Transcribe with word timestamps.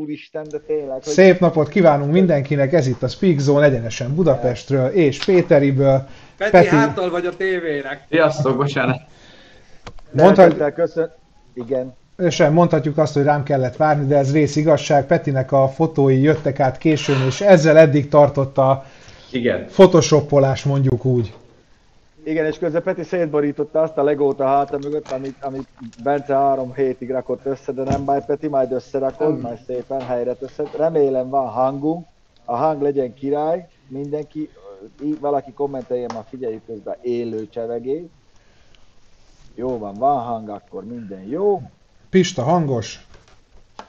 úristen, 0.00 0.46
de 0.50 0.58
tényleg. 0.58 0.92
Hogy... 0.92 1.02
Szép 1.02 1.40
napot 1.40 1.68
kívánunk 1.68 2.12
mindenkinek, 2.12 2.72
ez 2.72 2.86
itt 2.86 3.02
a 3.02 3.08
Speak 3.08 3.38
Zone 3.38 3.64
egyenesen 3.64 4.14
Budapestről 4.14 4.88
és 4.88 5.24
Péteriből. 5.24 6.06
Peti, 6.36 6.50
Peti... 6.50 6.66
háttal 6.66 7.10
vagy 7.10 7.26
a 7.26 7.36
tévének. 7.36 8.06
Sziasztok, 8.08 8.56
bocsánat. 8.56 9.00
Mondhat... 10.10 10.72
Köszön... 10.74 11.10
Igen. 11.54 11.98
Sem 12.28 12.52
mondhatjuk 12.52 12.98
azt, 12.98 13.14
hogy 13.14 13.22
rám 13.22 13.42
kellett 13.42 13.76
várni, 13.76 14.06
de 14.06 14.16
ez 14.16 14.32
rész 14.32 14.56
igazság. 14.56 15.06
Petinek 15.06 15.52
a 15.52 15.68
fotói 15.68 16.20
jöttek 16.20 16.60
át 16.60 16.78
későn, 16.78 17.26
és 17.26 17.40
ezzel 17.40 17.78
eddig 17.78 18.08
tartott 18.08 18.58
a 18.58 18.84
Igen. 19.30 19.66
photoshopolás, 19.66 20.64
mondjuk 20.64 21.04
úgy. 21.04 21.32
Igen, 22.24 22.46
és 22.46 22.58
közben 22.58 22.82
Peti 22.82 23.02
szétborította 23.02 23.80
azt 23.80 23.96
a 23.96 24.02
legót 24.02 24.40
a 24.40 24.46
háta 24.46 24.78
mögött, 24.78 25.10
amit, 25.10 25.42
amit 25.42 25.68
Bence 26.02 26.34
három 26.34 26.74
hétig 26.74 27.10
rakott 27.10 27.44
össze, 27.44 27.72
de 27.72 27.82
nem 27.82 28.04
baj, 28.04 28.24
Peti, 28.24 28.48
majd 28.48 28.72
összerakod, 28.72 29.36
mm. 29.36 29.40
majd 29.40 29.58
szépen 29.66 30.00
helyre 30.00 30.34
teszed. 30.34 30.76
Remélem 30.76 31.28
van 31.28 31.48
hangunk, 31.48 32.06
a 32.44 32.56
hang 32.56 32.82
legyen 32.82 33.14
király, 33.14 33.68
mindenki, 33.88 34.50
valaki 35.20 35.52
kommentelje 35.52 36.06
már 36.14 36.24
figyeljük 36.28 36.66
közben 36.66 36.96
élő 37.00 37.48
csevegés. 37.48 38.02
Jó 39.54 39.78
van, 39.78 39.94
van 39.94 40.22
hang, 40.22 40.48
akkor 40.48 40.84
minden 40.84 41.22
jó. 41.22 41.62
Pista 42.10 42.42
hangos. 42.42 43.06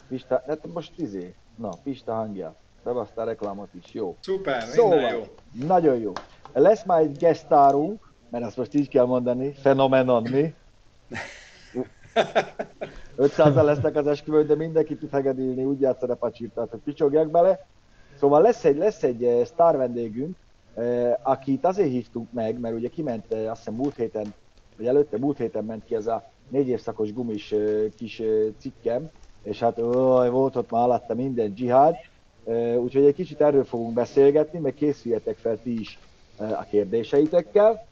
Pista, 0.08 0.44
hát 0.48 0.74
most 0.74 0.92
izé, 0.96 1.34
na, 1.56 1.70
Pista 1.84 2.14
hangja. 2.14 2.56
Bebasztál 2.84 3.26
reklámot 3.26 3.70
is, 3.84 3.94
jó. 3.94 4.16
Szuper, 4.20 4.64
szóval, 4.64 4.98
minden 4.98 5.16
jó. 5.18 5.24
Nagyon 5.68 5.96
jó. 5.96 6.12
Lesz 6.54 6.84
majd 6.84 7.18
gesztárunk, 7.18 8.11
mert 8.32 8.46
azt 8.46 8.58
most 8.58 8.74
így 8.74 8.90
kell 8.90 9.06
mondani, 9.06 9.52
fenomenon, 9.52 10.24
mi? 10.30 10.54
500 13.16 13.56
lesznek 13.56 13.96
az 13.96 14.08
esküvőn, 14.08 14.48
de 14.48 14.56
mindenki 14.56 14.96
tud 14.96 15.12
hegedülni, 15.12 15.64
úgy 15.64 15.80
játszod 15.80 16.10
a 16.10 16.16
pacsirtát, 16.16 16.70
hogy 16.70 16.80
picsogjak 16.80 17.30
bele. 17.30 17.66
Szóval 18.20 18.42
lesz 18.42 18.64
egy, 18.64 18.78
lesz 18.78 19.04
egy 19.04 19.24
eh, 19.24 19.46
sztár 19.46 19.78
vendégünk, 19.78 20.36
eh, 20.76 21.14
akit 21.22 21.66
azért 21.66 21.90
hívtunk 21.90 22.32
meg, 22.32 22.60
mert 22.60 22.76
ugye 22.76 22.88
kiment, 22.88 23.34
eh, 23.34 23.52
azt 23.52 23.58
hiszem 23.58 23.74
múlt 23.74 23.96
héten, 23.96 24.34
vagy 24.78 24.88
előtte 24.88 25.18
múlt 25.18 25.38
héten 25.38 25.66
ment 25.66 25.86
ki 25.86 25.96
ez 25.96 26.08
a 26.08 26.30
négy 26.50 26.68
évszakos 26.68 27.14
gumis 27.14 27.54
kis 27.98 28.22
cikkem, 28.58 29.10
és 29.44 29.60
hát 29.60 29.80
ó, 29.80 29.92
volt 30.30 30.56
ott 30.56 30.72
már 30.72 30.84
alatta 30.84 31.14
minden 31.14 31.54
dzsihád, 31.54 31.96
úgyhogy 32.78 33.06
egy 33.06 33.14
kicsit 33.14 33.42
erről 33.42 33.64
fogunk 33.64 33.94
beszélgetni, 33.94 34.60
meg 34.60 34.74
készüljetek 34.74 35.38
fel 35.38 35.58
ti 35.64 35.80
is 35.80 36.00
a 36.38 36.64
kérdéseitekkel 36.70 37.86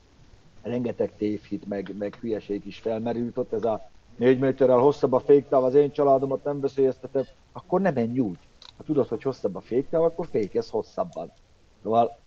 rengeteg 0.61 1.11
tévhit, 1.17 1.67
meg, 1.67 1.95
meg 1.97 2.15
hülyeség 2.15 2.65
is 2.65 2.79
felmerült 2.79 3.37
ott, 3.37 3.53
ez 3.53 3.63
a 3.63 3.89
négy 4.15 4.39
méterrel 4.39 4.77
hosszabb 4.77 5.13
a 5.13 5.19
féktáv, 5.19 5.63
az 5.63 5.73
én 5.73 5.91
családomat 5.91 6.43
nem 6.43 6.59
veszélyeztetem, 6.59 7.23
akkor 7.51 7.81
nem 7.81 7.93
menj 7.93 8.19
úgy. 8.19 8.37
Ha 8.77 8.83
tudod, 8.83 9.07
hogy 9.07 9.21
hosszabb 9.21 9.55
a 9.55 9.61
féktáv, 9.61 10.03
akkor 10.03 10.27
fékez 10.27 10.69
hosszabban. 10.69 11.31
Szóval 11.83 12.17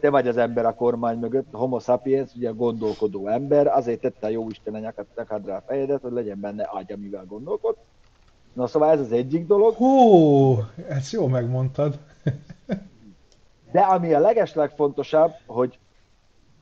te 0.00 0.10
vagy 0.10 0.28
az 0.28 0.36
ember 0.36 0.66
a 0.66 0.74
kormány 0.74 1.18
mögött, 1.18 1.46
a 1.52 1.56
homo 1.56 1.78
sapiens, 1.78 2.34
ugye 2.34 2.48
a 2.48 2.54
gondolkodó 2.54 3.26
ember, 3.26 3.66
azért 3.66 4.00
tette 4.00 4.26
a 4.26 4.30
jó 4.30 4.48
Isten 4.48 4.74
a 4.74 4.78
nyakat, 4.78 5.06
rá 5.14 5.56
a 5.56 5.62
fejedet, 5.66 6.00
hogy 6.00 6.12
legyen 6.12 6.40
benne 6.40 6.70
ágy, 6.72 6.92
amivel 6.92 7.24
gondolkod. 7.24 7.76
Na 8.52 8.66
szóval 8.66 8.90
ez 8.90 9.00
az 9.00 9.12
egyik 9.12 9.46
dolog. 9.46 9.74
Hú, 9.74 10.56
ezt 10.88 11.12
jó 11.12 11.26
megmondtad. 11.26 11.98
De 13.72 13.80
ami 13.80 14.12
a 14.12 14.18
legeslegfontosabb, 14.18 15.32
hogy 15.46 15.78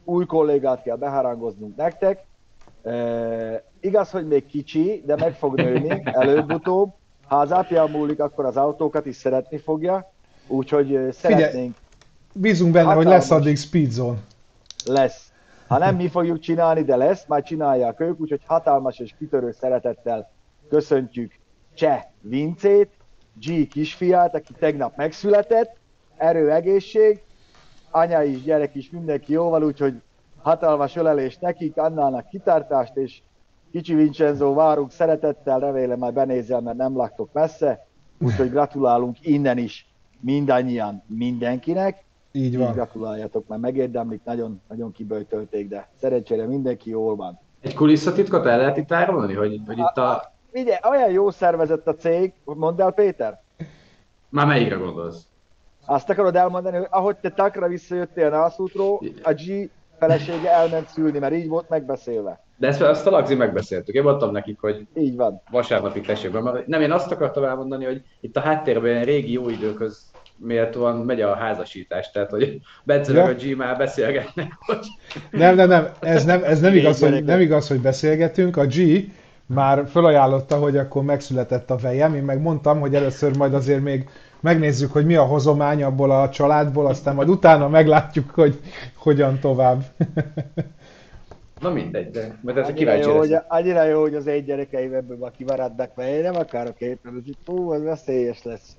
új 0.06 0.26
kollégát 0.26 0.82
kell 0.82 0.96
beharangoznunk 0.96 1.76
nektek. 1.76 2.24
E, 2.82 3.64
igaz, 3.80 4.10
hogy 4.10 4.26
még 4.26 4.46
kicsi, 4.46 5.02
de 5.06 5.16
meg 5.16 5.34
fog 5.34 5.54
nőni 5.54 6.02
előbb-utóbb. 6.04 6.92
Ha 7.26 7.36
az 7.36 7.50
apja 7.50 7.86
múlik, 7.86 8.20
akkor 8.20 8.44
az 8.44 8.56
autókat 8.56 9.06
is 9.06 9.16
szeretni 9.16 9.58
fogja. 9.58 10.10
Úgyhogy 10.46 11.08
szeretnénk... 11.12 11.52
Figyelj, 11.52 11.72
bízunk 12.32 12.72
benne, 12.72 12.92
hogy 12.92 13.06
lesz 13.06 13.30
addig 13.30 13.56
speedzone. 13.56 14.18
Lesz. 14.84 15.30
Ha 15.66 15.78
nem 15.78 15.96
mi 15.96 16.08
fogjuk 16.08 16.38
csinálni, 16.38 16.82
de 16.82 16.96
lesz, 16.96 17.24
majd 17.26 17.44
csinálják 17.44 18.00
ők, 18.00 18.20
úgyhogy 18.20 18.40
hatalmas 18.46 18.98
és 18.98 19.14
kitörő 19.18 19.52
szeretettel 19.52 20.30
köszöntjük 20.68 21.32
Cseh 21.74 22.04
Vincét, 22.20 22.90
G 23.40 23.68
kisfiát, 23.68 24.34
aki 24.34 24.52
tegnap 24.58 24.96
megszületett, 24.96 25.76
erő, 26.16 26.50
egészség, 26.50 27.22
anya 27.96 28.22
is, 28.22 28.42
gyerek 28.42 28.74
is, 28.74 28.90
mindenki 28.90 29.32
jóval, 29.32 29.64
úgyhogy 29.64 29.94
hatalmas 30.42 30.96
ölelés 30.96 31.38
nekik, 31.38 31.76
Annának 31.76 32.28
kitartást, 32.28 32.96
és 32.96 33.20
kicsi 33.72 33.94
Vincenzo 33.94 34.54
várunk 34.54 34.90
szeretettel, 34.90 35.58
remélem 35.58 35.98
majd 35.98 36.14
benézel, 36.14 36.60
mert 36.60 36.76
nem 36.76 36.96
laktok 36.96 37.32
messze, 37.32 37.86
úgyhogy 38.18 38.50
gratulálunk 38.50 39.16
innen 39.20 39.58
is 39.58 39.86
mindannyian 40.20 41.02
mindenkinek. 41.06 42.04
Így 42.32 42.58
van. 42.58 42.68
Így 42.68 42.74
gratuláljatok, 42.74 43.46
mert 43.48 43.60
megérdemlik, 43.60 44.20
nagyon, 44.24 44.60
nagyon 44.68 44.92
kiböjtölték, 44.92 45.68
de 45.68 45.88
szerencsére 46.00 46.46
mindenki 46.46 46.90
jól 46.90 47.16
van. 47.16 47.38
Egy 47.60 47.74
kulisszatitkot 47.74 48.46
el 48.46 48.58
lehet 48.58 48.76
itt 48.76 48.92
árulni, 48.92 49.34
hogy, 49.34 49.60
hogy 49.66 49.78
itt 49.78 49.96
a... 49.96 50.10
a... 50.10 50.32
Ugye, 50.52 50.80
olyan 50.90 51.10
jó 51.10 51.30
szervezett 51.30 51.86
a 51.86 51.94
cég, 51.94 52.32
mondd 52.44 52.80
el 52.80 52.90
Péter? 52.90 53.42
Már 54.28 54.46
melyikre 54.46 54.76
gondolsz? 54.76 55.26
Azt 55.86 56.10
akarod 56.10 56.36
elmondani, 56.36 56.76
hogy 56.76 56.86
ahogy 56.90 57.16
te 57.16 57.30
takra 57.30 57.68
visszajöttél 57.68 58.30
Nászútról, 58.30 59.02
a 59.22 59.32
G 59.32 59.70
felesége 59.98 60.50
elment 60.50 60.88
szülni, 60.88 61.18
mert 61.18 61.34
így 61.34 61.48
volt 61.48 61.68
megbeszélve. 61.68 62.44
De 62.56 62.66
ezt, 62.66 62.82
ezt 62.82 63.06
a 63.06 63.10
Lagzi 63.10 63.34
megbeszéltük. 63.34 63.94
Én 63.94 64.02
mondtam 64.02 64.32
nekik, 64.32 64.60
hogy 64.60 64.86
így 64.94 65.16
van. 65.16 65.42
vasárnapig 65.50 66.06
tessék 66.06 66.30
be. 66.30 66.62
Nem, 66.66 66.80
én 66.80 66.92
azt 66.92 67.12
akartam 67.12 67.44
elmondani, 67.44 67.84
hogy 67.84 68.02
itt 68.20 68.36
a 68.36 68.40
háttérben 68.40 68.90
ilyen 68.90 69.04
régi 69.04 69.32
jó 69.32 69.48
időköz 69.48 70.04
méltóan 70.36 70.96
megy 70.96 71.20
a 71.20 71.34
házasítás, 71.34 72.10
tehát 72.10 72.30
hogy 72.30 72.60
Bence 72.84 73.12
ja. 73.12 73.24
a 73.24 73.32
G 73.32 73.56
már 73.56 73.76
beszélgetnek, 73.76 74.52
hogy... 74.58 74.86
Nem, 75.30 75.54
nem, 75.54 75.68
nem, 75.68 75.88
ez 76.00 76.24
nem, 76.24 76.44
ez 76.44 76.60
nem, 76.60 76.74
igaz, 76.74 77.00
hogy, 77.00 77.24
nem 77.24 77.40
igaz, 77.40 77.68
hogy 77.68 77.80
beszélgetünk. 77.80 78.56
A 78.56 78.66
G 78.66 79.10
már 79.46 79.88
felajánlotta, 79.88 80.56
hogy 80.56 80.76
akkor 80.76 81.02
megszületett 81.02 81.70
a 81.70 81.76
vejem, 81.76 82.14
én 82.14 82.22
meg 82.22 82.40
mondtam, 82.40 82.80
hogy 82.80 82.94
először 82.94 83.36
majd 83.36 83.54
azért 83.54 83.82
még 83.82 84.08
megnézzük, 84.46 84.92
hogy 84.92 85.06
mi 85.06 85.14
a 85.14 85.22
hozomány 85.22 85.82
abból 85.82 86.10
a 86.10 86.30
családból, 86.30 86.86
aztán 86.86 87.14
majd 87.14 87.28
utána 87.28 87.68
meglátjuk, 87.68 88.30
hogy 88.30 88.60
hogyan 88.94 89.38
tovább. 89.38 89.84
Na 91.60 91.70
mindegy, 91.70 92.10
de 92.10 92.38
mert 92.42 92.58
ez 92.58 92.68
annyira 92.68 92.94
jó, 92.94 93.16
hogy, 93.16 93.36
annyira 93.48 93.84
jó, 93.84 94.00
hogy 94.00 94.14
az 94.14 94.26
egy 94.26 94.44
gyerekeim 94.44 94.94
ebből 94.94 95.16
már 95.16 95.30
kimaradnak, 95.36 95.90
mert 95.94 96.10
én 96.10 96.22
nem 96.22 96.36
akarok 96.36 96.80
éppen, 96.80 97.12
hogy 97.12 97.36
hú, 97.46 97.72
ez 97.72 97.82
veszélyes 97.82 98.42
lesz. 98.42 98.76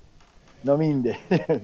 Na 0.61 0.75
mindegy. 0.75 1.19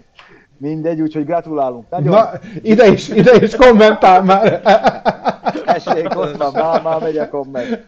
Mindegy, 0.58 1.02
úgyhogy 1.02 1.26
gratulálunk. 1.26 1.90
Nagyon... 1.90 2.14
Na, 2.14 2.32
ide 2.62 2.88
is, 2.88 3.10
ide 3.10 3.36
is 3.36 3.56
kommentál 3.56 4.24
már. 4.24 4.62
Tessék, 5.66 6.18
ott 6.18 6.38
van, 6.38 6.54
már, 6.54 6.82
már 6.82 7.02
megy 7.02 7.18
a 7.18 7.30
komment. 7.30 7.86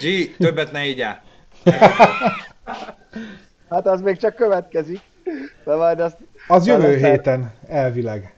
G, 0.00 0.36
többet 0.38 0.72
ne 0.72 0.86
így 0.86 1.04
Hát 3.74 3.86
az 3.86 4.00
még 4.00 4.16
csak 4.16 4.34
következik. 4.34 5.00
De 5.64 5.74
majd 5.74 6.00
azt... 6.00 6.16
Az 6.48 6.66
jövő 6.66 6.96
héten, 6.96 7.52
elvileg. 7.68 8.34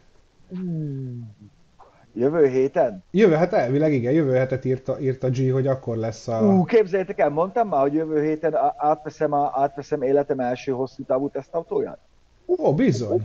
Jövő 2.13 2.47
héten? 2.47 3.05
Jövő, 3.11 3.35
hát 3.35 3.53
elvileg 3.53 3.93
igen, 3.93 4.13
jövő 4.13 4.33
hetet 4.33 4.65
írta, 4.65 5.01
írta 5.01 5.29
G, 5.29 5.53
hogy 5.53 5.67
akkor 5.67 5.97
lesz 5.97 6.29
a... 6.29 6.41
Ú, 6.41 6.65
képzeljétek 6.65 7.19
el, 7.19 7.29
mondtam 7.29 7.69
már, 7.69 7.81
hogy 7.81 7.93
jövő 7.93 8.23
héten 8.23 8.57
átveszem, 8.77 9.33
a, 9.33 9.51
átveszem 9.55 10.03
életem 10.03 10.41
első 10.41 10.73
hosszú 10.73 11.03
távú 11.03 11.29
tesztautóját. 11.29 11.99
Ó, 12.47 12.75
bizony. 12.75 13.25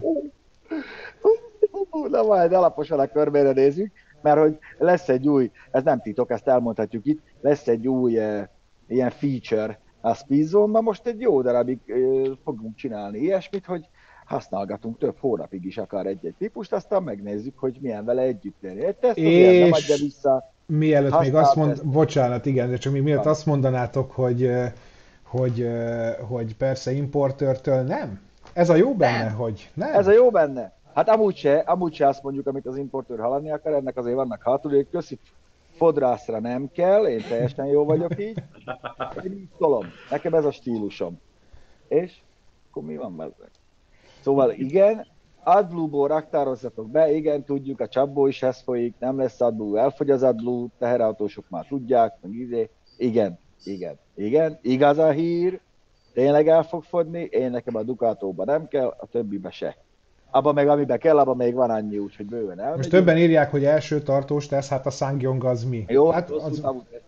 Na 2.09 2.23
majd 2.23 2.53
alaposan 2.53 2.99
a 2.99 3.07
körbére 3.07 3.51
nézzük, 3.51 3.91
mert 4.21 4.39
hogy 4.39 4.57
lesz 4.77 5.09
egy 5.09 5.27
új, 5.27 5.51
ez 5.71 5.83
nem 5.83 6.01
titok, 6.01 6.31
ezt 6.31 6.47
elmondhatjuk 6.47 7.05
itt, 7.05 7.21
lesz 7.41 7.67
egy 7.67 7.87
új 7.87 8.17
uh, 8.17 8.41
ilyen 8.87 9.09
feature, 9.09 9.79
a 10.01 10.13
Speedzone-ban 10.13 10.83
most 10.83 11.07
egy 11.07 11.21
jó 11.21 11.41
darabig 11.41 11.79
fogunk 12.43 12.75
csinálni 12.75 13.19
ilyesmit, 13.19 13.65
hogy 13.65 13.87
használgatunk 14.25 14.97
több 14.97 15.15
hónapig 15.19 15.65
is 15.65 15.77
akár 15.77 16.05
egy-egy 16.05 16.35
típust, 16.37 16.73
aztán 16.73 17.03
megnézzük, 17.03 17.57
hogy 17.59 17.77
milyen 17.81 18.05
vele 18.05 18.21
együtt 18.21 18.57
lenni. 18.61 18.85
Egy 18.85 18.95
teszt 18.95 19.17
és... 19.17 19.59
nem 19.59 19.71
adja 19.71 19.95
vissza. 19.95 20.53
Mielőtt 20.65 21.19
még 21.19 21.35
azt 21.35 21.55
mond, 21.55 21.69
teszt. 21.69 21.85
bocsánat, 21.85 22.45
igen, 22.45 22.69
de 22.69 22.77
csak 22.77 22.93
még 22.93 23.01
mielőtt 23.01 23.25
azt 23.25 23.45
mondanátok, 23.45 24.11
hogy, 24.11 24.51
hogy, 25.23 25.67
hogy 26.27 26.55
persze 26.55 26.91
importőrtől 26.91 27.81
nem? 27.81 28.19
Ez 28.53 28.69
a 28.69 28.75
jó 28.75 28.95
benne, 28.95 29.23
nem. 29.23 29.35
hogy 29.35 29.69
nem? 29.73 29.93
Ez 29.93 30.07
a 30.07 30.11
jó 30.11 30.29
benne. 30.29 30.73
Hát 30.93 31.09
amúgy 31.09 31.35
se, 31.35 31.57
amúgy 31.57 31.93
se 31.93 32.07
azt 32.07 32.23
mondjuk, 32.23 32.47
amit 32.47 32.65
az 32.65 32.77
importőr 32.77 33.19
hallani 33.19 33.51
akar, 33.51 33.73
ennek 33.73 33.97
azért 33.97 34.15
vannak 34.15 34.43
hátul, 34.43 34.87
köszi 34.91 35.19
fodrászra 35.81 36.39
nem 36.39 36.71
kell, 36.71 37.07
én 37.07 37.21
teljesen 37.29 37.65
jó 37.65 37.85
vagyok 37.85 38.19
így. 38.19 38.43
Én 39.23 39.31
így 39.31 39.47
tolom. 39.57 39.85
Nekem 40.09 40.33
ez 40.33 40.45
a 40.45 40.51
stílusom. 40.51 41.19
És 41.87 42.17
akkor 42.69 42.83
mi 42.83 42.97
van 42.97 43.15
vele? 43.15 43.31
Szóval 44.19 44.51
igen, 44.51 45.07
AdBlue-ból 45.43 46.07
raktározzatok 46.07 46.89
be, 46.89 47.11
igen, 47.11 47.43
tudjuk, 47.43 47.79
a 47.79 47.87
csapból 47.87 48.29
is 48.29 48.43
ez 48.43 48.61
folyik, 48.61 48.95
nem 48.99 49.17
lesz 49.17 49.41
AdBlue, 49.41 49.81
elfogy 49.81 50.09
az 50.09 50.23
AdBlue, 50.23 50.67
teherautósok 50.77 51.49
már 51.49 51.65
tudják, 51.65 52.17
meg 52.21 52.33
izé. 52.33 52.69
Igen, 52.97 53.39
igen, 53.63 53.97
igen, 54.15 54.59
igaz 54.61 54.97
a 54.97 55.09
hír, 55.09 55.59
tényleg 56.13 56.47
el 56.47 56.63
fog 56.63 56.83
fogyni, 56.83 57.21
én 57.21 57.51
nekem 57.51 57.75
a 57.75 57.83
Ducatóba 57.83 58.45
nem 58.45 58.67
kell, 58.67 58.95
a 58.99 59.05
többibe 59.05 59.51
se. 59.51 59.77
Abban 60.31 60.53
meg 60.53 60.67
amiben 60.67 60.99
kell, 60.99 61.17
abban 61.17 61.35
még 61.35 61.53
van 61.53 61.69
annyi, 61.69 61.97
úgyhogy 61.97 62.25
bőven 62.25 62.59
el. 62.59 62.75
Most 62.75 62.89
többen 62.89 63.17
írják, 63.17 63.51
hogy 63.51 63.63
első 63.63 64.01
tartós 64.01 64.47
tesz, 64.47 64.69
hát 64.69 64.85
a 64.85 64.89
Sangyong 64.89 65.43
az 65.43 65.63
mi? 65.63 65.85
Jó, 65.87 66.09
hát 66.09 66.29
az... 66.29 66.59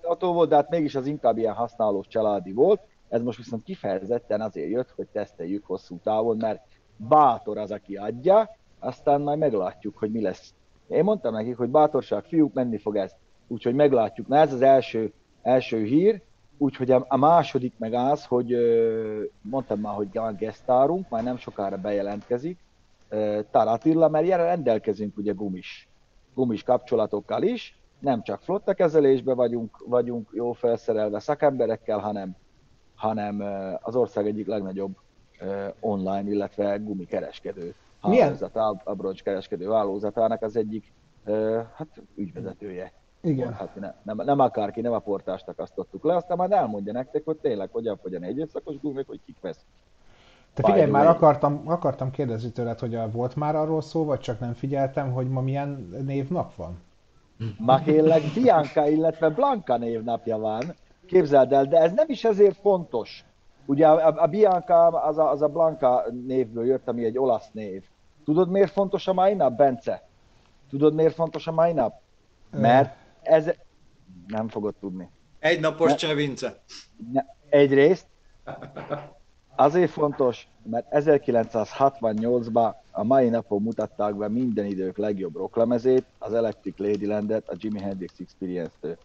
távú 0.02 0.34
volt, 0.34 0.50
de 0.50 0.56
hát 0.56 0.70
mégis 0.70 0.96
az 0.96 1.08
inkább 1.08 1.38
ilyen 1.38 1.54
használós 1.54 2.08
családi 2.08 2.52
volt. 2.52 2.81
Ez 3.10 3.22
most 3.22 3.38
viszont 3.38 3.64
kifejezetten 3.64 4.42
azért 4.42 4.70
jött, 4.70 4.94
hogy 4.96 5.08
teszteljük 5.12 5.66
hosszú 5.66 6.00
távon, 6.04 6.38
mert 6.38 6.62
bátor 6.98 7.58
az, 7.58 7.72
aki 7.72 7.96
adja, 7.96 8.50
aztán 8.80 9.22
majd 9.22 9.38
meglátjuk, 9.38 9.98
hogy 9.98 10.12
mi 10.12 10.22
lesz. 10.22 10.54
Én 10.88 11.04
mondtam 11.04 11.34
nekik, 11.34 11.58
hogy 11.58 11.70
bátorság, 11.70 12.24
fiúk, 12.24 12.54
menni 12.54 12.78
fog 12.78 12.96
ez. 12.96 13.12
Úgyhogy 13.48 13.74
meglátjuk. 13.74 14.28
Na 14.28 14.38
ez 14.38 14.54
az 14.54 14.62
első, 14.62 15.14
első 15.42 15.84
hír, 15.84 16.22
úgyhogy 16.58 16.92
a, 16.92 17.18
második 17.18 17.74
meg 17.78 17.94
az, 17.94 18.25
hogy 18.25 18.56
mondtam 19.42 19.80
már, 19.80 19.96
hogy 19.96 20.08
van 20.14 20.36
gesztárunk, 20.36 21.10
már 21.10 21.24
nem 21.24 21.38
sokára 21.38 21.78
bejelentkezik, 21.78 22.58
Taratilla, 23.51 24.10
mert 24.10 24.27
jelen 24.27 24.45
rendelkezünk 24.45 25.18
ugye 25.18 25.31
gumis, 25.31 25.89
gumis 26.33 26.63
kapcsolatokkal 26.63 27.44
is, 27.44 27.77
nem 28.00 28.24
csak 28.24 28.42
flotta 28.42 28.74
kezelésben 28.74 29.36
vagyunk, 29.36 29.83
vagyunk 29.88 30.30
jó 30.33 30.51
felszerelve 30.51 31.19
szakemberekkel, 31.19 32.00
hanem, 32.00 32.36
hanem 32.95 33.44
az 33.81 33.95
ország 33.95 34.27
egyik 34.27 34.48
legnagyobb 34.48 34.95
online, 35.80 36.30
illetve 36.30 36.77
gumikereskedő 36.77 37.75
hálózat, 38.01 38.56
abroncs 38.83 39.24
kereskedő 39.24 39.69
hálózatának 39.71 40.42
az 40.42 40.56
egyik 40.56 40.94
hát 41.75 42.01
ügyvezetője. 42.15 42.92
Igen. 43.21 43.54
Hát 43.54 43.75
ne, 43.75 43.94
nem, 44.04 44.18
nem 44.25 44.39
akárki, 44.39 44.81
nem 44.81 44.94
a 44.94 45.00
portást 45.00 45.48
akasztottuk 45.48 46.04
le, 46.04 46.15
aztán 46.15 46.38
majd 46.38 46.51
elmondja 46.51 46.94
nektek, 46.94 47.25
hogy 47.25 47.38
tényleg 47.38 47.69
hogyan 47.71 47.98
fogy 47.98 48.15
a 48.15 48.19
négy 48.19 48.50
szakos 48.50 48.80
gumik, 48.80 49.07
hogy 49.07 49.19
kik 49.25 49.38
vesz. 49.42 49.65
Te 50.53 50.63
figyelj, 50.63 50.91
már 50.91 51.07
akartam, 51.07 51.61
akartam 51.65 52.11
kérdezni 52.11 52.51
tőled, 52.51 52.79
hogy 52.79 52.97
volt 53.11 53.35
már 53.35 53.55
arról 53.55 53.81
szó, 53.81 54.05
vagy 54.05 54.19
csak 54.19 54.39
nem 54.39 54.53
figyeltem, 54.53 55.11
hogy 55.11 55.29
ma 55.29 55.41
milyen 55.41 55.95
névnap 56.05 56.55
van? 56.55 56.81
Ma 57.57 57.79
kérlek 57.79 58.21
Bianca, 58.33 58.88
illetve 58.88 59.29
Blanca 59.29 59.77
névnapja 59.77 60.38
van. 60.38 60.75
Képzeld 61.05 61.53
el, 61.53 61.65
de 61.65 61.77
ez 61.77 61.91
nem 61.91 62.05
is 62.09 62.23
ezért 62.23 62.57
fontos. 62.57 63.25
Ugye 63.65 63.88
a, 63.88 64.21
a 64.21 64.27
Bianca 64.27 64.88
az 64.88 65.17
a, 65.17 65.31
az 65.31 65.41
a 65.41 65.47
Blanca 65.47 66.05
névből 66.25 66.65
jött, 66.65 66.88
ami 66.88 67.05
egy 67.05 67.17
olasz 67.17 67.50
név. 67.51 67.83
Tudod 68.25 68.50
miért 68.50 68.71
fontos 68.71 69.07
a 69.07 69.13
mai 69.13 69.33
nap, 69.33 69.53
Bence? 69.55 70.07
Tudod 70.69 70.94
miért 70.94 71.13
fontos 71.13 71.47
a 71.47 71.51
mai 71.51 71.73
nap? 71.73 72.01
Mert 72.51 72.95
ez... 73.21 73.51
Nem 74.27 74.47
fogod 74.47 74.75
tudni. 74.79 75.09
Egy 75.39 75.59
napos 75.59 75.95
Csevince. 75.95 76.61
Egyrészt, 77.50 78.05
Azért 79.55 79.91
fontos, 79.91 80.47
mert 80.63 80.88
1968-ban 80.91 82.73
a 82.91 83.03
mai 83.03 83.29
napon 83.29 83.61
mutatták 83.61 84.15
be 84.15 84.27
minden 84.27 84.65
idők 84.65 84.97
legjobb 84.97 85.35
rocklemezét, 85.35 86.05
az 86.17 86.33
Electric 86.33 86.77
Ladylandet, 86.77 87.50
a 87.50 87.55
Jimi 87.57 87.79
Hendrix 87.79 88.19
Experience-től. 88.19 88.97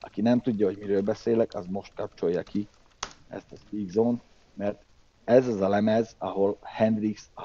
Aki 0.00 0.20
nem 0.20 0.40
tudja, 0.40 0.66
hogy 0.66 0.78
miről 0.78 1.02
beszélek, 1.02 1.54
az 1.54 1.66
most 1.66 1.94
kapcsolja 1.94 2.42
ki 2.42 2.68
ezt 3.28 3.52
a 3.52 3.56
Speak 3.56 3.88
Zone, 3.88 4.18
mert 4.54 4.82
ez 5.24 5.48
az 5.48 5.60
a 5.60 5.68
lemez, 5.68 6.14
ahol 6.18 6.58
Hendrix 6.62 7.28
a 7.34 7.42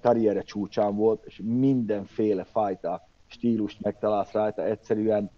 karriere 0.00 0.42
csúcsán 0.42 0.96
volt, 0.96 1.24
és 1.24 1.40
mindenféle 1.44 2.44
fajta 2.44 3.08
stílust 3.26 3.80
megtalálsz 3.80 4.32
rajta, 4.32 4.64
egyszerűen 4.64 5.30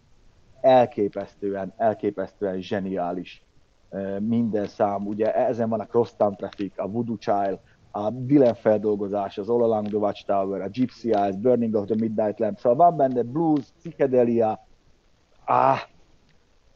elképesztően, 0.60 1.72
elképesztően 1.76 2.60
zseniális 2.60 3.42
minden 4.18 4.66
szám, 4.66 5.06
ugye 5.06 5.34
ezen 5.34 5.68
van 5.68 5.80
a 5.80 5.86
Crosstown 5.86 6.36
Traffic, 6.36 6.72
a 6.76 6.88
Voodoo 6.88 7.16
Child, 7.16 7.58
a 7.90 8.10
Dylan 8.10 8.54
feldolgozás, 8.54 9.38
az 9.38 9.48
All 9.48 9.62
Along 9.62 9.86
the 9.86 9.96
Watchtower, 9.96 10.60
a 10.60 10.68
Gypsy 10.68 11.14
Eyes, 11.14 11.36
Burning 11.36 11.74
of 11.74 11.86
the 11.86 11.94
Midnight 11.98 12.38
Lamp, 12.38 12.58
szóval 12.58 12.88
van 12.88 12.96
benne 12.96 13.22
blues, 13.22 13.64
psychedelia, 13.78 14.66
ah, 15.44 15.78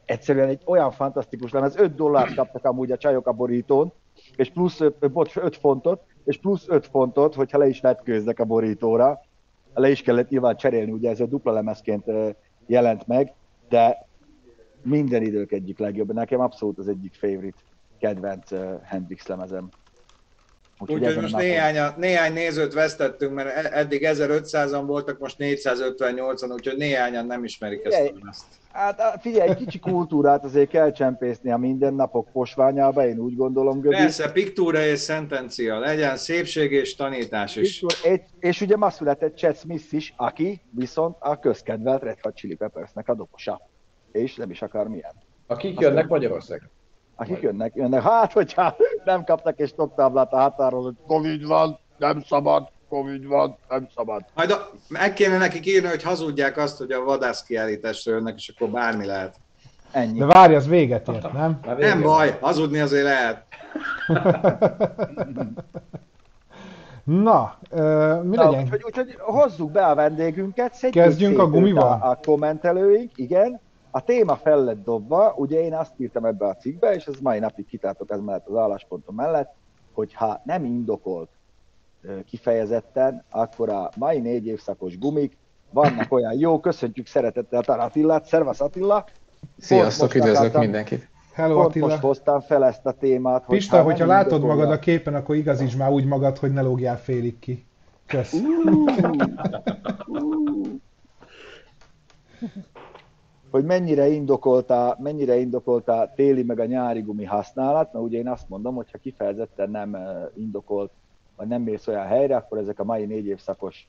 egyszerűen 0.05 0.47
egy 0.47 0.61
olyan 0.65 0.91
fantasztikus 0.91 1.51
lemez, 1.51 1.75
5 1.75 1.95
dollárt 1.95 2.35
kaptak 2.35 2.65
amúgy 2.65 2.91
a 2.91 2.97
csajok 2.97 3.27
a 3.27 3.31
borítón, 3.31 3.91
és 4.35 4.51
plusz 4.51 4.79
5, 4.79 5.11
bocs, 5.11 5.35
5 5.35 5.55
fontot, 5.55 6.01
és 6.23 6.37
plusz 6.37 6.65
5 6.67 6.87
fontot, 6.87 7.35
hogyha 7.35 7.57
le 7.57 7.67
is 7.67 7.81
vetkőznek 7.81 8.39
a 8.39 8.45
borítóra, 8.45 9.21
le 9.73 9.89
is 9.89 10.01
kellett 10.01 10.29
nyilván 10.29 10.55
cserélni, 10.55 10.91
ugye 10.91 11.09
ez 11.09 11.19
a 11.19 11.25
dupla 11.25 11.51
lemezként 11.51 12.05
jelent 12.65 13.07
meg, 13.07 13.33
de 13.69 14.04
minden 14.85 15.21
idők 15.21 15.51
egyik 15.51 15.79
legjobb. 15.79 16.13
Nekem 16.13 16.39
abszolút 16.39 16.77
az 16.77 16.87
egyik 16.87 17.13
favorite 17.13 17.57
kedvenc 17.99 18.51
uh, 18.51 18.81
Hendrix 18.83 19.27
lemezem. 19.27 19.69
Úgyhogy 20.79 21.07
Úgy, 21.07 21.21
most 21.21 21.35
néhány, 21.35 21.93
néhány 21.97 22.33
nézőt 22.33 22.73
vesztettünk, 22.73 23.33
mert 23.33 23.49
e- 23.49 23.79
eddig 23.79 24.01
1500-an 24.05 24.83
voltak, 24.85 25.19
most 25.19 25.35
458-an, 25.39 26.53
úgyhogy 26.53 26.77
néhányan 26.77 27.25
nem 27.25 27.43
ismerik 27.43 27.81
figyelj, 27.81 28.05
ezt 28.05 28.11
a 28.13 28.17
lemezt. 28.17 28.45
Hát 28.71 29.21
figyelj, 29.21 29.49
egy 29.49 29.55
kicsi 29.55 29.79
kultúrát 29.79 30.43
azért 30.43 30.69
kell 30.69 30.91
csempészni 30.91 31.51
a 31.51 31.57
mindennapok 31.57 32.31
posványába, 32.31 33.07
én 33.07 33.17
úgy 33.17 33.35
gondolom, 33.35 33.79
Gödi. 33.79 33.95
Persze, 33.95 34.31
piktúra 34.31 34.85
és 34.85 34.99
szentencia, 34.99 35.79
legyen 35.79 36.17
szépség 36.17 36.71
és 36.71 36.95
tanítás 36.95 37.55
is. 37.55 37.81
és, 38.03 38.19
és 38.39 38.61
ugye 38.61 38.75
ma 38.75 38.89
született 38.89 39.35
Chad 39.35 39.55
Smith 39.57 39.93
is, 39.93 40.13
aki 40.17 40.61
viszont 40.69 41.15
a 41.19 41.39
közkedvelt 41.39 42.03
Red 42.03 42.17
Hot 42.21 42.35
Chili 42.35 42.55
Peppersnek 42.55 43.09
a 43.09 43.15
dobosa 43.15 43.73
és 44.15 44.35
nem 44.35 44.49
is 44.49 44.61
akar 44.61 44.87
milyen. 44.87 45.13
Akik 45.47 45.79
jönnek 45.79 46.07
Magyarországra? 46.07 46.67
Akik 47.15 47.41
jönnek, 47.41 47.75
jönnek. 47.75 48.01
Hát, 48.01 48.33
hogyha 48.33 48.75
nem 49.03 49.23
kapnak 49.23 49.59
és 49.59 49.69
stoptáblát 49.69 50.33
a 50.33 50.37
határon, 50.37 50.83
hogy 50.83 50.95
Covid 51.07 51.45
van, 51.45 51.79
nem 51.97 52.21
szabad, 52.21 52.69
Covid 52.89 53.27
van, 53.27 53.57
nem 53.69 53.87
szabad. 53.95 54.21
Majd 54.33 54.51
a, 54.51 54.69
meg 54.89 55.13
kéne 55.13 55.37
nekik 55.37 55.65
írni, 55.65 55.87
hogy 55.87 56.03
hazudják 56.03 56.57
azt, 56.57 56.77
hogy 56.77 56.91
a 56.91 57.03
vadász 57.03 57.43
kiállításra 57.43 58.11
jönnek, 58.11 58.35
és 58.35 58.53
akkor 58.55 58.69
bármi 58.69 59.05
lehet. 59.05 59.35
Ennyi. 59.91 60.19
De 60.19 60.25
várj, 60.25 60.55
az 60.55 60.67
véget 60.67 61.07
ért, 61.07 61.33
nem? 61.33 61.59
Nem 61.77 62.01
baj, 62.01 62.37
hazudni 62.41 62.79
azért 62.79 63.03
lehet. 63.03 63.43
Na, 67.03 67.57
uh, 67.71 68.23
mi 68.23 68.35
Na, 68.35 68.43
legyen? 68.43 68.63
Úgyhogy, 68.63 68.83
úgyhogy 68.83 69.15
hozzuk 69.19 69.71
be 69.71 69.85
a 69.85 69.95
vendégünket, 69.95 70.89
Kezdjünk 70.89 71.39
a 71.39 71.47
gumival? 71.47 71.99
A, 72.01 72.09
a 72.09 72.19
kommentelőink, 72.25 73.11
igen, 73.15 73.61
a 73.95 74.01
téma 74.01 74.35
fel 74.35 74.63
lett 74.63 74.83
dobva, 74.83 75.33
ugye 75.37 75.61
én 75.61 75.73
azt 75.73 75.91
írtam 75.97 76.25
ebbe 76.25 76.47
a 76.47 76.55
cikkbe, 76.55 76.93
és 76.93 77.05
ez 77.05 77.19
mai 77.21 77.39
napig 77.39 77.65
kitartok 77.65 78.11
ez 78.11 78.19
mellett 78.19 78.47
az 78.47 78.55
álláspontom 78.55 79.15
mellett, 79.15 79.53
hogy 79.93 80.13
ha 80.13 80.41
nem 80.45 80.65
indokolt 80.65 81.29
kifejezetten, 82.25 83.23
akkor 83.29 83.69
a 83.69 83.89
mai 83.97 84.19
négy 84.19 84.45
évszakos 84.47 84.97
gumik 84.97 85.37
vannak 85.69 86.11
olyan 86.11 86.33
jó, 86.33 86.59
köszöntjük 86.59 87.07
szeretettel 87.07 87.61
Tar 87.61 87.79
Attilát, 87.79 88.25
szervasz 88.25 88.61
Attila! 88.61 89.05
Sziasztok, 89.57 90.13
üdvözlök 90.13 90.37
akartam, 90.37 90.61
mindenkit! 90.61 91.09
Hello 91.33 91.59
Attila! 91.59 91.87
Most 91.87 91.99
hoztam 91.99 92.41
fel 92.41 92.65
ezt 92.65 92.85
a 92.85 92.91
témát. 92.91 93.45
Hogy 93.45 93.57
Pista, 93.57 93.75
hogyha 93.75 93.89
indokolja... 93.91 94.21
látod 94.21 94.41
magad 94.41 94.71
a 94.71 94.79
képen, 94.79 95.15
akkor 95.15 95.35
igazíts 95.35 95.77
már 95.77 95.91
úgy 95.91 96.05
magad, 96.05 96.37
hogy 96.37 96.53
ne 96.53 96.61
lógjál 96.61 96.97
félig 96.97 97.39
ki. 97.39 97.65
Kösz! 98.05 98.33
Uh, 98.33 98.41
uh 100.07 100.65
hogy 103.49 103.63
mennyire 103.65 104.07
indokolta, 104.07 104.97
mennyire 104.99 105.35
indokolta 105.35 106.11
téli 106.15 106.43
meg 106.43 106.59
a 106.59 106.65
nyári 106.65 107.01
gumi 107.01 107.23
használat, 107.23 107.93
mert 107.93 108.05
ugye 108.05 108.17
én 108.17 108.27
azt 108.27 108.49
mondom, 108.49 108.75
hogy 108.75 108.91
ha 108.91 108.97
kifejezetten 108.97 109.69
nem 109.69 109.97
indokolt, 110.33 110.91
vagy 111.35 111.47
nem 111.47 111.61
mész 111.61 111.87
olyan 111.87 112.05
helyre, 112.05 112.35
akkor 112.35 112.57
ezek 112.57 112.79
a 112.79 112.83
mai 112.83 113.05
négy 113.05 113.25
évszakos 113.25 113.87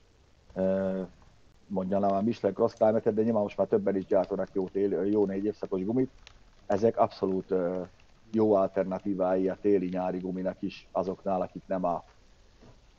mondjam 1.67 2.03
a 2.03 2.23
Michelin 2.23 2.57
Cross 2.57 2.73
climate 2.73 3.11
de 3.11 3.23
nyilván 3.23 3.43
most 3.43 3.57
már 3.57 3.67
többen 3.67 3.97
is 3.97 4.07
gyártanak 4.07 4.49
jó, 4.53 4.69
téli, 4.69 5.11
jó 5.11 5.25
négy 5.27 5.45
évszakos 5.45 5.85
gumit, 5.85 6.11
ezek 6.67 6.99
abszolút 6.99 7.55
jó 8.33 8.55
alternatívái 8.55 9.49
a 9.49 9.59
téli-nyári 9.61 10.19
guminak 10.19 10.57
is 10.63 10.89
azoknál, 10.93 11.41
akik 11.41 11.63
nem 11.67 11.85
a 11.85 12.05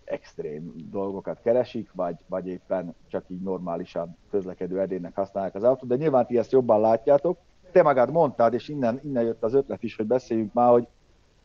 extrém 0.07 0.73
dolgokat 0.91 1.39
keresik, 1.43 1.89
vagy, 1.93 2.15
vagy 2.27 2.47
éppen 2.47 2.95
csak 3.07 3.23
így 3.27 3.41
normálisan 3.41 4.17
közlekedő 4.31 4.79
edénynek 4.79 5.15
használják 5.15 5.55
az 5.55 5.63
autót, 5.63 5.89
de 5.89 5.95
nyilván 5.95 6.25
ti 6.25 6.37
ezt 6.37 6.51
jobban 6.51 6.81
látjátok. 6.81 7.37
Te 7.71 7.83
magad 7.83 8.11
mondtad, 8.11 8.53
és 8.53 8.67
innen, 8.67 8.99
innen 9.03 9.23
jött 9.23 9.43
az 9.43 9.53
ötlet 9.53 9.83
is, 9.83 9.95
hogy 9.95 10.05
beszéljünk 10.05 10.53
már, 10.53 10.71
hogy, 10.71 10.87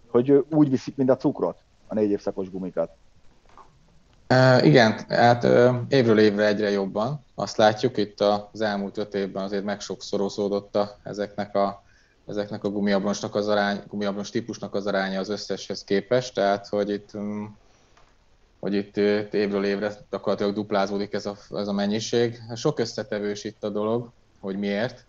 hogy 0.06 0.44
úgy 0.50 0.70
viszik, 0.70 0.96
mint 0.96 1.10
a 1.10 1.16
cukrot, 1.16 1.58
a 1.86 1.94
négy 1.94 2.10
évszakos 2.10 2.50
gumikat. 2.50 2.90
Uh, 4.30 4.66
igen, 4.66 4.98
hát 5.08 5.44
uh, 5.44 5.74
évről 5.88 6.18
évre 6.18 6.46
egyre 6.46 6.70
jobban. 6.70 7.24
Azt 7.34 7.56
látjuk, 7.56 7.96
itt 7.96 8.20
az 8.20 8.60
elmúlt 8.60 8.96
öt 8.96 9.14
évben 9.14 9.42
azért 9.42 9.64
megsokszorozódott 9.64 10.76
a, 10.76 10.96
ezeknek 11.02 11.54
a 11.54 11.82
ezeknek 12.26 12.64
a 12.64 12.70
gumiablonsnak 12.70 13.34
az 13.34 13.48
arány, 13.48 13.82
gumiablons 13.88 14.30
típusnak 14.30 14.74
az 14.74 14.86
aránya 14.86 15.20
az 15.20 15.28
összeshez 15.28 15.84
képest, 15.84 16.34
tehát 16.34 16.68
hogy 16.68 16.90
itt 16.90 17.14
um, 17.14 17.56
hogy 18.62 18.74
itt 18.74 18.96
évről 19.34 19.64
évre 19.64 19.92
gyakorlatilag 20.10 20.54
duplázódik 20.54 21.12
ez 21.12 21.26
a, 21.26 21.36
ez 21.50 21.68
a 21.68 21.72
mennyiség. 21.72 22.38
Sok 22.54 22.78
összetevős 22.78 23.44
itt 23.44 23.64
a 23.64 23.68
dolog, 23.68 24.10
hogy 24.40 24.58
miért. 24.58 25.04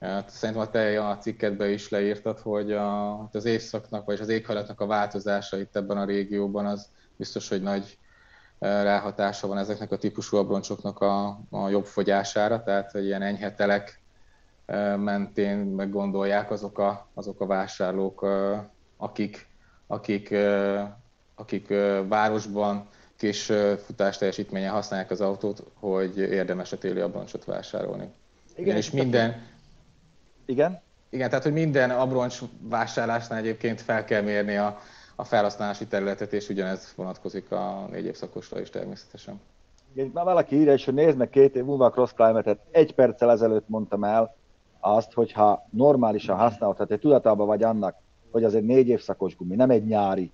Hát 0.00 0.30
szerintem 0.30 0.64
a 0.64 0.70
te 0.70 1.08
a 1.08 1.18
cikketben 1.18 1.70
is 1.70 1.88
leírtad, 1.88 2.38
hogy 2.38 2.72
a, 2.72 3.16
hát 3.20 3.34
az 3.34 3.44
éjszaknak, 3.44 4.04
vagy 4.04 4.20
az 4.20 4.28
éghajlatnak 4.28 4.80
a 4.80 4.86
változása 4.86 5.58
itt 5.58 5.76
ebben 5.76 5.96
a 5.96 6.04
régióban 6.04 6.66
az 6.66 6.88
biztos, 7.16 7.48
hogy 7.48 7.62
nagy 7.62 7.98
ráhatása 8.58 9.46
van 9.46 9.58
ezeknek 9.58 9.92
a 9.92 9.98
típusú 9.98 10.36
abroncsoknak 10.36 11.00
a, 11.00 11.40
a 11.50 11.68
jobb 11.68 11.84
fogyására, 11.84 12.62
tehát 12.62 12.90
hogy 12.90 13.04
ilyen 13.04 13.22
enyhetelek 13.22 14.00
mentén 14.96 15.56
meggondolják 15.58 16.50
azok 16.50 16.78
a, 16.78 17.08
azok 17.14 17.40
a 17.40 17.46
vásárlók, 17.46 18.26
akik, 18.96 19.46
akik, 19.86 20.34
akik 21.38 21.68
városban 22.08 22.88
kis 23.16 23.52
futás 23.84 24.18
teljesítményen 24.18 24.72
használják 24.72 25.10
az 25.10 25.20
autót, 25.20 25.62
hogy 25.74 26.18
érdemes 26.18 26.72
a 26.72 26.78
téli 26.78 27.00
abroncsot 27.00 27.44
vásárolni. 27.44 28.08
Igen, 28.56 28.76
és 28.76 28.90
minden... 28.90 29.42
Igen? 30.46 30.80
Igen, 31.10 31.28
tehát 31.28 31.44
hogy 31.44 31.52
minden 31.52 31.90
abroncs 31.90 32.38
vásárlásnál 32.60 33.38
egyébként 33.38 33.80
fel 33.80 34.04
kell 34.04 34.22
mérni 34.22 34.56
a, 34.56 34.78
a 35.16 35.24
felhasználási 35.24 35.86
területet, 35.86 36.32
és 36.32 36.48
ugyanez 36.48 36.92
vonatkozik 36.96 37.50
a 37.50 37.88
négy 37.90 38.04
évszakosra 38.04 38.60
is 38.60 38.70
természetesen. 38.70 39.40
Igen, 39.92 40.10
már 40.14 40.24
valaki 40.24 40.56
írja 40.56 40.72
is, 40.72 40.84
hogy 40.84 40.94
nézd 40.94 41.16
meg 41.16 41.30
két 41.30 41.56
év 41.56 41.64
múlva 41.64 41.84
a 41.84 41.90
Cross 41.90 42.12
Climate-et. 42.12 42.58
Egy 42.70 42.94
perccel 42.94 43.30
ezelőtt 43.30 43.68
mondtam 43.68 44.04
el 44.04 44.36
azt, 44.80 45.12
hogy 45.12 45.32
ha 45.32 45.66
normálisan 45.70 46.36
használod, 46.36 46.76
tehát 46.76 47.00
tudatában 47.00 47.46
vagy 47.46 47.62
annak, 47.62 47.96
hogy 48.30 48.44
az 48.44 48.54
egy 48.54 48.64
négy 48.64 48.88
évszakos 48.88 49.36
gumi, 49.36 49.54
nem 49.54 49.70
egy 49.70 49.86
nyári, 49.86 50.32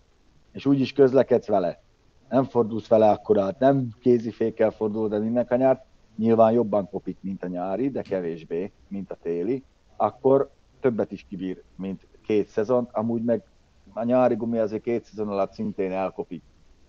és 0.55 0.67
úgy 0.67 0.81
is 0.81 0.93
közlekedsz 0.93 1.47
vele, 1.47 1.83
nem 2.29 2.45
fordulsz 2.45 2.87
vele 2.87 3.11
akkorát, 3.11 3.59
nem 3.59 3.89
kézifékkel 4.01 4.71
fordulod 4.71 5.13
el 5.13 5.21
minden 5.21 5.47
kanyart, 5.47 5.85
nyilván 6.17 6.53
jobban 6.53 6.89
kopik, 6.89 7.19
mint 7.21 7.43
a 7.43 7.47
nyári, 7.47 7.91
de 7.91 8.03
kevésbé, 8.03 8.73
mint 8.89 9.11
a 9.11 9.17
téli, 9.23 9.65
akkor 9.97 10.51
többet 10.81 11.13
is 11.13 11.27
kibír, 11.29 11.63
mint 11.77 12.07
két 12.27 12.49
szezon, 12.49 12.89
amúgy 12.93 13.23
meg 13.23 13.43
a 13.93 14.05
nyári 14.05 14.35
gumi 14.35 14.59
azért 14.59 14.83
két 14.83 15.05
szezon 15.05 15.29
alatt 15.29 15.53
szintén 15.53 15.93
elkopik. 15.93 16.43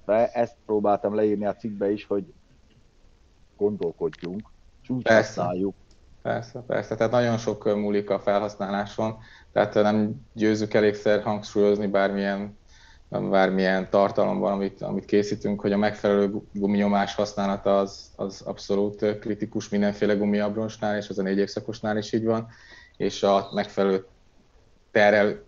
De 0.05 0.31
ezt 0.31 0.55
próbáltam 0.65 1.15
leírni 1.15 1.45
a 1.45 1.55
cikkbe 1.55 1.91
is, 1.91 2.05
hogy 2.05 2.33
gondolkodjunk, 3.57 4.49
és 4.81 4.89
úgy 4.89 5.03
persze. 5.03 5.41
használjuk. 5.41 5.73
Persze, 6.21 6.59
persze, 6.67 6.95
tehát 6.95 7.11
nagyon 7.11 7.37
sok 7.37 7.75
múlik 7.75 8.09
a 8.09 8.19
felhasználáson, 8.19 9.17
tehát 9.51 9.73
nem 9.73 10.15
győzzük 10.33 10.73
elégszer 10.73 11.23
hangsúlyozni 11.23 11.87
bármilyen 11.87 12.57
bármilyen 13.21 13.89
tartalomban, 13.89 14.51
amit, 14.51 14.81
amit 14.81 15.05
készítünk, 15.05 15.61
hogy 15.61 15.71
a 15.71 15.77
megfelelő 15.77 16.31
guminyomás 16.51 17.15
használata 17.15 17.79
az, 17.79 18.11
az 18.15 18.41
abszolút 18.41 19.19
kritikus 19.19 19.69
mindenféle 19.69 20.13
gumiabroncsnál, 20.13 20.97
és 20.97 21.09
az 21.09 21.19
a 21.19 21.21
négy 21.21 21.37
évszakosnál 21.37 21.97
is 21.97 22.13
így 22.13 22.25
van, 22.25 22.47
és 22.97 23.23
a 23.23 23.49
megfelelő 23.53 24.05
terhel, 24.91 25.43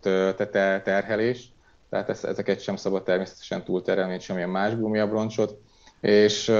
terhelés, 0.83 1.51
tehát 1.89 2.09
ezeket 2.09 2.59
sem 2.61 2.75
szabad 2.75 3.03
természetesen 3.03 3.63
túlterelni, 3.63 4.09
mint 4.09 4.21
semmilyen 4.21 4.49
más 4.49 4.75
gumiabroncsot, 4.75 5.57
és, 6.01 6.51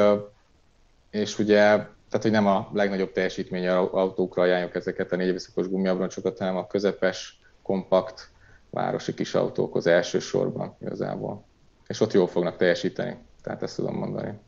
és 1.09 1.39
ugye, 1.39 1.55
tehát 1.55 2.21
hogy 2.21 2.31
nem 2.31 2.47
a 2.47 2.69
legnagyobb 2.73 3.11
teljesítményű 3.11 3.67
autókra 3.69 4.41
ajánljuk 4.41 4.75
ezeket 4.75 5.11
a 5.11 5.15
négy 5.15 5.27
évszakos 5.27 5.67
gumiabroncsokat, 5.67 6.37
hanem 6.37 6.57
a 6.57 6.67
közepes, 6.67 7.39
kompakt, 7.61 8.29
városi 8.69 9.13
kis 9.13 9.33
autókhoz 9.33 9.87
elsősorban 9.87 10.75
igazából. 10.81 11.45
És 11.87 11.99
ott 11.99 12.13
jól 12.13 12.27
fognak 12.27 12.57
teljesíteni, 12.57 13.17
tehát 13.41 13.63
ezt 13.63 13.75
tudom 13.75 13.95
mondani. 13.95 14.39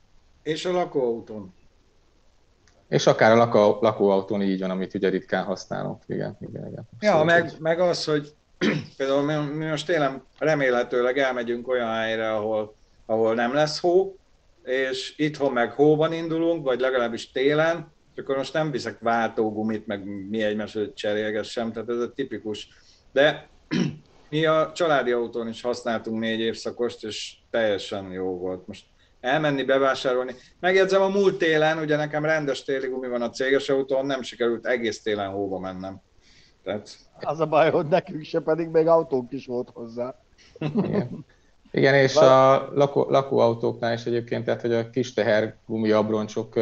És 0.43 0.65
a 0.65 0.71
lakóautón? 0.71 1.53
És 2.87 3.07
akár 3.07 3.31
a 3.31 3.35
lakó, 3.35 3.77
lakóautón 3.81 4.41
így 4.41 4.59
van, 4.59 4.69
amit 4.69 4.93
ugye 4.93 5.09
ritkán 5.09 5.43
használunk. 5.43 6.03
Igen, 6.07 6.37
igen, 6.39 6.67
igen. 6.67 6.89
Ja, 6.99 7.23
meg, 7.23 7.51
meg 7.59 7.79
az, 7.79 8.05
hogy 8.05 8.33
például 8.97 9.21
mi, 9.21 9.55
mi 9.55 9.65
most 9.65 9.85
tényleg 9.85 10.21
remélhetőleg 10.37 11.17
elmegyünk 11.17 11.67
olyan 11.67 11.93
helyre, 11.93 12.33
ahol, 12.33 12.75
ahol 13.05 13.33
nem 13.33 13.53
lesz 13.53 13.79
hó, 13.79 14.17
és 14.63 15.13
itthon 15.17 15.51
meg 15.51 15.71
hóban 15.71 16.13
indulunk, 16.13 16.63
vagy 16.63 16.79
legalábbis 16.79 17.31
télen, 17.31 17.91
és 18.15 18.21
akkor 18.21 18.37
most 18.37 18.53
nem 18.53 18.71
viszek 18.71 18.99
váltógumit, 18.99 19.87
meg 19.87 20.27
mi 20.29 20.43
egymáshoz 20.43 20.87
cserélgessem, 20.93 21.71
tehát 21.71 21.89
ez 21.89 21.97
a 21.97 22.13
tipikus. 22.13 22.67
De 23.11 23.47
mi 24.29 24.45
a 24.45 24.71
családi 24.75 25.11
autón 25.11 25.47
is 25.47 25.61
használtunk 25.61 26.19
négy 26.19 26.39
évszakost, 26.39 27.03
és 27.03 27.35
teljesen 27.49 28.11
jó 28.11 28.37
volt. 28.37 28.67
Most 28.67 28.85
elmenni, 29.21 29.63
bevásárolni. 29.63 30.35
Megjegyzem, 30.59 31.01
a 31.01 31.07
múlt 31.07 31.37
télen, 31.37 31.77
ugye 31.77 31.95
nekem 31.95 32.25
rendes 32.25 32.63
téli 32.63 32.87
gumi 32.87 33.07
van 33.07 33.21
a 33.21 33.29
céges 33.29 33.69
autón, 33.69 34.05
nem 34.05 34.21
sikerült 34.21 34.65
egész 34.65 35.01
télen 35.01 35.29
hóba 35.29 35.59
mennem. 35.59 36.01
Tehát... 36.63 36.97
Az 37.21 37.39
a 37.39 37.45
baj, 37.45 37.71
hogy 37.71 37.85
nekünk 37.85 38.23
se 38.23 38.39
pedig 38.39 38.67
még 38.67 38.87
autónk 38.87 39.31
is 39.31 39.45
volt 39.45 39.69
hozzá. 39.73 40.15
Igen. 40.59 41.25
Igen, 41.71 41.95
és 41.95 42.15
a 42.15 42.69
lakó, 42.73 43.09
lakóautóknál 43.09 43.93
is 43.93 44.05
egyébként, 44.05 44.45
tehát 44.45 44.61
hogy 44.61 44.73
a 44.73 44.89
kis 44.89 45.13
teher 45.13 45.55
gumi 45.65 45.91
abroncsok 45.91 46.53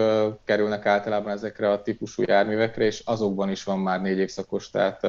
kerülnek 0.46 0.86
általában 0.86 1.32
ezekre 1.32 1.72
a 1.72 1.82
típusú 1.82 2.24
járművekre, 2.26 2.84
és 2.84 3.02
azokban 3.06 3.50
is 3.50 3.64
van 3.64 3.80
már 3.80 4.02
négy 4.02 4.18
évszakos, 4.18 4.70
tehát 4.70 5.08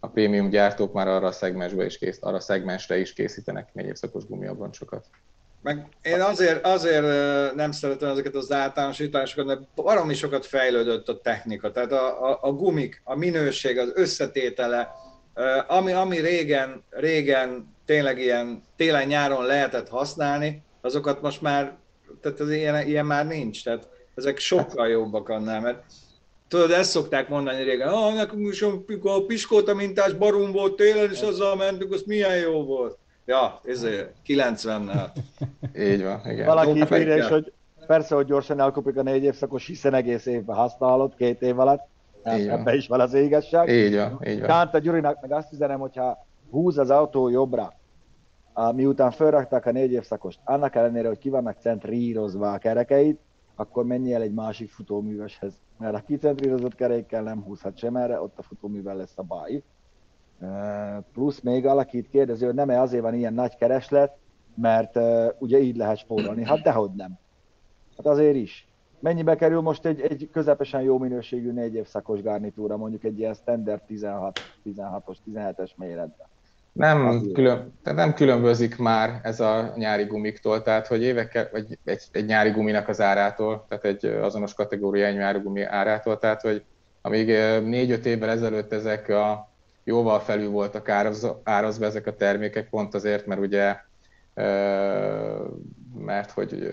a 0.00 0.08
prémium 0.08 0.48
gyártók 0.50 0.92
már 0.92 1.08
arra 1.08 1.26
a 1.26 1.32
szegmensbe 1.32 1.84
is 1.84 1.98
kész, 1.98 2.18
arra 2.20 2.36
a 2.36 2.40
szegmensre 2.40 2.98
is 2.98 3.12
készítenek 3.12 3.68
négy 3.72 3.86
évszakos 3.86 4.26
gumiabroncsokat. 4.26 5.06
Meg 5.62 5.86
én 6.02 6.20
azért, 6.20 6.66
azért 6.66 7.06
nem 7.54 7.72
szeretem 7.72 8.10
ezeket 8.10 8.34
az 8.34 8.52
általánosításokat, 8.52 9.46
mert 9.46 9.60
baromi 9.74 10.14
sokat 10.14 10.46
fejlődött 10.46 11.08
a 11.08 11.20
technika, 11.20 11.72
tehát 11.72 11.92
a, 11.92 12.30
a, 12.30 12.38
a 12.42 12.52
gumik, 12.52 13.00
a 13.04 13.16
minőség, 13.16 13.78
az 13.78 13.92
összetétele, 13.94 14.90
ami, 15.66 15.92
ami 15.92 16.18
régen, 16.18 16.82
régen 16.90 17.74
tényleg 17.84 18.18
ilyen 18.18 18.62
télen-nyáron 18.76 19.44
lehetett 19.44 19.88
használni, 19.88 20.62
azokat 20.80 21.22
most 21.22 21.42
már, 21.42 21.76
tehát 22.20 22.40
az 22.40 22.50
ilyen, 22.50 22.86
ilyen 22.86 23.06
már 23.06 23.26
nincs, 23.26 23.64
tehát 23.64 23.88
ezek 24.14 24.38
sokkal 24.38 24.88
jobbak 24.88 25.28
annál, 25.28 25.60
mert 25.60 25.84
Tudod, 26.48 26.70
ezt 26.70 26.90
szokták 26.90 27.28
mondani 27.28 27.62
régen, 27.62 27.88
ah, 27.88 28.14
nekünk 28.14 28.52
is 28.52 28.62
a 29.02 29.24
piskóta 29.26 29.74
mintás 29.74 30.12
barum 30.12 30.52
volt 30.52 30.76
télen, 30.76 31.10
és 31.10 31.20
azzal 31.20 31.56
mentünk, 31.56 31.92
az 31.92 32.02
milyen 32.06 32.36
jó 32.36 32.64
volt. 32.64 32.98
Ja, 33.26 33.60
ezért 33.64 34.14
90-nel. 34.26 35.06
Így 35.78 36.02
van, 36.02 36.20
igen. 36.24 36.46
Valaki 36.46 36.94
írja 36.94 37.28
hogy 37.28 37.52
persze, 37.86 38.14
hogy 38.14 38.26
gyorsan 38.26 38.60
elkopik 38.60 38.96
a 38.96 39.02
négy 39.02 39.22
évszakos, 39.22 39.66
hiszen 39.66 39.94
egész 39.94 40.26
évben 40.26 40.56
használod, 40.56 41.14
két 41.16 41.42
év 41.42 41.58
alatt. 41.58 41.86
Ebbe 42.22 42.74
is 42.74 42.86
van 42.86 43.00
az 43.00 43.14
égesság. 43.14 43.68
Így 43.68 43.96
van, 43.96 44.20
így 44.26 44.38
van. 44.38 44.48
Kánta 44.48 44.78
Gyurinak 44.78 45.20
meg 45.20 45.32
azt 45.32 45.52
üzenem, 45.52 45.78
hogyha 45.78 46.26
húz 46.50 46.78
az 46.78 46.90
autó 46.90 47.28
jobbra, 47.28 47.72
miután 48.74 49.10
felrakták 49.10 49.66
a 49.66 49.72
négy 49.72 49.92
évszakost, 49.92 50.38
annak 50.44 50.74
ellenére, 50.74 51.08
hogy 51.08 51.18
ki 51.18 51.28
vannak 51.28 51.56
centrírozva 51.60 52.52
a 52.52 52.58
kerekeit, 52.58 53.20
akkor 53.60 53.84
menj 53.84 54.14
el 54.14 54.22
egy 54.22 54.34
másik 54.34 54.70
futóműveshez. 54.70 55.52
Mert 55.78 55.94
a 55.94 56.02
kicentrírozott 56.06 56.74
kerékkel 56.74 57.22
nem 57.22 57.42
húzhat 57.42 57.76
sem 57.76 57.96
erre, 57.96 58.20
ott 58.20 58.38
a 58.38 58.42
futóművel 58.42 58.96
lesz 58.96 59.18
a 59.18 59.22
baj. 59.22 59.62
Plusz 61.12 61.40
még 61.40 61.66
alakít 61.66 62.08
kérdezi, 62.08 62.44
hogy 62.44 62.54
nem-e 62.54 62.80
azért 62.80 63.02
van 63.02 63.14
ilyen 63.14 63.34
nagy 63.34 63.56
kereslet, 63.56 64.16
mert 64.54 64.98
ugye 65.38 65.58
így 65.58 65.76
lehet 65.76 65.98
spórolni. 65.98 66.44
Hát 66.44 66.62
dehogy 66.62 66.90
nem. 66.94 67.18
Hát 67.96 68.06
azért 68.06 68.36
is. 68.36 68.68
Mennyibe 69.00 69.36
kerül 69.36 69.60
most 69.60 69.86
egy, 69.86 70.00
egy 70.00 70.28
közepesen 70.32 70.82
jó 70.82 70.98
minőségű 70.98 71.52
négy 71.52 71.74
évszakos 71.74 72.22
garnitúra, 72.22 72.76
mondjuk 72.76 73.04
egy 73.04 73.18
ilyen 73.18 73.34
standard 73.34 73.82
16, 73.82 74.38
16-os, 74.64 75.16
17-es 75.32 75.70
méretben? 75.76 76.26
Nem, 76.78 77.32
külön, 77.32 77.78
tehát 77.82 77.98
nem 77.98 78.14
különbözik 78.14 78.76
már 78.76 79.20
ez 79.22 79.40
a 79.40 79.72
nyári 79.76 80.04
gumiktól, 80.04 80.62
tehát 80.62 80.86
hogy 80.86 81.02
évekkel, 81.02 81.48
vagy 81.52 81.78
egy, 81.84 82.02
egy 82.12 82.24
nyári 82.24 82.50
guminak 82.50 82.88
az 82.88 83.00
árától, 83.00 83.66
tehát 83.68 83.84
egy 83.84 84.04
azonos 84.04 84.54
kategóriai 84.54 85.12
nyári 85.12 85.38
gumi 85.38 85.62
árától, 85.62 86.18
tehát 86.18 86.40
hogy 86.40 86.64
amíg 87.02 87.26
négy-öt 87.64 88.06
évvel 88.06 88.30
ezelőtt 88.30 88.72
ezek 88.72 89.08
a 89.08 89.50
jóval 89.84 90.20
felül 90.20 90.50
voltak 90.50 90.88
árazva, 90.88 91.40
árazva 91.44 91.84
ezek 91.84 92.06
a 92.06 92.16
termékek, 92.16 92.68
pont 92.68 92.94
azért, 92.94 93.26
mert 93.26 93.40
ugye, 93.40 93.76
mert 96.04 96.30
hogy, 96.30 96.70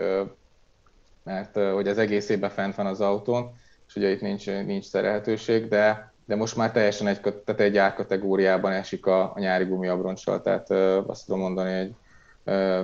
mert 1.24 1.58
hogy 1.58 1.88
az 1.88 1.98
egész 1.98 2.30
évben 2.30 2.50
fent 2.50 2.76
van 2.76 2.86
az 2.86 3.02
autón, 3.02 3.56
és 3.88 3.96
ugye 3.96 4.10
itt 4.10 4.22
nincs, 4.22 4.46
nincs 4.46 4.86
szerelhetőség, 4.86 5.68
de 5.68 6.14
de 6.26 6.36
most 6.36 6.56
már 6.56 6.72
teljesen 6.72 7.08
egy, 7.08 7.22
tehát 7.22 7.62
egy 7.62 7.78
árkategóriában 7.78 8.72
esik 8.72 9.06
a, 9.06 9.22
a 9.22 9.40
nyári 9.40 9.66
gumiabroncsal, 9.66 10.42
tehát 10.42 10.70
ö, 10.70 11.02
azt 11.08 11.26
tudom 11.26 11.42
mondani, 11.42 11.78
hogy 11.78 11.92
ö, 12.44 12.84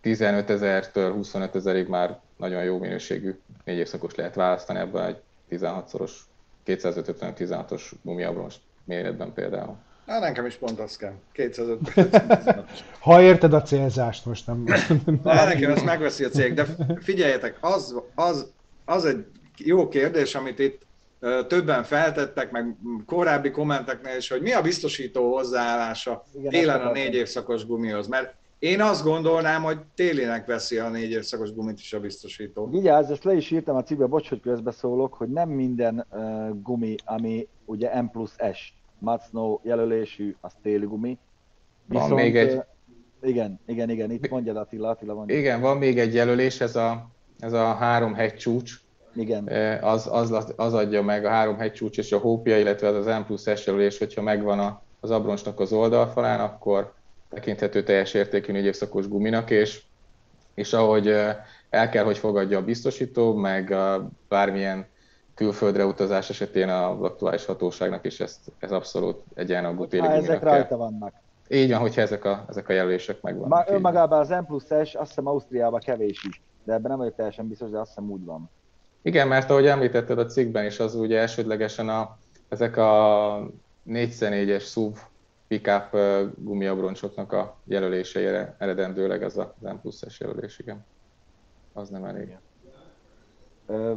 15 0.00 0.50
ezertől 0.50 1.12
25 1.12 1.54
ezerig 1.54 1.88
már 1.88 2.18
nagyon 2.36 2.64
jó 2.64 2.78
minőségű 2.78 3.38
négy 3.64 3.78
évszakos 3.78 4.14
lehet 4.14 4.34
választani 4.34 4.78
ebben 4.78 5.06
egy 5.06 5.16
16-szoros, 5.50 6.12
255-16-os 6.66 7.82
gumiabroncs 8.02 8.54
méretben 8.84 9.32
például. 9.32 9.76
Hát 10.06 10.20
nekem 10.20 10.46
is 10.46 10.54
pont 10.54 10.80
az 10.80 10.96
kell. 10.96 11.12
250 11.32 12.66
Ha 13.00 13.22
érted 13.22 13.52
a 13.52 13.62
célzást, 13.62 14.26
most 14.26 14.46
nem... 14.46 14.64
Na, 15.22 15.44
nekem 15.44 15.70
ezt 15.70 15.84
megveszi 15.84 16.24
a 16.24 16.28
cég, 16.28 16.54
de 16.54 16.66
figyeljetek, 17.00 17.58
az, 17.60 18.00
az, 18.14 18.50
az 18.84 19.04
egy 19.04 19.26
jó 19.56 19.88
kérdés, 19.88 20.34
amit 20.34 20.58
itt 20.58 20.82
többen 21.46 21.82
feltettek, 21.82 22.50
meg 22.50 22.76
korábbi 23.06 23.50
kommenteknél 23.50 24.16
is, 24.16 24.28
hogy 24.28 24.42
mi 24.42 24.52
a 24.52 24.62
biztosító 24.62 25.32
hozzáállása 25.32 26.24
Igen, 26.34 26.50
télen 26.50 26.80
a 26.80 26.92
négy 26.92 27.14
évszakos 27.14 27.66
gumihoz, 27.66 28.06
mert 28.06 28.34
én 28.58 28.80
azt 28.80 29.04
gondolnám, 29.04 29.62
hogy 29.62 29.78
télinek 29.94 30.46
veszi 30.46 30.78
a 30.78 30.88
négy 30.88 31.10
évszakos 31.10 31.52
gumit 31.52 31.78
is 31.78 31.92
a 31.92 32.00
biztosító. 32.00 32.70
Vigyázz, 32.70 33.10
ezt 33.10 33.24
le 33.24 33.34
is 33.34 33.50
írtam 33.50 33.76
a 33.76 33.82
cikkbe, 33.82 34.06
bocs, 34.06 34.28
hogy 34.28 34.40
közbeszólok, 34.40 35.14
hogy 35.14 35.28
nem 35.28 35.48
minden 35.48 36.06
uh, 36.10 36.62
gumi, 36.62 36.94
ami 37.04 37.48
ugye 37.64 38.02
M 38.02 38.10
plusz 38.10 38.36
S, 38.52 38.72
Mud 38.98 39.20
Snow 39.28 39.60
jelölésű, 39.62 40.36
az 40.40 40.52
téli 40.62 40.86
gumi. 40.86 41.18
Viszont, 41.86 42.08
van 42.08 42.18
még 42.18 42.36
egy... 42.36 42.60
Igen, 43.22 43.60
igen, 43.66 43.90
igen, 43.90 44.10
itt 44.10 44.28
mondja 44.28 44.60
Attila, 44.60 44.88
Attila 44.88 45.14
mondja. 45.14 45.36
Igen, 45.36 45.60
van 45.60 45.76
még 45.76 45.98
egy 45.98 46.14
jelölés, 46.14 46.60
ez 46.60 46.76
a, 46.76 47.10
ez 47.38 47.52
a 47.52 47.74
három 47.74 48.14
hegy 48.14 48.34
csúcs, 48.34 48.83
igen. 49.16 49.48
Az, 49.82 50.08
az, 50.10 50.52
az 50.56 50.74
adja 50.74 51.02
meg 51.02 51.24
a 51.24 51.28
három 51.28 51.58
hegycsúcs 51.58 51.98
és 51.98 52.12
a 52.12 52.18
hópia, 52.18 52.58
illetve 52.58 52.88
az 52.88 53.06
az 53.06 53.18
M 53.18 53.24
plusz 53.26 53.56
S 53.56 53.66
jelölés, 53.66 53.98
hogyha 53.98 54.22
megvan 54.22 54.58
a, 54.58 54.82
az 55.00 55.10
abroncsnak 55.10 55.60
az 55.60 55.72
oldalfalán, 55.72 56.40
akkor 56.40 56.92
tekinthető 57.30 57.82
teljes 57.82 58.14
értékű 58.14 58.52
négy 58.52 58.64
évszakos 58.64 59.08
guminak, 59.08 59.50
és, 59.50 59.82
és 60.54 60.72
ahogy 60.72 61.08
el 61.70 61.88
kell, 61.90 62.04
hogy 62.04 62.18
fogadja 62.18 62.58
a 62.58 62.64
biztosító, 62.64 63.34
meg 63.34 63.70
a 63.70 64.08
bármilyen 64.28 64.86
külföldre 65.34 65.86
utazás 65.86 66.30
esetén 66.30 66.68
az 66.68 67.02
aktuális 67.02 67.44
hatóságnak 67.44 68.04
is 68.04 68.20
ezt, 68.20 68.38
ez 68.58 68.70
abszolút 68.70 69.22
egyenrangú 69.34 69.86
téli 69.86 70.02
guminak 70.02 70.24
ezek 70.24 70.40
kell. 70.40 70.50
rajta 70.50 70.76
vannak. 70.76 71.14
Így 71.48 71.70
van, 71.70 71.80
hogyha 71.80 72.00
ezek 72.00 72.24
a, 72.24 72.44
ezek 72.48 72.68
a 72.68 72.72
jelölések 72.72 73.22
megvannak. 73.22 73.66
Ma, 73.66 73.74
önmagában 73.74 74.18
az 74.18 74.28
M 74.28 74.44
plusz 74.46 74.66
S, 74.84 74.94
azt 74.94 75.08
hiszem 75.08 75.26
Ausztriában 75.26 75.80
kevés 75.80 76.24
is, 76.28 76.42
de 76.64 76.72
ebben 76.72 76.90
nem 76.90 76.98
vagyok 76.98 77.14
teljesen 77.14 77.48
biztos, 77.48 77.70
de 77.70 77.78
azt 77.78 77.88
hiszem 77.88 78.10
úgy 78.10 78.24
van. 78.24 78.50
Igen, 79.06 79.28
mert 79.28 79.50
ahogy 79.50 79.66
említetted 79.66 80.18
a 80.18 80.26
cikkben 80.26 80.64
is, 80.64 80.80
az 80.80 80.94
ugye 80.94 81.18
elsődlegesen 81.18 81.88
a, 81.88 82.18
ezek 82.48 82.76
a 82.76 83.50
4x4-es 83.88 84.70
SUV 84.70 84.98
pickup 85.48 85.96
gumiabroncsoknak 86.36 87.32
a 87.32 87.56
jelöléseire 87.64 88.56
eredendőleg 88.58 89.22
az 89.22 89.38
a 89.38 89.54
M 89.60 89.80
plusz 89.82 90.02
jelölés, 90.18 90.58
igen. 90.58 90.86
Az 91.72 91.88
nem 91.88 92.04
elég. 92.04 92.36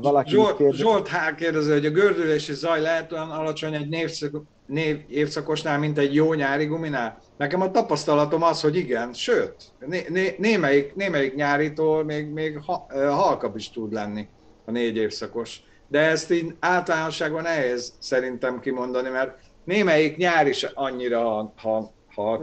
Valaki 0.02 0.30
Zsolt, 0.30 0.58
kérdez... 0.58 0.80
Zsolt 0.80 1.08
H. 1.08 1.36
kérdezi, 1.36 1.72
hogy 1.72 1.86
a 1.86 1.90
gördülési 1.90 2.54
zaj 2.54 2.82
lehet 2.82 3.12
olyan 3.12 3.32
alacsony 3.32 3.74
egy 3.74 3.90
névszak, 3.90 4.42
név, 4.66 5.00
évszakosnál, 5.08 5.80
mint 5.80 5.98
egy 5.98 6.14
jó 6.14 6.34
nyári 6.34 6.66
guminál? 6.66 7.20
Nekem 7.38 7.62
a 7.62 7.72
tapasztalatom 7.72 8.44
az, 8.44 8.62
hogy 8.62 8.76
igen, 8.76 9.14
sőt, 9.14 9.56
né, 9.86 10.06
né, 10.10 10.36
némelyik, 10.38 10.96
némelyik 10.96 11.36
nyáritól 11.36 12.04
még, 12.04 12.30
még 12.30 12.60
ha, 12.66 12.88
halkabb 13.10 13.56
is 13.56 13.70
tud 13.70 13.94
lenni 13.94 14.28
a 14.68 14.72
négy 14.72 14.98
évszakos. 14.98 15.62
De 15.88 16.00
ezt 16.00 16.32
így 16.32 16.56
általánosságban 16.60 17.42
nehéz 17.42 17.94
szerintem 18.00 18.60
kimondani, 18.60 19.10
mert 19.10 19.38
némelyik 19.64 20.18
nyár 20.18 20.48
is 20.48 20.64
annyira 20.64 21.54
ha, 21.56 21.92
ha 22.16 22.42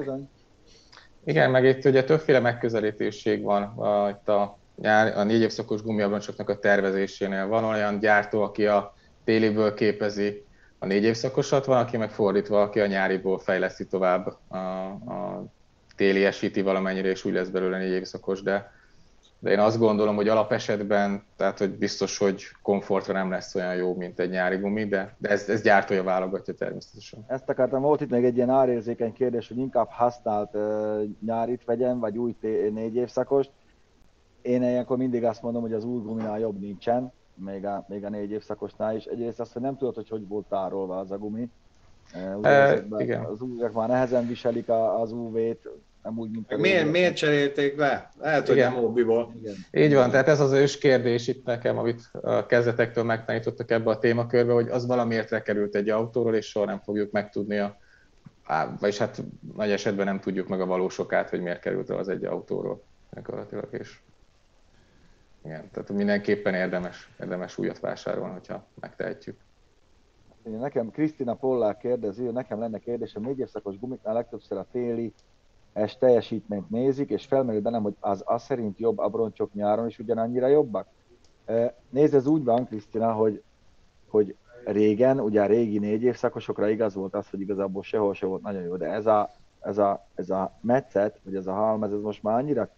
Igen, 1.24 1.50
meg 1.50 1.64
itt 1.64 1.84
ugye 1.84 2.04
többféle 2.04 2.40
megközelítéség 2.40 3.42
van 3.42 3.62
a, 3.62 4.08
itt 4.08 4.28
a, 4.28 4.58
nyár, 4.76 5.18
a 5.18 5.22
négy 5.22 5.40
évszakos 5.40 5.82
gumiabroncsoknak 5.82 6.48
a 6.48 6.58
tervezésénél. 6.58 7.46
Van 7.46 7.64
olyan 7.64 7.98
gyártó, 7.98 8.42
aki 8.42 8.66
a 8.66 8.94
téliből 9.24 9.74
képezi 9.74 10.44
a 10.78 10.86
négy 10.86 11.04
évszakosat, 11.04 11.64
van, 11.64 11.78
aki 11.78 11.96
meg 11.96 12.10
fordítva, 12.10 12.62
aki 12.62 12.80
a 12.80 12.86
nyáriból 12.86 13.38
fejleszti 13.38 13.86
tovább 13.86 14.36
a, 14.48 14.56
a 14.56 15.44
téli 15.96 16.24
esíti 16.24 16.62
valamennyire, 16.62 17.08
és 17.08 17.24
úgy 17.24 17.32
lesz 17.32 17.48
belőle 17.48 17.78
négy 17.78 17.92
évszakos, 17.92 18.42
de 18.42 18.72
de 19.44 19.50
én 19.50 19.58
azt 19.58 19.78
gondolom, 19.78 20.16
hogy 20.16 20.28
alapesetben, 20.28 21.22
tehát 21.36 21.58
hogy 21.58 21.70
biztos, 21.70 22.18
hogy 22.18 22.42
komfortra 22.62 23.12
nem 23.12 23.30
lesz 23.30 23.54
olyan 23.54 23.74
jó, 23.74 23.94
mint 23.94 24.18
egy 24.18 24.30
nyári 24.30 24.56
gumi, 24.56 24.84
de, 24.84 25.14
de 25.18 25.28
ez, 25.28 25.48
ez 25.48 25.62
gyártója 25.62 26.02
válogatja 26.02 26.54
természetesen. 26.54 27.24
Ezt 27.26 27.48
akartam, 27.48 27.82
volt 27.82 28.00
itt 28.00 28.10
még 28.10 28.24
egy 28.24 28.36
ilyen 28.36 28.50
árérzékeny 28.50 29.12
kérdés, 29.12 29.48
hogy 29.48 29.58
inkább 29.58 29.88
használt 29.90 30.54
uh, 30.54 31.02
nyárit 31.26 31.64
vegyem, 31.64 31.98
vagy 31.98 32.18
új 32.18 32.34
t- 32.40 32.72
négy 32.72 32.94
évszakost. 32.94 33.50
Én 34.42 34.62
ilyenkor 34.62 34.96
mindig 34.96 35.24
azt 35.24 35.42
mondom, 35.42 35.62
hogy 35.62 35.72
az 35.72 35.84
új 35.84 36.02
guminál 36.02 36.38
jobb 36.38 36.60
nincsen, 36.60 37.12
még 37.34 37.66
a, 37.66 37.84
még 37.88 38.04
a 38.04 38.08
négy 38.08 38.30
évszakosnál 38.30 38.96
is. 38.96 39.04
Egyrészt 39.04 39.40
azt, 39.40 39.52
hogy 39.52 39.62
nem 39.62 39.76
tudod, 39.76 39.94
hogy 39.94 40.08
hogy 40.08 40.28
volt 40.28 40.46
tárolva 40.46 40.98
az 40.98 41.10
a 41.10 41.18
gumi. 41.18 41.50
Uh, 42.36 42.46
e, 42.46 42.84
igen. 42.98 43.24
Az 43.24 43.40
újak 43.40 43.72
már 43.72 43.88
nehezen 43.88 44.26
viselik 44.26 44.68
az 44.68 45.12
UV-t, 45.12 45.68
nem 46.04 46.18
úgy, 46.18 46.30
mint 46.30 46.52
a 46.52 46.56
miért, 46.56 46.90
miért 46.90 47.16
cserélték 47.16 47.76
le? 47.76 48.10
Lehet, 48.18 48.46
hogy 48.46 48.56
Igen. 48.56 48.72
nem 48.72 48.82
hobbiból. 48.82 49.34
Igen. 49.40 49.54
Így 49.70 49.94
van, 49.94 50.10
tehát 50.10 50.28
ez 50.28 50.40
az 50.40 50.52
ős 50.52 50.78
kérdés 50.78 51.28
itt 51.28 51.44
nekem, 51.44 51.78
amit 51.78 52.10
a 52.12 52.46
kezdetektől 52.46 53.04
megtanítottak 53.04 53.70
ebbe 53.70 53.90
a 53.90 53.98
témakörbe, 53.98 54.52
hogy 54.52 54.68
az 54.68 54.86
valamiért 54.86 55.30
lekerült 55.30 55.74
egy 55.74 55.88
autóról, 55.88 56.34
és 56.34 56.46
soha 56.46 56.66
nem 56.66 56.80
fogjuk 56.80 57.10
megtudni 57.10 57.58
a 57.58 57.82
Á, 58.46 58.74
vagyis 58.80 58.98
hát 58.98 59.22
nagy 59.54 59.70
esetben 59.70 60.06
nem 60.06 60.20
tudjuk 60.20 60.48
meg 60.48 60.60
a 60.60 60.66
valósokát, 60.66 61.30
hogy 61.30 61.40
miért 61.40 61.60
került 61.60 61.90
az 61.90 62.08
egy 62.08 62.24
autóról 62.24 62.82
gyakorlatilag, 63.12 63.68
és 63.70 63.98
igen, 65.44 65.70
tehát 65.70 65.92
mindenképpen 65.92 66.54
érdemes, 66.54 67.10
érdemes 67.20 67.58
újat 67.58 67.80
vásárolni, 67.80 68.32
hogyha 68.32 68.66
megtehetjük. 68.80 69.36
Nekem 70.42 70.90
Krisztina 70.90 71.34
Pollár 71.34 71.76
kérdezi, 71.76 72.22
nekem 72.22 72.58
lenne 72.58 72.78
kérdésem, 72.78 73.22
négy 73.22 73.38
évszakos 73.38 73.78
gumiknál 73.78 74.14
legtöbbször 74.14 74.58
a 74.58 74.66
téli 74.72 75.12
es 75.74 75.98
teljesítményt 75.98 76.70
nézik, 76.70 77.10
és 77.10 77.26
felmerül 77.26 77.60
bennem, 77.60 77.82
hogy 77.82 77.96
az 78.00 78.22
az 78.26 78.42
szerint 78.42 78.78
jobb 78.78 78.98
abroncsok 78.98 79.54
nyáron 79.54 79.86
is 79.86 79.98
ugyanannyira 79.98 80.46
jobbak. 80.46 80.86
Nézd, 81.90 82.14
ez 82.14 82.26
úgy 82.26 82.44
van, 82.44 82.66
Krisztina, 82.66 83.12
hogy, 83.12 83.42
hogy 84.08 84.36
régen, 84.64 85.20
ugye 85.20 85.42
a 85.42 85.46
régi 85.46 85.78
négy 85.78 86.02
évszakosokra 86.02 86.68
igaz 86.68 86.94
volt 86.94 87.14
az, 87.14 87.30
hogy 87.30 87.40
igazából 87.40 87.82
sehol 87.82 88.14
se 88.14 88.26
volt 88.26 88.42
nagyon 88.42 88.62
jó, 88.62 88.76
de 88.76 88.86
ez 88.86 89.06
a, 89.06 89.30
ez 89.60 89.78
a, 89.78 90.06
ez 90.14 90.30
a 90.30 90.52
metszet, 90.60 91.20
vagy 91.24 91.34
ez 91.34 91.46
a 91.46 91.52
halmaz, 91.52 91.92
ez 91.92 92.00
most 92.00 92.22
már 92.22 92.38
annyira 92.38 92.68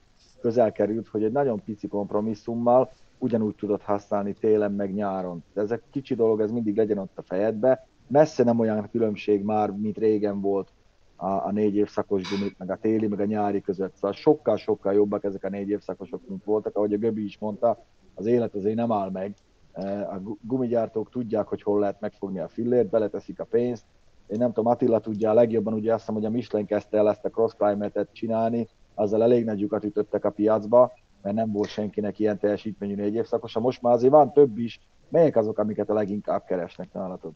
közel 0.41 0.73
került, 0.73 1.09
hogy 1.09 1.25
egy 1.25 1.33
nagyon 1.33 1.63
pici 1.65 1.89
kompromisszummal 1.89 2.91
ugyanúgy 3.19 3.55
tudod 3.55 3.83
használni 3.83 4.33
télen 4.33 4.73
meg 4.73 4.95
nyáron. 4.95 5.45
De 5.55 5.61
ez 5.61 5.71
a 5.71 5.81
kicsi 5.91 6.15
dolog, 6.15 6.41
ez 6.41 6.51
mindig 6.51 6.77
legyen 6.77 6.99
ott 6.99 7.19
a 7.19 7.23
fejedbe. 7.23 7.87
Messze 8.07 8.45
nem 8.45 8.59
olyan 8.59 8.89
különbség 8.91 9.43
már, 9.43 9.71
mint 9.71 9.99
régen 9.99 10.41
volt 10.41 10.69
a, 11.17 11.27
a 11.27 11.51
négy 11.53 11.77
évszakos 11.77 12.31
gumit, 12.31 12.59
meg 12.59 12.71
a 12.71 12.77
téli, 12.77 13.07
meg 13.07 13.21
a 13.21 13.25
nyári 13.25 13.61
között. 13.61 13.95
Szóval 13.95 14.13
sokkal-sokkal 14.13 14.95
jobbak 14.95 15.25
ezek 15.25 15.45
a 15.45 15.49
négy 15.49 15.69
évszakosok, 15.69 16.29
mint 16.29 16.45
voltak. 16.45 16.77
Ahogy 16.77 16.93
a 16.93 16.99
Göbi 16.99 17.25
is 17.25 17.39
mondta, 17.39 17.85
az 18.15 18.27
élet 18.27 18.55
azért 18.55 18.77
nem 18.77 18.93
áll 18.93 19.11
meg. 19.11 19.35
E, 19.73 20.01
a 20.01 20.21
gumigyártók 20.41 21.11
tudják, 21.11 21.47
hogy 21.47 21.63
hol 21.63 21.81
lehet 21.81 22.01
megfogni 22.01 22.39
a 22.39 22.49
fillért, 22.49 22.91
beleteszik 22.91 23.41
a 23.41 23.45
pénzt. 23.45 23.85
Én 24.27 24.39
nem 24.39 24.53
tudom, 24.53 24.71
Attila 24.73 25.01
tudja 25.01 25.31
a 25.31 25.35
legjobban, 25.35 25.75
ugye 25.75 25.93
azt 25.93 26.01
hiszem, 26.01 26.15
hogy 26.15 26.25
a 26.25 26.31
Michelin 26.31 26.67
kezdte 26.67 26.99
el 26.99 27.09
ezt 27.09 27.25
a 27.25 27.31
cross 27.31 27.53
climate 27.53 28.07
csinálni, 28.13 28.69
azzal 28.95 29.23
elég 29.23 29.45
nagy 29.45 29.61
lyukat 29.61 29.85
ütöttek 29.85 30.25
a 30.25 30.31
piacba, 30.31 30.93
mert 31.23 31.37
nem 31.37 31.53
volt 31.53 31.69
senkinek 31.69 32.19
ilyen 32.19 32.39
teljesítményű 32.39 32.95
négy 32.95 33.15
évszakosa. 33.15 33.61
Most 33.61 33.83
már 33.83 33.93
azért 33.93 34.13
van 34.13 34.33
több 34.33 34.59
is. 34.59 34.81
Melyek 35.09 35.37
azok, 35.37 35.59
amiket 35.59 35.91
a 35.91 35.95
leginkább 35.95 36.45
keresnek 36.45 36.93
nálatok? 36.93 37.35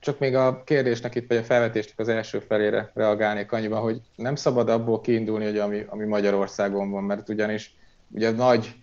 Csak 0.00 0.18
még 0.18 0.34
a 0.34 0.62
kérdésnek 0.64 1.14
itt, 1.14 1.28
vagy 1.28 1.36
a 1.36 1.42
felvetésnek 1.42 1.98
az 1.98 2.08
első 2.08 2.38
felére 2.38 2.90
reagálnék 2.94 3.52
annyiban, 3.52 3.80
hogy 3.80 4.00
nem 4.16 4.34
szabad 4.34 4.68
abból 4.68 5.00
kiindulni, 5.00 5.44
hogy 5.44 5.58
ami, 5.58 5.84
ami 5.88 6.04
Magyarországon 6.04 6.90
van, 6.90 7.02
mert 7.04 7.28
ugyanis 7.28 7.74
ugye 8.10 8.30
nagy, 8.30 8.74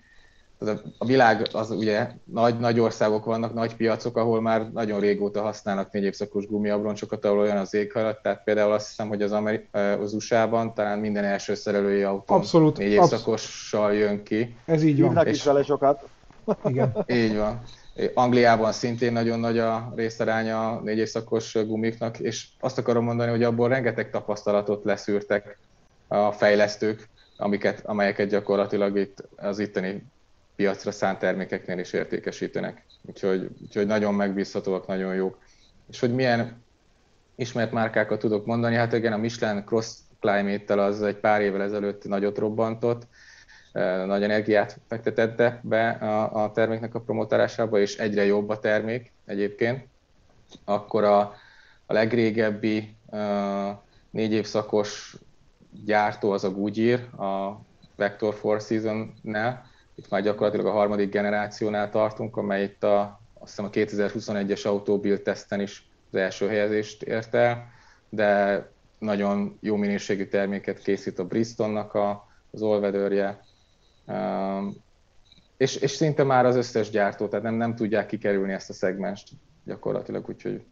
a 0.97 1.06
világ 1.06 1.47
az 1.54 1.71
ugye 1.71 2.10
nagy, 2.23 2.60
nagy 2.60 2.80
országok 2.80 3.25
vannak, 3.25 3.54
nagy 3.54 3.75
piacok, 3.75 4.17
ahol 4.17 4.41
már 4.41 4.71
nagyon 4.71 4.99
régóta 4.99 5.41
használnak 5.41 5.91
négy 5.91 6.04
évszakos 6.04 6.47
gumiabroncsokat, 6.47 7.25
ahol 7.25 7.39
olyan 7.39 7.58
az 7.58 7.73
éghajlat, 7.73 8.21
tehát 8.21 8.43
például 8.43 8.71
azt 8.71 8.88
hiszem, 8.88 9.08
hogy 9.08 9.21
az, 9.21 9.32
Ameri- 9.32 9.69
az 10.02 10.13
USA-ban 10.13 10.73
talán 10.73 10.99
minden 10.99 11.23
első 11.23 11.56
szerelői 11.56 12.04
autó 12.04 12.36
abszolút, 12.36 12.78
négy 12.78 12.91
évszakossal 12.91 13.93
jön 13.93 14.23
ki. 14.23 14.56
Ez 14.65 14.84
így 14.84 14.99
van. 14.99 15.10
Hívnak 15.10 15.30
is 15.30 15.43
vele 15.43 15.63
sokat. 15.63 16.08
Igen. 16.65 17.06
Így 17.08 17.38
van. 17.38 17.62
Angliában 18.14 18.72
szintén 18.72 19.12
nagyon 19.12 19.40
nagy 19.40 19.60
a 19.60 19.94
részaránya 19.96 20.70
a 20.70 20.82
négy 20.82 20.98
évszakos 20.98 21.54
gumiknak, 21.54 22.20
és 22.20 22.48
azt 22.60 22.78
akarom 22.78 23.04
mondani, 23.04 23.30
hogy 23.30 23.44
abból 23.44 23.70
rengeteg 23.70 24.10
tapasztalatot 24.10 24.84
leszűrtek 24.84 25.58
a 26.08 26.32
fejlesztők, 26.32 27.10
amiket, 27.38 27.82
amelyeket 27.86 28.30
gyakorlatilag 28.30 28.98
itt 28.98 29.24
az 29.36 29.60
itteni 29.60 30.04
piacra 30.56 30.92
szánt 30.92 31.20
termékeknél 31.20 31.80
is 31.80 31.94
értékesítenek. 31.94 32.86
Úgyhogy, 33.02 33.50
úgyhogy 33.62 33.86
nagyon 33.86 34.14
megbízhatóak, 34.14 34.88
nagyon 34.88 35.16
jók. 35.16 35.38
És 35.90 36.00
hogy 36.00 36.14
milyen 36.16 36.64
ismert 37.36 37.72
márkákat 37.72 38.20
tudok 38.20 38.46
mondani, 38.46 38.76
hát 38.76 38.94
igen, 38.94 39.14
a 39.14 39.18
Michelin 39.18 39.66
Cross 39.66 39.96
Climate-tel 40.20 40.80
az 40.80 41.02
egy 41.02 41.16
pár 41.16 41.42
évvel 41.42 41.62
ezelőtt 41.62 42.08
nagyot 42.08 42.38
robbantott, 42.38 43.08
nagy 44.05 44.23
energiát 44.23 44.79
fektetett 44.88 45.62
be 45.62 45.89
a, 45.89 46.43
a 46.43 46.51
terméknek 46.51 46.95
a 46.95 47.01
promotálásába, 47.01 47.79
és 47.79 47.97
egyre 47.97 48.25
jobb 48.25 48.49
a 48.49 48.60
termék 48.60 49.12
egyébként. 49.25 49.88
Akkor 50.65 51.03
a, 51.03 51.19
a 51.86 51.93
legrégebbi 51.93 52.95
négy 54.10 54.32
évszakos 54.32 55.15
gyártó 55.86 56.32
az 56.32 56.43
a 56.43 56.51
Goodyear, 56.51 56.99
a 56.99 57.62
Vector 57.95 58.34
Four 58.34 58.62
Season-nál. 58.62 59.65
Itt 59.95 60.10
már 60.10 60.21
gyakorlatilag 60.21 60.65
a 60.65 60.71
harmadik 60.71 61.12
generációnál 61.12 61.89
tartunk, 61.89 62.38
amely 62.38 62.63
itt 62.63 62.84
a, 62.84 63.21
azt 63.39 63.49
hiszem 63.49 63.65
a 63.65 63.69
2021-es 63.69 64.67
autóbil 64.67 65.21
teszten 65.21 65.62
is 65.62 65.89
az 66.12 66.19
első 66.19 66.47
helyezést 66.47 67.03
ért 67.03 67.36
el, 67.36 67.71
de 68.10 68.65
nagyon 68.99 69.58
jó 69.62 69.75
minőségű 69.75 70.25
terméket 70.25 70.79
készít 70.79 71.19
a 71.19 71.25
Bristolnak 71.25 71.93
a, 71.93 72.27
az 72.51 72.62
olvedőrje, 72.62 73.39
és, 75.58 75.76
és 75.76 75.91
szinte 75.91 76.24
már 76.24 76.45
az 76.45 76.56
összes 76.56 76.89
gyártó, 76.89 77.28
tehát 77.28 77.45
nem, 77.45 77.56
nem 77.56 77.76
tudják 77.76 78.06
kikerülni 78.06 78.54
ezt 78.54 78.69
a 78.69 78.74
szegmest 78.74 79.30
gyakorlatilag, 79.65 80.30
úgyhogy 80.30 80.65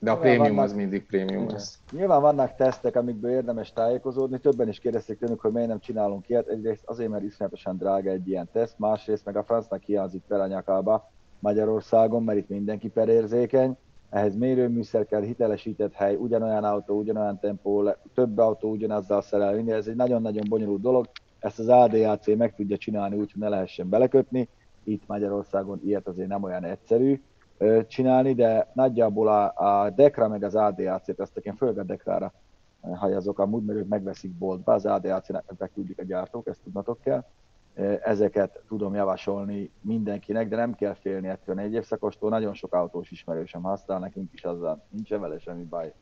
de 0.00 0.10
a 0.10 0.14
Nyilván 0.14 0.30
prémium 0.30 0.54
vannak, 0.54 0.70
az 0.70 0.76
mindig 0.76 1.06
prémium 1.06 1.48
lesz. 1.48 1.78
Nyilván 1.92 2.20
vannak 2.20 2.54
tesztek, 2.54 2.96
amikből 2.96 3.30
érdemes 3.30 3.72
tájékozódni. 3.72 4.38
Többen 4.38 4.68
is 4.68 4.78
kérdezték 4.78 5.18
tőlük, 5.18 5.40
hogy 5.40 5.52
miért 5.52 5.68
nem 5.68 5.80
csinálunk 5.80 6.28
ilyet. 6.28 6.48
Egyrészt 6.48 6.82
azért, 6.84 7.10
mert 7.10 7.22
iszonyatosan 7.22 7.76
drága 7.76 8.10
egy 8.10 8.28
ilyen 8.28 8.48
teszt, 8.52 8.78
másrészt 8.78 9.24
meg 9.24 9.36
a 9.36 9.44
francnak 9.44 9.82
hiányzik 9.82 10.22
fel 10.28 10.40
a 10.40 10.46
nyakába 10.46 11.10
Magyarországon, 11.38 12.22
mert 12.22 12.38
itt 12.38 12.48
mindenki 12.48 12.88
perérzékeny. 12.88 13.76
Ehhez 14.10 14.36
mérőműszer 14.36 15.06
kell, 15.06 15.22
hitelesített 15.22 15.92
hely, 15.92 16.14
ugyanolyan 16.14 16.64
autó, 16.64 16.98
ugyanolyan 16.98 17.38
tempó, 17.38 17.90
több 18.14 18.38
autó 18.38 18.70
ugyanazzal 18.70 19.22
szerelni. 19.22 19.72
Ez 19.72 19.86
egy 19.86 19.96
nagyon-nagyon 19.96 20.44
bonyolult 20.48 20.80
dolog. 20.80 21.08
Ezt 21.38 21.58
az 21.58 21.68
ADAC 21.68 22.36
meg 22.36 22.54
tudja 22.54 22.76
csinálni 22.76 23.16
úgy, 23.16 23.32
hogy 23.32 23.40
ne 23.40 23.48
lehessen 23.48 23.88
belekötni. 23.88 24.48
Itt 24.84 25.06
Magyarországon 25.06 25.80
ilyet 25.84 26.06
azért 26.06 26.28
nem 26.28 26.42
olyan 26.42 26.64
egyszerű 26.64 27.20
csinálni, 27.86 28.34
de 28.34 28.70
nagyjából 28.74 29.28
a, 29.28 29.52
a 29.54 29.90
Dekra 29.90 30.28
meg 30.28 30.42
az 30.42 30.54
ADAC-t, 30.54 31.20
ezt 31.20 31.36
én 31.36 31.56
főleg 31.56 31.78
a 31.78 31.82
Dekrára 31.82 32.32
hajazok 32.80 33.38
amúgy, 33.38 33.64
mert 33.64 33.78
ők 33.78 33.88
megveszik 33.88 34.30
boltba, 34.30 34.72
az 34.72 34.86
ADAC-nek 34.86 35.44
beküldik 35.58 35.98
a 35.98 36.04
gyártók, 36.04 36.46
ezt 36.46 36.60
tudnatok 36.62 37.00
kell. 37.00 37.24
Ezeket 38.02 38.62
tudom 38.68 38.94
javasolni 38.94 39.70
mindenkinek, 39.80 40.48
de 40.48 40.56
nem 40.56 40.74
kell 40.74 40.94
félni 40.94 41.28
ettől 41.28 41.54
négy 41.54 41.72
évszakostól. 41.72 42.30
Nagyon 42.30 42.54
sok 42.54 42.74
autós 42.74 43.10
ismerősem 43.10 43.62
használ, 43.62 43.98
nekünk 43.98 44.32
is 44.32 44.44
azzal 44.44 44.82
nincsen 44.90 45.20
vele 45.20 45.38
semmi 45.38 45.62
baj. 45.62 45.92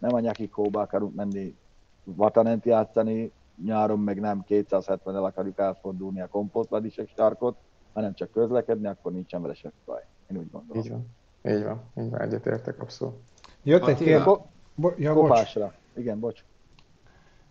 Nem 0.00 0.14
a 0.14 0.20
nyakikóba 0.20 0.80
akarunk 0.80 1.14
menni 1.14 1.56
vatanent 2.04 2.64
játszani, 2.64 3.32
nyáron 3.64 4.00
meg 4.00 4.20
nem 4.20 4.44
270-el 4.48 5.24
akarjuk 5.24 5.58
elfordulni 5.58 6.20
a 6.20 6.28
kompótvadisek 6.28 7.08
sarkot, 7.16 7.56
hanem 7.92 8.14
csak 8.14 8.30
közlekedni, 8.30 8.86
akkor 8.86 9.12
nincsen 9.12 9.42
vele 9.42 9.54
semmi 9.54 9.74
baj. 9.84 10.00
Én 10.30 10.36
úgy 10.36 10.50
gondolom. 10.50 10.82
Így 10.82 10.90
van. 10.90 11.06
Így 11.54 11.62
van, 11.64 11.82
így 11.98 12.10
van, 12.10 12.20
egyetértek 12.20 12.80
abszolút. 12.80 13.14
Jött 13.62 13.86
egy 13.86 13.96
kérdés. 13.96 14.22
Ko- 14.22 14.46
bo- 14.74 14.98
ja, 14.98 15.12
Kopásra. 15.12 15.64
Bocs. 15.64 15.74
Igen, 15.94 16.20
bocs. 16.20 16.44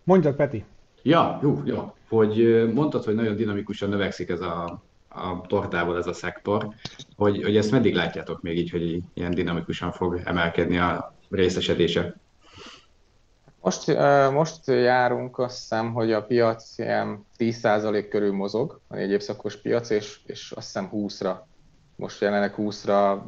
Mondjad, 0.03 0.35
Peti. 0.35 0.65
Ja, 1.01 1.39
jó, 1.41 1.61
jó. 1.65 1.93
Hogy 2.09 2.65
mondtad, 2.73 3.03
hogy 3.03 3.15
nagyon 3.15 3.35
dinamikusan 3.35 3.89
növekszik 3.89 4.29
ez 4.29 4.41
a, 4.41 4.81
a 5.07 5.41
tortából 5.47 5.97
ez 5.97 6.07
a 6.07 6.13
szektor, 6.13 6.67
hogy, 7.15 7.43
hogy 7.43 7.57
ezt 7.57 7.71
meddig 7.71 7.95
látjátok 7.95 8.41
még 8.41 8.57
így, 8.57 8.69
hogy 8.69 9.01
ilyen 9.13 9.31
dinamikusan 9.31 9.91
fog 9.91 10.21
emelkedni 10.23 10.77
a 10.77 11.13
részesedése? 11.29 12.15
Most, 13.65 13.97
most 14.31 14.67
járunk, 14.67 15.37
azt 15.39 15.57
hiszem, 15.59 15.93
hogy 15.93 16.11
a 16.11 16.25
piac 16.25 16.77
ilyen 16.77 17.25
10% 17.37 18.05
körül 18.09 18.33
mozog, 18.33 18.79
a 18.87 18.95
négy 18.95 19.11
évszakos 19.11 19.61
piac, 19.61 19.89
és, 19.89 20.19
és 20.25 20.51
azt 20.51 20.65
hiszem 20.65 20.89
20-ra 20.93 21.35
most 21.95 22.21
jelenleg 22.21 22.53
20-ra, 22.57 23.19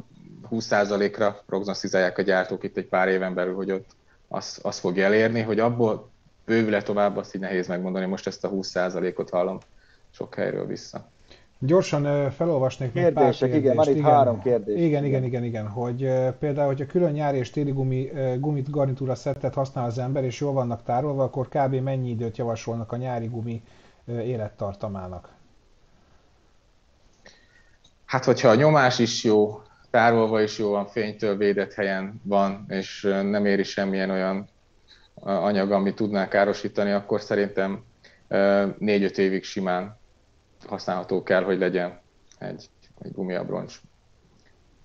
20%-ra 0.50 1.42
prognosztizálják 1.46 2.18
a 2.18 2.22
gyártók 2.22 2.64
itt 2.64 2.76
egy 2.76 2.86
pár 2.86 3.08
éven 3.08 3.34
belül, 3.34 3.54
hogy 3.54 3.70
ott 3.70 3.90
az, 4.28 4.58
az 4.62 4.78
fog 4.78 4.98
elérni, 4.98 5.40
hogy 5.40 5.58
abból 5.58 6.10
bővül 6.44 6.82
tovább, 6.82 7.16
azt 7.16 7.34
így 7.34 7.40
nehéz 7.40 7.66
megmondani, 7.66 8.06
most 8.06 8.26
ezt 8.26 8.44
a 8.44 8.50
20%-ot 8.50 9.30
hallom 9.30 9.58
sok 10.10 10.34
helyről 10.34 10.66
vissza. 10.66 11.10
Gyorsan 11.60 12.30
felolvasnék 12.30 12.92
még 12.92 13.12
pár 13.12 13.34
kérdést. 13.34 13.56
igen, 13.56 13.76
van 13.76 13.88
itt 13.88 13.96
igen, 13.96 14.10
három 14.10 14.42
kérdés. 14.42 14.80
Igen, 14.80 15.04
igen, 15.04 15.24
igen, 15.24 15.44
igen, 15.44 15.68
hogy 15.68 16.02
uh, 16.02 16.28
például, 16.30 16.66
hogyha 16.66 16.86
külön 16.86 17.12
nyári 17.12 17.38
és 17.38 17.50
téli 17.50 17.70
gumi, 17.70 18.10
gumit 18.38 18.70
garnitúra 18.70 19.14
szettet 19.14 19.54
használ 19.54 19.86
az 19.86 19.98
ember, 19.98 20.24
és 20.24 20.40
jól 20.40 20.52
vannak 20.52 20.82
tárolva, 20.82 21.22
akkor 21.22 21.48
kb. 21.48 21.74
mennyi 21.74 22.10
időt 22.10 22.36
javasolnak 22.36 22.92
a 22.92 22.96
nyári 22.96 23.26
gumi 23.26 23.62
élettartamának? 24.06 25.28
Hát, 28.04 28.24
hogyha 28.24 28.48
a 28.48 28.54
nyomás 28.54 28.98
is 28.98 29.24
jó, 29.24 29.62
tárolva 29.90 30.42
is 30.42 30.58
jó 30.58 30.70
van, 30.70 30.86
fénytől 30.86 31.36
védett 31.36 31.72
helyen 31.72 32.20
van, 32.22 32.64
és 32.68 33.02
nem 33.02 33.46
éri 33.46 33.62
semmilyen 33.62 34.10
olyan 34.10 34.48
anyag, 35.22 35.70
ami 35.70 35.94
tudná 35.94 36.28
károsítani, 36.28 36.90
akkor 36.90 37.20
szerintem 37.20 37.84
4-5 38.28 39.16
évig 39.16 39.44
simán 39.44 39.97
használható 40.68 41.22
kell, 41.22 41.42
hogy 41.42 41.58
legyen 41.58 42.00
egy, 42.38 42.66
egy 42.98 43.12
gumiabroncs. 43.12 43.80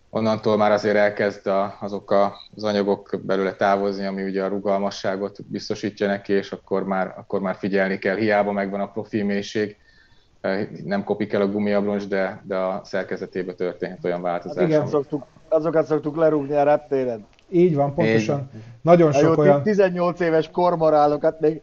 Onnantól 0.09 0.57
már 0.57 0.71
azért 0.71 0.95
elkezd 0.95 1.47
a, 1.47 1.77
azok 1.79 2.11
az 2.55 2.63
anyagok 2.63 3.19
belőle 3.23 3.53
távozni, 3.53 4.05
ami 4.05 4.23
ugye 4.23 4.43
a 4.43 4.47
rugalmasságot 4.47 5.45
biztosítja 5.47 6.07
neki, 6.07 6.33
és 6.33 6.51
akkor 6.51 6.83
már, 6.83 7.13
akkor 7.17 7.41
már 7.41 7.55
figyelni 7.55 7.97
kell. 7.97 8.15
Hiába 8.15 8.51
megvan 8.51 8.79
a 8.79 8.91
profilmélység, 8.91 9.77
nem 10.83 11.03
kopik 11.03 11.33
el 11.33 11.41
a 11.41 11.47
gumiabroncs, 11.47 12.07
de, 12.07 12.41
de 12.43 12.57
a 12.57 12.81
szerkezetébe 12.83 13.53
történhet 13.53 14.05
olyan 14.05 14.21
változás. 14.21 14.57
Hát 14.57 14.67
igen, 14.67 14.87
szoktuk, 14.87 15.25
azokat 15.49 15.85
szoktuk 15.85 16.15
lerúgni 16.15 16.55
a 16.55 16.63
reptéren. 16.63 17.25
Így 17.49 17.75
van, 17.75 17.93
pontosan. 17.93 18.49
Így. 18.55 18.61
Nagyon 18.81 19.11
sok 19.11 19.35
jó, 19.35 19.43
olyan... 19.43 19.63
18 19.63 20.19
éves 20.19 20.49
kormorálokat 20.51 21.39
még 21.39 21.61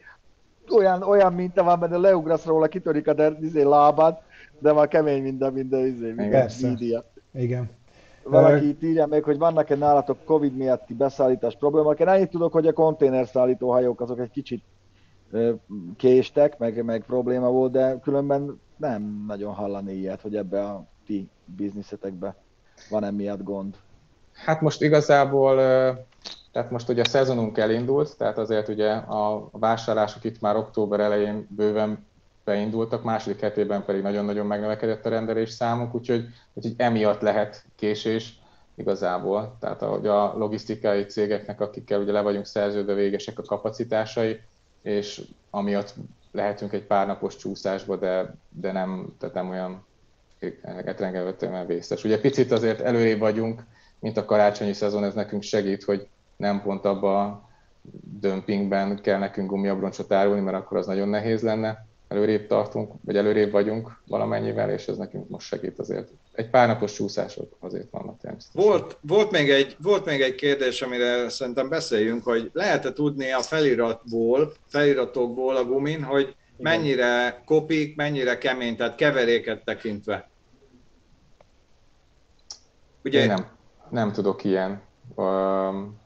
olyan, 0.73 1.03
olyan 1.03 1.33
minta 1.33 1.63
van, 1.63 1.79
mert 1.79 1.97
leugrasz 1.97 2.45
róla, 2.45 2.67
kitörik 2.67 3.09
a 3.09 3.13
der, 3.13 3.37
izé, 3.41 3.63
lábad, 3.63 4.19
de 4.59 4.73
már 4.73 4.89
kemény 4.89 5.23
minden, 5.23 5.53
minden 5.53 5.87
izé, 5.87 6.13
minden 6.13 6.51
Igen. 6.61 7.03
Igen. 7.33 7.71
Valaki 8.23 8.69
itt 8.69 8.83
írja 8.83 9.07
még, 9.07 9.23
hogy 9.23 9.39
vannak-e 9.39 9.77
nálatok 9.77 10.25
Covid 10.25 10.57
miatti 10.57 10.95
beszállítás 10.95 11.57
problémák. 11.57 11.99
Én 11.99 12.09
annyit 12.09 12.31
tudok, 12.31 12.53
hogy 12.53 12.67
a 12.67 12.73
konténerszállító 12.73 13.71
hajók 13.71 14.01
azok 14.01 14.21
egy 14.21 14.31
kicsit 14.31 14.63
késtek, 15.97 16.59
meg, 16.59 16.85
meg 16.85 17.05
probléma 17.05 17.51
volt, 17.51 17.73
de 17.73 17.99
különben 18.03 18.61
nem 18.77 19.25
nagyon 19.27 19.53
hallani 19.53 19.93
ilyet, 19.93 20.21
hogy 20.21 20.37
ebbe 20.37 20.65
a 20.65 20.85
ti 21.07 21.29
bizniszetekbe 21.45 22.35
van 22.91 23.05
emiatt 23.05 23.43
gond. 23.43 23.77
Hát 24.33 24.61
most 24.61 24.83
igazából, 24.83 25.59
tehát 26.53 26.71
most 26.71 26.89
ugye 26.89 27.03
a 27.03 27.09
szezonunk 27.09 27.59
elindult, 27.59 28.17
tehát 28.17 28.39
azért 28.39 28.69
ugye 28.69 28.93
a 28.93 29.49
vásárlások 29.53 30.25
itt 30.25 30.41
már 30.41 30.57
október 30.57 31.01
elején 31.01 31.47
bőven 31.57 32.07
beindultak, 32.45 33.03
második 33.03 33.41
hetében 33.41 33.85
pedig 33.85 34.03
nagyon-nagyon 34.03 34.47
megnövekedett 34.47 35.07
a 35.07 35.09
rendelés 35.09 35.51
számunk, 35.51 35.95
úgyhogy, 35.95 36.25
úgyhogy 36.53 36.75
emiatt 36.77 37.21
lehet 37.21 37.65
késés 37.77 38.41
igazából. 38.75 39.57
Tehát 39.61 39.83
ahogy 39.83 40.07
a 40.07 40.35
logisztikai 40.37 41.05
cégeknek, 41.05 41.61
akikkel 41.61 42.01
ugye 42.01 42.13
le 42.13 42.21
vagyunk 42.21 42.47
szerződve 42.47 42.95
végesek 42.95 43.39
a 43.39 43.43
kapacitásai, 43.43 44.41
és 44.83 45.23
amiatt 45.51 45.95
lehetünk 46.33 46.73
egy 46.73 46.85
pár 46.85 47.07
napos 47.07 47.37
csúszásba, 47.37 47.97
de, 47.97 48.35
de 48.49 48.73
nem, 48.73 49.15
tehát 49.19 49.35
nem 49.35 49.49
olyan 49.51 49.85
etrengevetően 50.63 51.67
vészes. 51.67 52.05
Ugye 52.05 52.21
picit 52.21 52.53
azért 52.53 52.81
előrébb 52.81 53.19
vagyunk, 53.19 53.65
mint 53.99 54.17
a 54.17 54.25
karácsonyi 54.25 54.73
szezon, 54.73 55.05
ez 55.05 55.15
nekünk 55.15 55.43
segít, 55.43 55.85
hogy 55.85 56.09
nem 56.41 56.63
pont 56.63 56.85
abba 56.85 57.23
a 57.23 57.49
dömpingben 58.21 59.01
kell 59.01 59.19
nekünk 59.19 59.51
gumiabroncsot 59.51 60.13
árulni, 60.13 60.41
mert 60.41 60.57
akkor 60.57 60.77
az 60.77 60.87
nagyon 60.87 61.09
nehéz 61.09 61.43
lenne. 61.43 61.89
Előrébb 62.09 62.47
tartunk, 62.47 62.93
vagy 63.05 63.17
előrébb 63.17 63.51
vagyunk 63.51 64.03
valamennyivel, 64.07 64.71
és 64.71 64.89
ez 64.89 64.97
nekünk 64.97 65.29
most 65.29 65.47
segít 65.47 65.79
azért. 65.79 66.09
Egy 66.33 66.51
pár 66.51 66.69
napos 66.69 66.93
csúszások 66.93 67.57
azért 67.61 67.91
vannak 67.91 68.21
természetesen. 68.21 68.71
Volt, 68.71 68.99
volt, 69.01 69.31
még 69.31 69.51
egy, 69.51 69.77
volt 69.83 70.05
még 70.05 70.21
egy 70.21 70.35
kérdés, 70.35 70.83
amire 70.83 71.29
szerintem 71.29 71.69
beszéljünk, 71.69 72.25
hogy 72.25 72.51
lehet-e 72.53 72.93
tudni 72.93 73.33
a 73.33 73.41
feliratból, 73.41 74.53
feliratokból 74.67 75.57
a 75.57 75.65
gumin, 75.65 76.03
hogy 76.03 76.35
mennyire 76.57 77.43
kopik, 77.45 77.97
mennyire 77.97 78.39
kemény, 78.39 78.77
tehát 78.77 78.95
keveréket 78.95 79.65
tekintve. 79.65 80.29
Ugye? 83.05 83.21
Én 83.21 83.27
nem, 83.27 83.47
nem 83.91 84.13
tudok 84.13 84.45
ilyen, 84.45 84.81
um, 85.15 85.99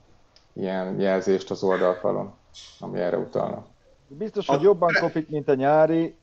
ilyen 0.54 1.00
jelzést 1.00 1.50
az 1.50 1.62
oldalfalon, 1.62 2.34
ami 2.80 3.00
erre 3.00 3.16
utalna. 3.16 3.66
Biztos, 4.08 4.46
hogy 4.46 4.62
jobban 4.62 4.92
kopik, 5.00 5.28
mint 5.28 5.48
a 5.48 5.54
nyári, 5.54 6.14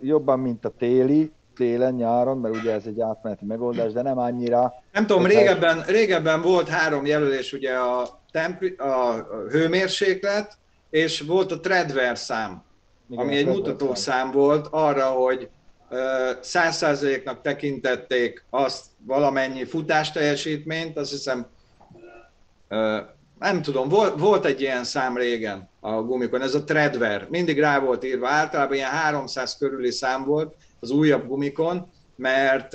jobban, 0.00 0.38
mint 0.38 0.64
a 0.64 0.72
téli, 0.78 1.32
télen, 1.56 1.94
nyáron, 1.94 2.38
mert 2.38 2.56
ugye 2.56 2.72
ez 2.72 2.86
egy 2.86 3.00
átmeneti 3.00 3.44
megoldás, 3.44 3.92
de 3.92 4.02
nem 4.02 4.18
annyira. 4.18 4.74
Nem 4.92 5.06
tudom, 5.06 5.26
régebben, 5.26 5.82
régebben 5.86 6.42
volt 6.42 6.68
három 6.68 7.06
jelölés, 7.06 7.52
ugye 7.52 7.74
a, 7.74 8.20
tempi, 8.32 8.68
a 8.68 9.26
hőmérséklet, 9.50 10.58
és 10.90 11.20
volt 11.20 11.52
a 11.52 11.60
Treadwear 11.60 12.18
szám, 12.18 12.62
Igen, 13.10 13.24
ami 13.24 13.36
egy 13.36 13.46
mutatószám 13.46 14.30
volt 14.30 14.66
arra, 14.70 15.06
hogy 15.06 15.48
száz 16.40 16.76
százaléknak 16.76 17.42
tekintették 17.42 18.44
azt 18.50 18.84
valamennyi 19.06 19.64
futás 19.64 20.12
teljesítményt, 20.12 20.96
azt 20.96 21.10
hiszem, 21.10 21.46
nem 23.40 23.62
tudom, 23.62 23.88
volt, 23.88 24.18
volt 24.18 24.44
egy 24.44 24.60
ilyen 24.60 24.84
szám 24.84 25.16
régen 25.16 25.68
a 25.80 25.92
gumikon, 25.92 26.42
ez 26.42 26.54
a 26.54 26.64
Treadwear, 26.64 27.26
mindig 27.30 27.58
rá 27.60 27.78
volt 27.78 28.04
írva, 28.04 28.28
általában 28.28 28.76
ilyen 28.76 28.90
300 28.90 29.56
körüli 29.56 29.90
szám 29.90 30.24
volt 30.24 30.54
az 30.80 30.90
újabb 30.90 31.26
gumikon, 31.26 31.90
mert 32.16 32.74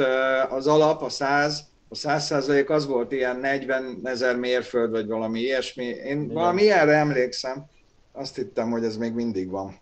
az 0.50 0.68
alap, 0.68 1.02
a 1.02 1.10
100, 1.10 1.64
A 1.90 1.96
100% 1.96 2.68
az 2.70 2.86
volt 2.86 3.12
ilyen 3.12 3.40
40 3.40 4.00
ezer 4.04 4.36
mérföld, 4.36 4.92
vagy 4.92 5.08
valami 5.08 5.40
ilyesmi. 5.40 5.86
Én 5.86 6.22
Igen. 6.22 6.34
valami 6.34 6.62
ilyenre 6.62 6.94
emlékszem. 6.94 7.66
Azt 8.12 8.36
hittem, 8.36 8.72
hogy 8.72 8.84
ez 8.84 8.98
még 8.98 9.14
mindig 9.14 9.50
van. 9.50 9.80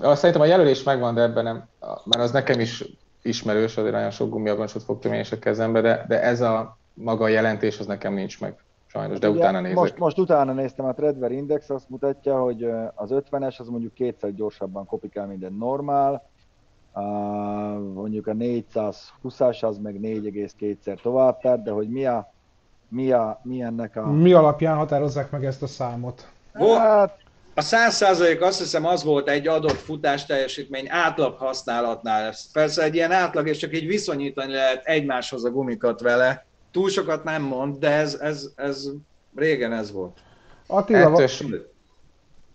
Szerintem 0.00 0.40
a 0.40 0.46
jelölés 0.46 0.82
megvan, 0.82 1.14
de 1.14 1.22
ebben 1.22 1.44
nem, 1.44 1.68
mert 2.04 2.22
az 2.22 2.30
nekem 2.30 2.60
is 2.60 2.84
ismerős, 3.22 3.76
azért 3.76 3.94
nagyon 3.94 4.10
sok 4.10 4.30
gumiabroncsot 4.30 4.82
fogtam 4.82 5.12
én 5.12 5.20
is 5.20 5.32
a 5.32 5.38
kezembe, 5.38 5.80
de, 5.80 6.04
de 6.08 6.22
ez 6.22 6.40
a 6.40 6.78
maga 6.94 7.24
a 7.24 7.28
jelentés 7.28 7.78
az 7.78 7.86
nekem 7.86 8.14
nincs 8.14 8.40
meg 8.40 8.63
sajnos, 8.94 9.18
de 9.18 9.28
Ugye, 9.28 9.38
utána 9.38 9.60
nézek. 9.60 9.76
Most, 9.76 9.98
most 9.98 10.18
utána 10.18 10.52
néztem, 10.52 10.84
a 10.84 10.92
Tredver 10.92 11.32
Index 11.32 11.70
azt 11.70 11.88
mutatja, 11.88 12.40
hogy 12.40 12.62
az 12.94 13.10
50-es 13.12 13.58
az 13.58 13.68
mondjuk 13.68 13.94
kétszer 13.94 14.34
gyorsabban 14.34 14.86
kopik 14.86 15.14
el 15.14 15.26
minden 15.26 15.52
normál, 15.52 16.28
mondjuk 17.94 18.26
a 18.26 18.32
420-as 18.32 19.60
az 19.60 19.78
meg 19.78 19.98
4,2-szer 20.02 21.00
tovább 21.02 21.40
tart, 21.40 21.62
de 21.62 21.70
hogy 21.70 21.88
mi 21.88 22.06
a, 22.06 22.32
mi 22.88 23.12
a, 23.12 23.40
mi 23.42 23.62
ennek 23.62 23.96
a... 23.96 24.10
Mi 24.10 24.32
alapján 24.32 24.76
határozzák 24.76 25.30
meg 25.30 25.44
ezt 25.44 25.62
a 25.62 25.66
számot? 25.66 26.28
Hát, 26.52 27.16
a 27.54 27.62
100% 27.62 28.40
azt 28.40 28.58
hiszem 28.58 28.86
az 28.86 29.04
volt 29.04 29.28
egy 29.28 29.48
adott 29.48 29.78
futás 29.78 30.26
teljesítmény 30.26 30.86
átlag 30.88 31.36
használatnál. 31.36 32.34
Persze 32.52 32.82
egy 32.82 32.94
ilyen 32.94 33.12
átlag, 33.12 33.48
és 33.48 33.56
csak 33.56 33.74
így 33.74 33.86
viszonyítani 33.86 34.52
lehet 34.52 34.84
egymáshoz 34.84 35.44
a 35.44 35.50
gumikat 35.50 36.00
vele. 36.00 36.46
Túl 36.74 36.88
sokat 36.88 37.24
nem 37.24 37.42
mond, 37.42 37.78
de 37.78 37.90
ez, 37.90 38.18
ez, 38.20 38.48
ez 38.56 38.88
régen 39.36 39.72
ez 39.72 39.92
volt. 39.92 40.18
Attila, 40.66 40.98
Ettős... 40.98 41.44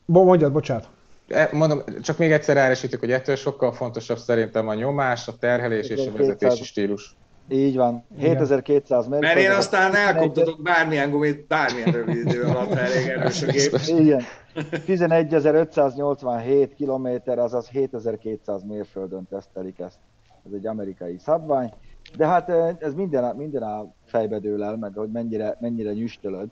Bo, 0.05 0.23
mondjad, 0.23 0.51
bocsánat. 0.51 0.87
E, 1.27 1.49
mondom, 1.51 1.81
csak 2.01 2.17
még 2.17 2.31
egyszer 2.31 2.55
ráresítjük, 2.55 2.99
hogy 2.99 3.11
ettől 3.11 3.35
sokkal 3.35 3.73
fontosabb 3.73 4.17
szerintem 4.17 4.67
a 4.67 4.73
nyomás, 4.73 5.27
a 5.27 5.37
terhelés 5.39 5.87
és 5.87 6.07
a 6.07 6.11
vezetési 6.11 6.63
stílus. 6.63 7.15
Így 7.49 7.75
van, 7.75 8.05
7200 8.17 9.07
mérföld. 9.07 9.33
Mert 9.33 9.45
én 9.45 9.51
aztán 9.51 9.95
elkoptatok 9.95 10.61
bármilyen 10.61 11.11
gumit, 11.11 11.47
bármilyen 11.47 11.91
rövid 11.91 12.15
idő 12.15 12.43
alatt, 12.43 12.71
elég 12.71 13.07
erős 13.07 13.41
a 13.41 13.45
gép. 13.45 13.79
Igen. 13.87 14.21
11.587 14.55 16.69
km, 16.77 17.07
azaz 17.39 17.67
7200 17.67 18.63
mérföldön 18.63 19.27
tesztelik 19.29 19.79
ezt. 19.79 19.97
Ez 20.45 20.51
egy 20.53 20.67
amerikai 20.67 21.17
szabvány. 21.17 21.73
De 22.17 22.25
hát 22.25 22.49
ez 22.79 22.93
minden, 22.93 23.35
minden 23.35 23.63
a 23.63 23.97
fejbe 24.09 24.39
dől 24.39 24.63
el, 24.63 24.77
meg 24.77 24.91
hogy 24.95 25.09
mennyire, 25.11 25.57
mennyire 25.59 25.93
nyüstölöd. 25.93 26.49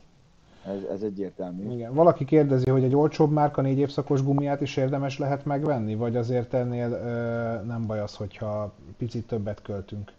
Ez, 0.65 0.83
ez 0.91 1.01
egyértelmű. 1.01 1.73
Igen. 1.73 1.93
Valaki 1.93 2.25
kérdezi, 2.25 2.69
hogy 2.69 2.83
egy 2.83 2.95
olcsóbb 2.95 3.31
márka 3.31 3.61
négy 3.61 3.77
évszakos 3.77 4.23
gumiát 4.23 4.61
is 4.61 4.77
érdemes 4.77 5.17
lehet 5.17 5.45
megvenni, 5.45 5.95
vagy 5.95 6.15
azért 6.15 6.53
ennél 6.53 6.91
ö, 6.91 7.65
nem 7.65 7.85
baj 7.87 7.99
az, 7.99 8.15
hogyha 8.15 8.73
picit 8.97 9.27
többet 9.27 9.61
költünk? 9.61 10.11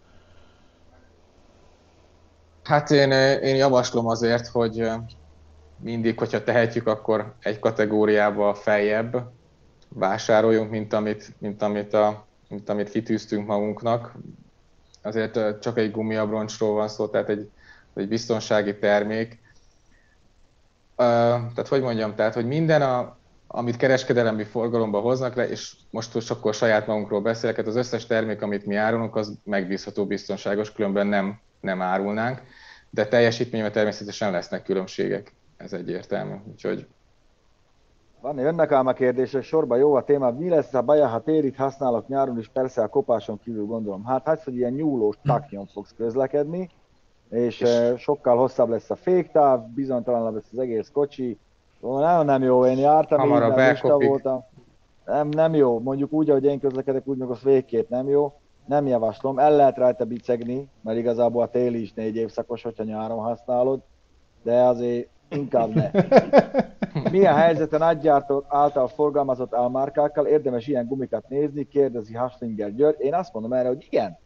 Hát 2.64 2.90
én, 2.90 3.10
én 3.42 3.56
javaslom 3.56 4.06
azért, 4.06 4.46
hogy 4.46 4.90
mindig, 5.80 6.18
hogyha 6.18 6.42
tehetjük, 6.42 6.86
akkor 6.86 7.34
egy 7.40 7.58
kategóriába 7.58 8.54
feljebb 8.54 9.30
vásároljunk, 9.88 10.70
mint 10.70 10.92
amit, 10.92 11.32
mint 11.38 11.62
amit, 11.62 11.94
a, 11.94 12.26
mint 12.48 12.68
amit 12.68 12.90
kitűztünk 12.90 13.46
magunknak. 13.46 14.16
Azért 15.08 15.60
csak 15.60 15.78
egy 15.78 15.90
gumiabroncsról 15.90 16.74
van 16.74 16.88
szó, 16.88 17.06
tehát 17.08 17.28
egy, 17.28 17.50
egy 17.94 18.08
biztonsági 18.08 18.78
termék. 18.78 19.38
Tehát 20.96 21.68
hogy 21.68 21.82
mondjam, 21.82 22.14
tehát 22.14 22.34
hogy 22.34 22.46
minden, 22.46 22.82
a, 22.82 23.16
amit 23.46 23.76
kereskedelemi 23.76 24.44
forgalomba 24.44 25.00
hoznak 25.00 25.34
le, 25.34 25.48
és 25.48 25.72
most 25.90 26.14
most 26.14 26.30
akkor 26.30 26.54
saját 26.54 26.86
magunkról 26.86 27.20
beszélek, 27.20 27.56
hát 27.56 27.66
az 27.66 27.76
összes 27.76 28.06
termék, 28.06 28.42
amit 28.42 28.66
mi 28.66 28.74
árulunk, 28.74 29.16
az 29.16 29.32
megbízható, 29.44 30.06
biztonságos, 30.06 30.72
különben 30.72 31.06
nem, 31.06 31.40
nem 31.60 31.82
árulnánk, 31.82 32.42
de 32.90 33.06
teljesítményben 33.06 33.72
természetesen 33.72 34.30
lesznek 34.30 34.62
különbségek 34.62 35.34
ez 35.56 35.72
egyértelmű. 35.72 36.34
Úgyhogy 36.44 36.86
van, 38.20 38.38
jönnek 38.38 38.72
ám 38.72 38.86
a 38.86 38.92
kérdések 38.92 39.42
sorba, 39.42 39.76
jó 39.76 39.94
a 39.94 40.02
téma. 40.02 40.30
Mi 40.30 40.48
lesz 40.48 40.74
a 40.74 40.82
baj, 40.82 41.00
ha 41.00 41.20
térit 41.20 41.56
használok 41.56 42.08
nyáron 42.08 42.38
is, 42.38 42.48
persze 42.48 42.82
a 42.82 42.88
kopáson 42.88 43.38
kívül 43.44 43.64
gondolom. 43.64 44.04
Hát 44.04 44.26
hát, 44.26 44.42
hogy 44.42 44.56
ilyen 44.56 44.72
nyúlós 44.72 45.16
taknyon 45.24 45.66
fogsz 45.66 45.94
közlekedni, 45.96 46.70
és, 47.30 47.60
és 47.60 47.94
sokkal 47.96 48.36
hosszabb 48.36 48.68
lesz 48.68 48.90
a 48.90 48.96
féktáv, 48.96 49.68
bizonytalanabb 49.68 50.34
lesz 50.34 50.48
az 50.52 50.58
egész 50.58 50.90
kocsi. 50.92 51.38
Nagyon 51.80 52.24
nem 52.24 52.42
jó, 52.42 52.66
én 52.66 52.78
jártam, 52.78 53.20
így 53.20 53.40
nem 53.82 53.98
voltam. 53.98 54.44
Nem, 55.04 55.28
nem 55.28 55.54
jó, 55.54 55.78
mondjuk 55.78 56.12
úgy, 56.12 56.30
ahogy 56.30 56.44
én 56.44 56.60
közlekedek, 56.60 57.06
úgy 57.06 57.16
meg 57.16 57.30
az 57.30 57.42
végképp 57.42 57.88
nem 57.88 58.08
jó. 58.08 58.32
Nem 58.66 58.86
javaslom, 58.86 59.38
el 59.38 59.56
lehet 59.56 59.76
rajta 59.76 60.04
bicegni, 60.04 60.68
mert 60.80 60.98
igazából 60.98 61.42
a 61.42 61.48
téli 61.48 61.80
is 61.80 61.92
négy 61.94 62.16
évszakos, 62.16 62.62
hogyha 62.62 62.84
nyáron 62.84 63.18
használod, 63.18 63.80
de 64.42 64.62
azért 64.62 65.08
Inkább 65.28 65.74
ne. 65.74 65.90
Milyen 67.10 67.34
helyzeten 67.34 67.78
nagygyártók 67.78 68.44
által 68.48 68.88
forgalmazott 68.88 69.54
álmárkákkal 69.54 70.26
érdemes 70.26 70.66
ilyen 70.66 70.86
gumikat 70.86 71.28
nézni, 71.28 71.64
kérdezi 71.64 72.14
Haslinger 72.14 72.74
György. 72.74 73.00
Én 73.00 73.14
azt 73.14 73.32
mondom 73.32 73.52
erre, 73.52 73.68
hogy 73.68 73.86
igen. 73.90 74.18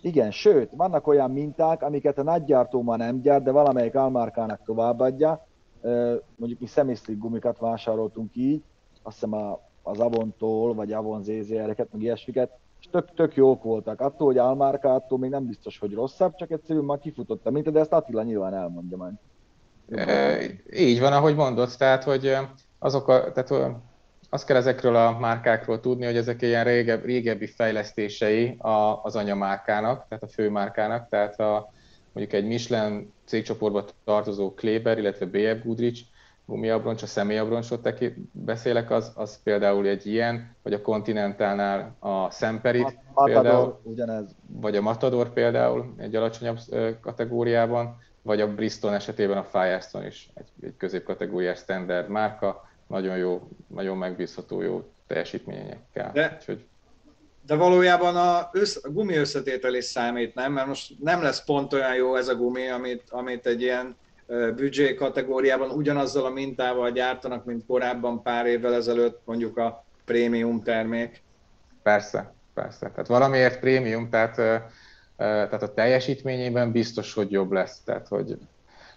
Igen, 0.00 0.30
sőt, 0.30 0.70
vannak 0.76 1.06
olyan 1.06 1.30
minták, 1.30 1.82
amiket 1.82 2.18
a 2.18 2.22
nagygyártó 2.22 2.82
ma 2.82 2.96
nem 2.96 3.20
gyárt, 3.20 3.42
de 3.42 3.50
valamelyik 3.50 3.94
álmárkának 3.94 4.62
továbbadja. 4.64 5.46
Mondjuk 6.36 6.60
mi 6.60 6.66
szemiszlik 6.66 7.18
gumikat 7.18 7.58
vásároltunk 7.58 8.36
így, 8.36 8.62
azt 9.02 9.20
hiszem 9.20 9.56
az 9.82 10.00
Avontól, 10.00 10.74
vagy 10.74 10.92
Avon 10.92 11.22
ZZR-eket, 11.22 11.92
meg 11.92 12.02
ilyesmiket, 12.02 12.50
és 12.80 12.88
tök, 12.90 13.14
tök 13.14 13.34
jók 13.34 13.62
voltak. 13.62 14.00
Attól, 14.00 14.26
hogy 14.26 14.38
álmárkától 14.38 15.18
még 15.18 15.30
nem 15.30 15.46
biztos, 15.46 15.78
hogy 15.78 15.92
rosszabb, 15.92 16.34
csak 16.34 16.50
egyszerűen 16.50 16.84
már 16.84 16.98
kifutott 16.98 17.46
a 17.46 17.50
minta, 17.50 17.70
de 17.70 17.80
ezt 17.80 17.92
Attila 17.92 18.22
nyilván 18.22 18.54
elmondja 18.54 18.96
majd. 18.96 19.14
Így 20.72 21.00
van, 21.00 21.12
ahogy 21.12 21.34
mondod, 21.34 21.70
tehát, 21.78 22.04
hogy 22.04 22.36
azok 22.78 23.08
a, 23.08 23.32
tehát 23.32 23.74
azt 24.30 24.46
kell 24.46 24.56
ezekről 24.56 24.96
a 24.96 25.18
márkákról 25.18 25.80
tudni, 25.80 26.04
hogy 26.04 26.16
ezek 26.16 26.42
ilyen 26.42 26.64
régebb, 26.64 27.04
régebbi 27.04 27.46
fejlesztései 27.46 28.56
a, 28.58 29.00
az 29.02 29.16
anyamárkának, 29.16 30.04
tehát 30.08 30.24
a 30.24 30.28
főmárkának, 30.28 31.08
tehát 31.08 31.40
a, 31.40 31.72
mondjuk 32.12 32.36
egy 32.36 32.46
Michelin 32.46 33.12
cégcsoportba 33.24 33.84
tartozó 34.04 34.54
Kleber, 34.54 34.98
illetve 34.98 35.26
BF 35.26 35.64
Goodrich 35.64 36.02
gumiabroncs, 36.46 37.02
a 37.02 37.06
személyabroncsot 37.06 37.94
beszélek, 38.32 38.90
az, 38.90 39.12
az 39.14 39.42
például 39.42 39.86
egy 39.86 40.06
ilyen, 40.06 40.56
vagy 40.62 40.72
a 40.72 40.80
Continentalnál 40.80 41.96
a 41.98 42.30
Semperit 42.30 42.98
Matador, 43.14 43.42
például, 43.42 43.80
ugyanez. 43.82 44.24
vagy 44.46 44.76
a 44.76 44.82
Matador 44.82 45.32
például 45.32 45.94
egy 45.96 46.16
alacsonyabb 46.16 46.58
kategóriában, 47.00 47.98
vagy 48.22 48.40
a 48.40 48.54
Bristol 48.54 48.94
esetében 48.94 49.36
a 49.36 49.44
Firestone 49.44 50.06
is 50.06 50.28
egy, 50.34 50.48
egy 50.62 50.76
középkategóriás 50.76 51.58
standard 51.58 52.08
márka, 52.08 52.68
nagyon 52.86 53.16
jó, 53.16 53.48
nagyon 53.66 53.96
megbízható, 53.96 54.62
jó 54.62 54.90
teljesítményekkel. 55.06 56.10
De, 56.12 56.36
Úgyhogy... 56.38 56.64
de 57.46 57.54
valójában 57.54 58.16
a, 58.16 58.48
össz, 58.52 58.84
a 58.84 58.90
gumi 58.90 59.16
összetétel 59.16 59.74
is 59.74 59.84
számít, 59.84 60.34
nem? 60.34 60.52
Mert 60.52 60.66
most 60.66 60.94
nem 61.00 61.22
lesz 61.22 61.44
pont 61.44 61.72
olyan 61.72 61.94
jó 61.94 62.16
ez 62.16 62.28
a 62.28 62.34
gumi, 62.34 62.68
amit, 62.68 63.02
amit 63.10 63.46
egy 63.46 63.62
ilyen 63.62 63.96
büdzsé 64.54 64.94
kategóriában 64.94 65.70
ugyanazzal 65.70 66.24
a 66.24 66.30
mintával 66.30 66.90
gyártanak, 66.90 67.44
mint 67.44 67.66
korábban 67.66 68.22
pár 68.22 68.46
évvel 68.46 68.74
ezelőtt 68.74 69.20
mondjuk 69.24 69.56
a 69.56 69.84
prémium 70.04 70.62
termék. 70.62 71.22
Persze, 71.82 72.34
persze. 72.54 72.90
Tehát 72.90 73.06
valamiért 73.06 73.60
prémium, 73.60 74.10
tehát 74.10 74.62
tehát 75.16 75.62
a 75.62 75.74
teljesítményében 75.74 76.72
biztos, 76.72 77.14
hogy 77.14 77.30
jobb 77.30 77.52
lesz. 77.52 77.80
Tehát, 77.84 78.08
hogy 78.08 78.38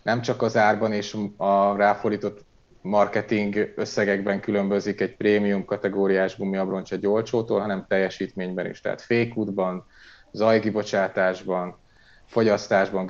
nem 0.04 0.21
csak 0.21 0.41
az 0.41 0.58
árban 0.58 0.93
és 0.93 1.17
a 1.38 1.75
ráfordított 1.75 2.45
marketing 2.82 3.73
összegekben 3.75 4.39
különbözik 4.39 5.01
egy 5.01 5.15
prémium 5.15 5.65
kategóriás 5.65 6.38
gumiabroncs 6.38 6.93
egy 6.93 7.08
olcsótól, 7.08 7.60
hanem 7.60 7.86
teljesítményben 7.88 8.69
is. 8.69 8.82
Tehát 8.82 9.01
fékútban, 9.01 9.86
zajkibocsátásban, 10.32 11.78
fogyasztásban, 12.25 13.06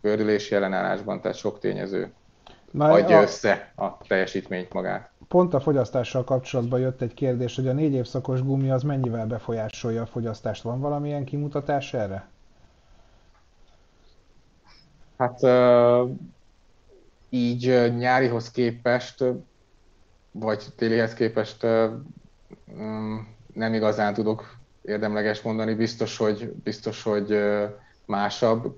gördülési 0.00 0.54
ellenállásban, 0.54 1.20
tehát 1.20 1.36
sok 1.36 1.58
tényező 1.58 2.12
Na, 2.70 2.90
adja 2.90 3.18
a... 3.18 3.22
össze 3.22 3.72
a 3.76 3.96
teljesítményt 3.96 4.72
magát. 4.72 5.10
Pont 5.28 5.54
a 5.54 5.60
fogyasztással 5.60 6.24
kapcsolatban 6.24 6.80
jött 6.80 7.00
egy 7.00 7.14
kérdés, 7.14 7.56
hogy 7.56 7.68
a 7.68 7.72
négy 7.72 7.92
évszakos 7.92 8.42
gumi 8.42 8.70
az 8.70 8.82
mennyivel 8.82 9.26
befolyásolja 9.26 10.02
a 10.02 10.06
fogyasztást. 10.06 10.62
Van 10.62 10.80
valamilyen 10.80 11.24
kimutatás 11.24 11.94
erre? 11.94 12.28
Hát 15.18 15.40
így 17.28 17.92
nyárihoz 17.96 18.50
képest, 18.50 19.24
vagy 20.30 20.64
télihez 20.76 21.14
képest 21.14 21.62
uh, 21.64 21.90
nem 23.54 23.74
igazán 23.74 24.14
tudok 24.14 24.56
érdemleges 24.82 25.42
mondani. 25.42 25.74
Biztos, 25.74 26.16
hogy, 26.16 26.52
biztos, 26.52 27.02
hogy 27.02 27.38
másabb. 28.04 28.76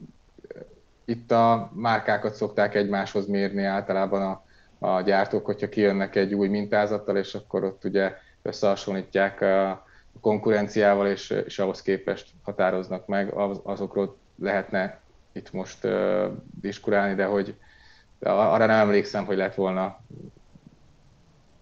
Itt 1.04 1.30
a 1.30 1.70
márkákat 1.74 2.34
szokták 2.34 2.74
egymáshoz 2.74 3.26
mérni 3.26 3.64
általában 3.64 4.22
a 4.22 4.42
a 4.82 5.00
gyártók, 5.00 5.44
hogyha 5.44 5.68
kijönnek 5.68 6.16
egy 6.16 6.34
új 6.34 6.48
mintázattal, 6.48 7.16
és 7.16 7.34
akkor 7.34 7.64
ott 7.64 7.84
ugye 7.84 8.16
összehasonlítják 8.42 9.40
a 9.40 9.84
konkurenciával, 10.20 11.06
és, 11.06 11.30
és 11.30 11.58
ahhoz 11.58 11.82
képest 11.82 12.30
határoznak 12.42 13.06
meg, 13.06 13.32
az, 13.32 13.60
azokról 13.62 14.16
lehetne 14.38 15.00
itt 15.32 15.52
most 15.52 15.84
uh, 15.84 16.24
diskurálni, 16.60 17.14
de 17.14 17.24
hogy 17.24 17.54
arra 18.20 18.66
nem 18.66 18.78
emlékszem, 18.80 19.24
hogy 19.24 19.36
lett 19.36 19.54
volna 19.54 19.98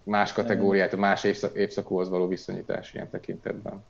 más 0.03 0.33
kategóriát, 0.33 0.95
más 0.95 1.23
évszakúhoz 1.53 2.09
való 2.09 2.27
viszonyítás 2.27 2.93
ilyen 2.93 3.09
tekintetben. 3.09 3.83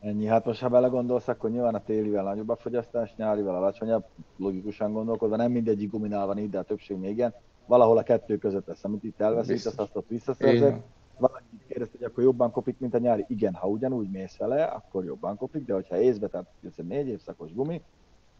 Ennyi. 0.00 0.26
Hát 0.26 0.44
most 0.44 0.60
ha 0.60 0.68
belegondolsz, 0.68 1.28
akkor 1.28 1.50
nyilván 1.50 1.74
a 1.74 1.82
télivel 1.84 2.24
nagyobb 2.24 2.48
a 2.48 2.56
fogyasztás, 2.56 3.14
nyárival 3.16 3.54
alacsonyabb, 3.54 4.04
logikusan 4.36 4.92
gondolkozva, 4.92 5.36
nem 5.36 5.52
mindegyik 5.52 5.90
guminál 5.90 6.26
van 6.26 6.38
így, 6.38 6.50
de 6.50 6.58
a 6.58 6.62
többség 6.62 6.96
még 6.96 7.10
igen. 7.10 7.34
Valahol 7.66 7.98
a 7.98 8.02
kettő 8.02 8.36
között 8.36 8.66
lesz, 8.66 8.84
amit 8.84 9.04
itt 9.04 9.20
elveszítesz, 9.20 9.78
azt 9.78 9.96
ott 9.96 10.08
visszaszerzed. 10.08 10.80
Valaki 11.18 11.44
kérdezte, 11.68 11.96
hogy 11.98 12.06
akkor 12.06 12.22
jobban 12.22 12.50
kopik, 12.50 12.78
mint 12.78 12.94
a 12.94 12.98
nyári. 12.98 13.24
Igen, 13.28 13.54
ha 13.54 13.68
ugyanúgy 13.68 14.10
mész 14.10 14.36
vele, 14.36 14.64
akkor 14.64 15.04
jobban 15.04 15.36
kopik, 15.36 15.64
de 15.64 15.74
hogyha 15.74 16.00
észbe, 16.00 16.26
tehát 16.26 16.46
ez 16.64 16.72
egy 16.76 16.86
négy 16.86 17.06
évszakos 17.08 17.54
gumi, 17.54 17.82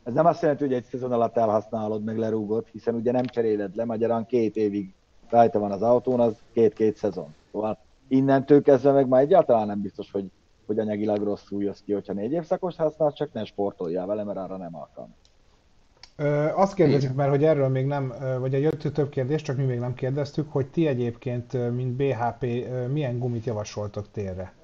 ez 0.07 0.13
nem 0.13 0.27
azt 0.27 0.43
jelenti, 0.43 0.65
hogy 0.65 0.73
egy 0.73 0.85
szezon 0.85 1.13
alatt 1.13 1.37
elhasználod, 1.37 2.05
meg 2.05 2.19
lerúgod, 2.19 2.67
hiszen 2.73 2.95
ugye 2.95 3.13
nem 3.13 3.25
cseréled 3.25 3.77
le, 3.77 3.85
magyarán 3.85 4.27
két 4.27 4.57
évig 4.57 4.95
rajta 5.29 5.59
van 5.59 5.73
az 5.73 5.83
autón, 5.83 6.21
az 6.21 6.43
két-két 6.53 6.97
szezon. 6.97 7.35
Szóval 7.53 7.79
innentől 8.09 8.63
kezdve 8.63 8.93
meg 8.93 9.09
már 9.09 9.23
egyáltalán 9.23 9.67
nem 9.67 9.81
biztos, 9.81 10.11
hogy, 10.11 10.31
hogy 10.67 10.79
anyagilag 10.79 11.23
rosszul 11.23 11.63
jössz 11.63 11.81
ki, 11.81 11.93
hogyha 11.93 12.13
négy 12.13 12.33
évszakos 12.33 12.77
használ, 12.77 13.13
csak 13.13 13.33
ne 13.33 13.45
sportoljál 13.45 14.07
vele, 14.07 14.25
mert 14.25 14.39
arra 14.39 14.57
nem 14.57 14.77
alkalmas. 14.77 15.17
Ö, 16.17 16.49
azt 16.55 16.75
kérdezik 16.75 17.15
már, 17.15 17.29
hogy 17.29 17.45
erről 17.45 17.69
még 17.69 17.87
nem, 17.87 18.15
vagy 18.39 18.55
egy 18.55 18.63
jött 18.63 18.95
több 18.95 19.09
kérdés, 19.09 19.43
csak 19.43 19.57
mi 19.57 19.65
még 19.65 19.79
nem 19.79 19.95
kérdeztük, 19.95 20.53
hogy 20.53 20.67
ti 20.67 20.87
egyébként, 20.87 21.73
mint 21.75 21.93
BHP, 21.93 22.47
milyen 22.93 23.19
gumit 23.19 23.45
javasoltok 23.45 24.11
térre? 24.11 24.55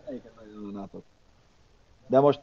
De 2.07 2.21
most 2.21 2.41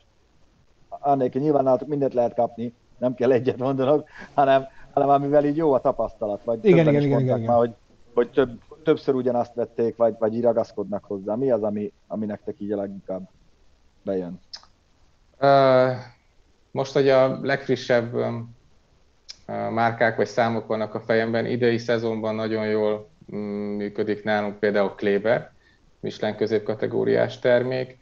annék, 0.89 1.33
nyilván 1.33 1.63
nálatok 1.63 1.87
mindent 1.87 2.13
lehet 2.13 2.33
kapni, 2.33 2.73
nem 2.97 3.13
kell 3.13 3.31
egyet 3.31 3.57
mondanak, 3.57 4.09
hanem, 4.33 4.67
hanem 4.93 5.09
amivel 5.09 5.45
így 5.45 5.57
jó 5.57 5.73
a 5.73 5.81
tapasztalat. 5.81 6.43
Vagy 6.43 6.65
igen, 6.65 6.87
igen, 6.87 7.01
igen, 7.01 7.19
igen, 7.19 7.37
igen. 7.37 7.39
Már, 7.39 7.57
hogy, 7.57 7.73
hogy 8.13 8.29
több, 8.29 8.61
többször 8.83 9.15
ugyanazt 9.15 9.53
vették, 9.53 9.95
vagy, 9.95 10.15
vagy 10.19 10.35
így 10.35 10.41
ragaszkodnak 10.41 11.03
hozzá. 11.03 11.35
Mi 11.35 11.51
az, 11.51 11.63
ami, 11.63 11.93
ami 12.07 12.25
nektek 12.25 12.55
így 12.57 12.71
a 12.71 12.75
leginkább 12.75 13.29
bejön? 14.03 14.39
Uh, 15.41 15.91
most, 16.71 16.93
hogy 16.93 17.09
a 17.09 17.39
legfrissebb 17.41 18.13
um, 18.13 18.57
márkák 19.71 20.15
vagy 20.15 20.27
számok 20.27 20.67
vannak 20.67 20.93
a 20.93 20.99
fejemben, 20.99 21.45
idei 21.45 21.77
szezonban 21.77 22.35
nagyon 22.35 22.67
jól 22.67 23.09
um, 23.27 23.39
működik 23.75 24.23
nálunk 24.23 24.59
például 24.59 24.95
Kleber, 24.95 25.51
Michelin 25.99 26.35
középkategóriás 26.35 27.39
termék, 27.39 27.97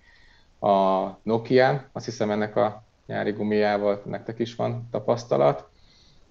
a 0.60 1.08
Nokia, 1.24 1.90
azt 1.92 2.06
hiszem 2.06 2.32
ennek 2.32 2.56
a 2.56 2.84
nyári 3.06 3.32
gumiával 3.32 4.02
nektek 4.06 4.40
is 4.40 4.56
van 4.56 4.88
tapasztalat. 4.92 5.70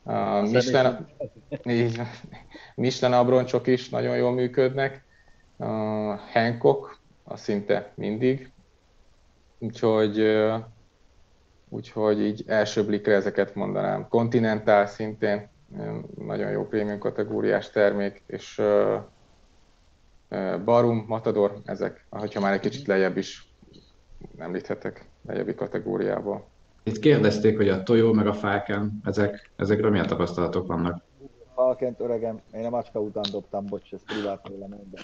A 0.03 0.41
Michelin, 0.41 1.07
így, 1.65 2.01
Michelin 2.75 3.17
abroncsok 3.17 3.67
is 3.67 3.89
nagyon 3.89 4.17
jól 4.17 4.33
működnek. 4.33 5.05
A 5.57 5.65
Hancock, 6.33 6.99
a 7.25 7.37
szinte 7.37 7.93
mindig. 7.95 8.51
Úgyhogy, 9.59 10.21
úgyhogy 11.77 12.21
így 12.21 12.45
első 12.47 12.85
blikre 12.85 13.15
ezeket 13.15 13.55
mondanám. 13.55 14.09
Continental 14.09 14.87
szintén 14.87 15.49
nagyon 16.27 16.51
jó 16.51 16.67
prémium 16.67 16.99
kategóriás 16.99 17.71
termék, 17.71 18.23
és 18.27 18.63
Barum, 20.65 21.05
Matador, 21.09 21.61
ezek, 21.65 22.07
hogyha 22.11 22.41
már 22.41 22.53
egy 22.53 22.61
kicsit 22.61 22.87
lejjebb 22.87 23.17
is 23.17 23.53
említhetek, 24.39 25.05
lejjebbi 25.27 25.55
kategóriából. 25.55 26.47
Itt 26.83 26.99
kérdezték, 26.99 27.57
hogy 27.57 27.69
a 27.69 27.83
tojó 27.83 28.13
meg 28.13 28.27
a 28.27 28.35
fáken, 28.35 29.01
ezek, 29.05 29.51
ezekről 29.57 29.91
milyen 29.91 30.07
tapasztalatok 30.07 30.67
vannak? 30.67 31.03
Falkent 31.55 32.01
öregem, 32.01 32.41
én 32.53 32.65
a 32.65 32.71
macska 32.71 33.01
után 33.01 33.25
dobtam, 33.31 33.67
bocs, 33.67 33.93
ez 33.93 34.01
privát 34.07 34.49
vélemény, 34.49 34.91
de... 34.91 35.01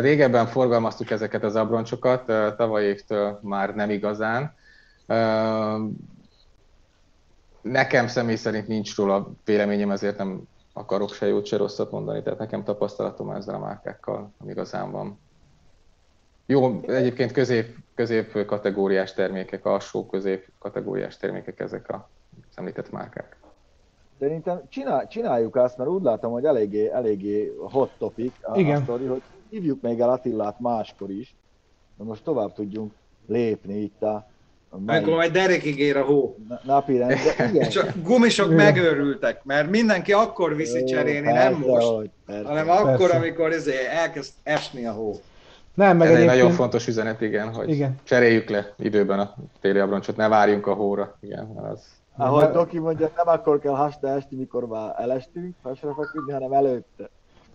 Régebben 0.00 0.46
forgalmaztuk 0.46 1.10
ezeket 1.10 1.44
az 1.44 1.56
abroncsokat, 1.56 2.24
tavaly 2.56 2.84
évtől 2.84 3.38
már 3.42 3.74
nem 3.74 3.90
igazán. 3.90 4.54
Nekem 7.62 8.06
személy 8.06 8.36
szerint 8.36 8.66
nincs 8.66 8.96
róla 8.96 9.32
véleményem, 9.44 9.90
ezért 9.90 10.18
nem 10.18 10.42
akarok 10.72 11.12
se 11.12 11.26
jót, 11.26 11.46
se 11.46 11.56
rosszat 11.56 11.90
mondani, 11.90 12.22
tehát 12.22 12.38
nekem 12.38 12.64
tapasztalatom 12.64 13.30
ezzel 13.30 13.54
a 13.54 13.58
márkákkal, 13.58 14.32
ami 14.38 14.50
igazán 14.50 14.90
van. 14.90 15.18
Jó, 16.46 16.80
egyébként 16.86 17.32
közép, 17.32 17.76
közép 17.94 18.44
kategóriás 18.44 19.14
termékek, 19.14 19.64
alsó 19.64 20.06
közép 20.06 20.48
kategóriás 20.58 21.16
termékek 21.16 21.60
ezek 21.60 21.88
a 21.88 22.08
említett 22.54 22.90
márkák. 22.90 23.36
Szerintem 24.18 24.62
csinál, 24.68 25.08
csináljuk 25.08 25.56
azt, 25.56 25.76
mert 25.76 25.90
úgy 25.90 26.02
látom, 26.02 26.32
hogy 26.32 26.44
eléggé, 26.44 26.90
eléggé 26.90 27.52
hot 27.58 27.90
topic 27.98 28.32
a, 28.42 28.58
Igen. 28.58 28.80
a 28.80 28.82
sztori, 28.82 29.06
hogy 29.06 29.22
hívjuk 29.48 29.80
még 29.80 30.00
el 30.00 30.10
Attillát 30.10 30.60
máskor 30.60 31.10
is, 31.10 31.34
de 31.96 32.04
most 32.04 32.24
tovább 32.24 32.52
tudjunk 32.52 32.92
lépni 33.26 33.74
itt 33.74 34.02
a 34.02 34.26
Amikor 34.86 35.14
majd 35.14 35.32
derekig 35.32 35.78
ér 35.78 35.96
a 35.96 36.04
hó. 36.04 36.36
Napi 36.62 36.98
rend, 36.98 37.12
igen. 37.52 37.68
A 37.74 37.86
gumisok 38.02 38.46
igen. 38.46 38.56
megőrültek, 38.56 39.44
mert 39.44 39.70
mindenki 39.70 40.12
akkor 40.12 40.56
viszi 40.56 40.84
cserélni, 40.84 41.26
persze, 41.26 41.48
nem 41.48 41.58
most, 41.58 41.86
hogy, 41.86 42.10
persze, 42.26 42.48
hanem 42.48 42.70
akkor, 42.70 42.96
persze. 42.96 43.16
amikor 43.16 43.52
ezért 43.52 43.86
elkezd 43.86 44.32
esni 44.42 44.86
a 44.86 44.92
hó. 44.92 45.20
Nem, 45.74 45.96
meg 45.96 46.06
Ez 46.06 46.14
egyébként... 46.14 46.30
egy 46.30 46.38
nagyon 46.38 46.56
fontos 46.56 46.86
üzenet, 46.86 47.20
igen, 47.20 47.54
hogy 47.54 47.70
igen. 47.70 47.94
cseréljük 48.02 48.48
le 48.48 48.74
időben 48.78 49.18
a 49.18 49.34
téli 49.60 49.78
abroncsot, 49.78 50.16
ne 50.16 50.28
várjunk 50.28 50.66
a 50.66 50.74
hóra. 50.74 51.16
Igen, 51.20 51.46
az... 51.72 51.80
Ahogy 52.16 52.50
Doki 52.50 52.78
mondja, 52.78 53.10
nem 53.16 53.28
akkor 53.28 53.58
kell 53.58 53.74
hasra 53.74 54.08
esti, 54.08 54.36
mikor 54.36 54.66
már 54.66 54.94
elestünk, 54.98 55.54
hasra 55.62 55.94
feküdni, 55.94 56.32
hanem 56.32 56.52
előtte. 56.52 57.10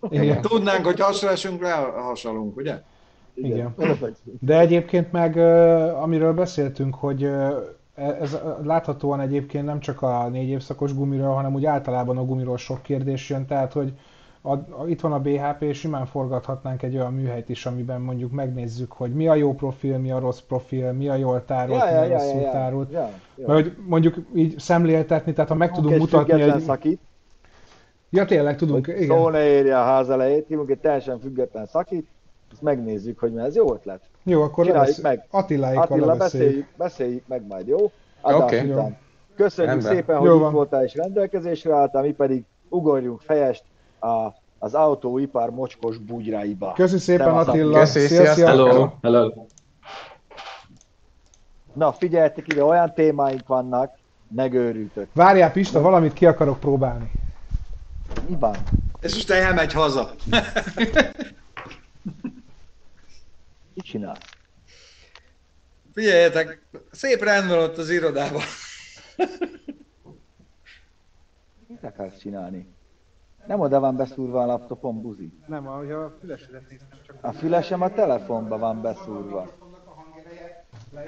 Igen. 0.08 0.40
Tudnánk, 0.40 0.84
hogy 0.84 1.00
hasra 1.00 1.30
esünk, 1.30 1.62
le 1.62 1.72
hasalunk, 1.96 2.56
ugye? 2.56 2.74
Igen. 3.42 3.74
Igen. 3.78 4.16
De 4.40 4.58
egyébként 4.58 5.12
meg, 5.12 5.36
amiről 6.02 6.32
beszéltünk, 6.34 6.94
hogy 6.94 7.22
e- 7.94 8.16
ez 8.20 8.38
láthatóan 8.62 9.20
egyébként 9.20 9.64
nem 9.64 9.80
csak 9.80 10.02
a 10.02 10.28
négy 10.28 10.48
évszakos 10.48 10.94
gumiról, 10.94 11.34
hanem 11.34 11.54
úgy 11.54 11.64
általában 11.64 12.18
a 12.18 12.24
gumiról 12.24 12.56
sok 12.56 12.82
kérdés 12.82 13.30
jön, 13.30 13.46
tehát 13.46 13.72
hogy 13.72 13.92
a, 14.40 14.52
a, 14.52 14.86
itt 14.86 15.00
van 15.00 15.12
a 15.12 15.20
BHP, 15.20 15.62
és 15.62 15.78
simán 15.78 16.06
forgathatnánk 16.06 16.82
egy 16.82 16.96
olyan 16.96 17.12
műhelyt 17.12 17.48
is, 17.48 17.66
amiben 17.66 18.00
mondjuk 18.00 18.32
megnézzük, 18.32 18.92
hogy 18.92 19.12
mi 19.12 19.28
a 19.28 19.34
jó 19.34 19.54
profil, 19.54 19.98
mi 19.98 20.10
a 20.10 20.18
rossz 20.18 20.40
profil, 20.40 20.92
mi 20.92 21.08
a 21.08 21.14
jól 21.14 21.44
tárolt, 21.44 21.80
ja, 21.80 21.90
mi 21.90 21.96
a 21.96 22.04
ja, 22.04 22.12
rosszul 22.12 22.40
ja, 22.40 22.50
tárolt. 22.50 22.92
Ja, 22.92 23.10
ja. 23.36 23.46
Mert 23.46 23.62
hogy 23.62 23.76
mondjuk 23.86 24.14
így 24.34 24.58
szemléltetni, 24.58 25.32
tehát 25.32 25.50
ha 25.50 25.56
meg 25.56 25.72
tudunk 25.72 25.98
mutatni 25.98 26.42
egy... 26.42 26.60
Szakít, 26.60 27.00
ja, 28.10 28.24
tényleg 28.24 28.56
tudunk, 28.56 28.86
hogy 28.86 29.00
igen. 29.00 29.16
Szó 29.16 29.28
ne 29.28 29.44
érje 29.44 29.78
a 29.78 29.82
ház 29.84 30.10
elejét, 30.10 30.46
hívunk 30.48 30.70
egy 30.70 30.78
teljesen 30.78 31.20
független 31.20 31.66
szakít, 31.66 32.08
ezt 32.52 32.62
megnézzük, 32.62 33.18
hogy 33.18 33.32
mi 33.32 33.40
ez 33.40 33.54
jó 33.54 33.72
ötlet. 33.72 34.00
Jó, 34.22 34.42
akkor 34.42 34.64
Csináljuk 34.64 34.96
meg. 35.02 35.26
Attiláikkal 35.30 35.82
Attila, 35.82 36.16
beszéljük, 36.16 36.66
beszéljük 36.76 37.26
meg 37.26 37.46
majd, 37.46 37.66
jó? 37.66 37.90
Adás 38.20 38.42
okay. 38.42 38.70
után. 38.70 38.98
Köszönjük 39.36 39.72
Rendben. 39.72 39.94
szépen, 39.94 40.18
hogy 40.18 40.40
itt 40.40 40.50
voltál 40.50 40.84
és 40.84 40.94
rendelkezésre 40.94 41.74
álltál, 41.74 42.02
mi 42.02 42.12
pedig 42.12 42.44
ugorjunk 42.68 43.20
fejest 43.20 43.64
a, 44.00 44.28
az 44.58 44.74
autóipar 44.74 45.50
mocskos 45.50 45.98
bugyráiba. 45.98 46.72
Köszi 46.72 46.98
szépen 46.98 47.28
Attila. 47.28 47.78
Köszi, 47.78 48.06
sziasztok. 48.06 48.46
Hello. 48.46 48.88
Hello. 49.02 49.32
Na 51.72 51.92
figyeljetek 51.92 52.52
ide, 52.52 52.64
olyan 52.64 52.94
témáink 52.94 53.46
vannak, 53.46 53.94
megőrültök. 54.28 55.08
Várjál 55.12 55.52
Pista, 55.52 55.80
valamit 55.80 56.12
ki 56.12 56.26
akarok 56.26 56.60
próbálni. 56.60 57.10
Mi 58.28 58.36
van? 58.40 58.56
És 59.00 59.14
most 59.14 59.30
elmegy 59.30 59.72
haza. 59.72 60.10
Mit 63.78 63.86
csinál? 63.86 64.16
Figyeljetek, 65.94 66.62
szép 66.90 67.22
rendben 67.22 67.58
ott 67.58 67.76
az 67.76 67.90
irodában. 67.90 68.42
Mit 71.66 71.84
akarsz 71.84 72.18
csinálni? 72.18 72.68
Nem 73.46 73.60
oda 73.60 73.80
van 73.80 73.96
beszúrva 73.96 74.42
a 74.42 74.46
laptopon, 74.46 75.02
buzi. 75.02 75.32
Nem, 75.46 75.68
ahogy 75.68 75.90
a 75.90 76.16
fülesedet 76.20 76.68
néztem 76.70 76.98
csak... 77.06 77.16
A 77.20 77.32
fülesem 77.32 77.82
a 77.82 77.90
telefonba 77.90 78.58
van 78.58 78.82
beszúrva. 78.82 79.50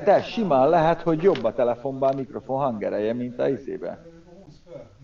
De 0.04 0.22
simán 0.22 0.68
lehet, 0.68 1.02
hogy 1.02 1.22
jobb 1.22 1.44
a 1.44 1.54
telefonban 1.54 2.12
a 2.12 2.16
mikrofon 2.16 2.58
hangereje, 2.58 3.12
mint 3.12 3.38
a 3.38 3.48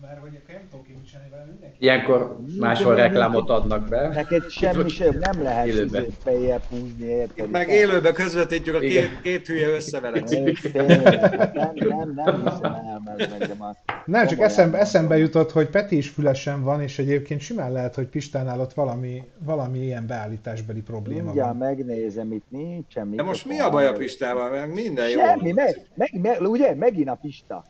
mert 0.01 0.19
hogy 0.19 0.31
nem 0.47 0.67
tudok 0.71 0.85
kimicselni 0.85 1.29
vele 1.29 1.43
mindenki. 1.45 1.75
Ilyenkor 1.79 2.37
máshol 2.59 2.95
reklámot 2.95 3.49
adnak 3.49 3.87
be. 3.87 4.07
Neked 4.07 4.49
semmi 4.49 4.89
sem, 4.89 5.17
nem 5.19 5.43
lehet 5.43 5.67
élőben. 5.67 6.05
fejjel 6.23 6.61
húzni, 6.69 7.05
érted? 7.05 7.49
Meg 7.49 7.69
élőben 7.69 8.13
közvetítjük 8.13 8.75
a 8.75 8.79
két, 8.79 9.21
két 9.21 9.47
hülye 9.47 9.67
összevele. 9.67 10.19
nem, 10.19 10.43
nem, 11.89 12.11
nem 12.15 12.43
hiszem 12.43 12.73
el, 12.73 13.01
meg 13.05 13.29
Nem, 14.05 14.27
csak 14.27 14.39
eszembe, 14.39 14.77
eszembe 14.77 15.17
jutott, 15.17 15.51
hogy 15.51 15.69
Peti 15.69 15.97
is 15.97 16.09
fülesen 16.09 16.63
van, 16.63 16.81
és 16.81 16.99
egyébként 16.99 17.41
simán 17.41 17.71
lehet, 17.71 17.95
hogy 17.95 18.07
Pistánál 18.07 18.59
ott 18.59 18.73
valami, 18.73 19.23
valami 19.39 19.79
ilyen 19.79 20.07
beállításbeli 20.07 20.81
probléma 20.81 21.23
Mindjárt 21.23 21.47
van. 21.47 21.57
megnézem, 21.57 22.31
itt 22.31 22.45
nincs 22.49 22.85
semmi. 22.91 23.15
De 23.15 23.23
most 23.23 23.45
mi 23.45 23.59
a 23.59 23.69
baj 23.69 23.87
a 23.87 23.93
Pistával? 23.93 24.65
Minden 24.65 25.09
jó. 25.09 25.19
Semmi, 25.19 25.51
meg, 25.51 25.87
meg, 25.95 26.19
meg, 26.21 26.41
ugye, 26.41 26.75
megint 26.75 27.09
a 27.09 27.17
Pista. 27.21 27.63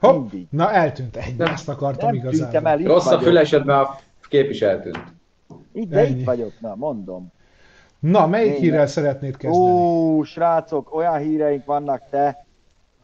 Hopp, 0.00 0.18
Mindig. 0.30 0.46
na 0.50 0.72
eltűnt 0.72 1.16
egy, 1.16 1.36
Nem. 1.36 1.52
ezt 1.52 1.68
akartam 1.68 2.16
Nem 2.52 2.66
el, 2.66 2.76
Rossz 2.78 3.06
a 3.06 3.08
vagyok. 3.08 3.22
fülesedben 3.22 3.78
a 3.78 3.98
kép 4.28 4.50
is 4.50 4.62
eltűnt. 4.62 4.98
Itt, 5.72 5.88
de 5.88 5.98
Ennyi. 5.98 6.18
itt 6.18 6.24
vagyok, 6.24 6.52
na, 6.60 6.74
mondom. 6.74 7.32
Na, 7.98 8.26
melyik 8.26 8.52
Én- 8.54 8.60
hírrel 8.60 8.86
szeretnéd 8.86 9.36
kezdeni? 9.36 9.64
Ó, 9.70 10.22
srácok, 10.22 10.94
olyan 10.94 11.18
híreink 11.18 11.64
vannak 11.64 12.02
te. 12.10 12.46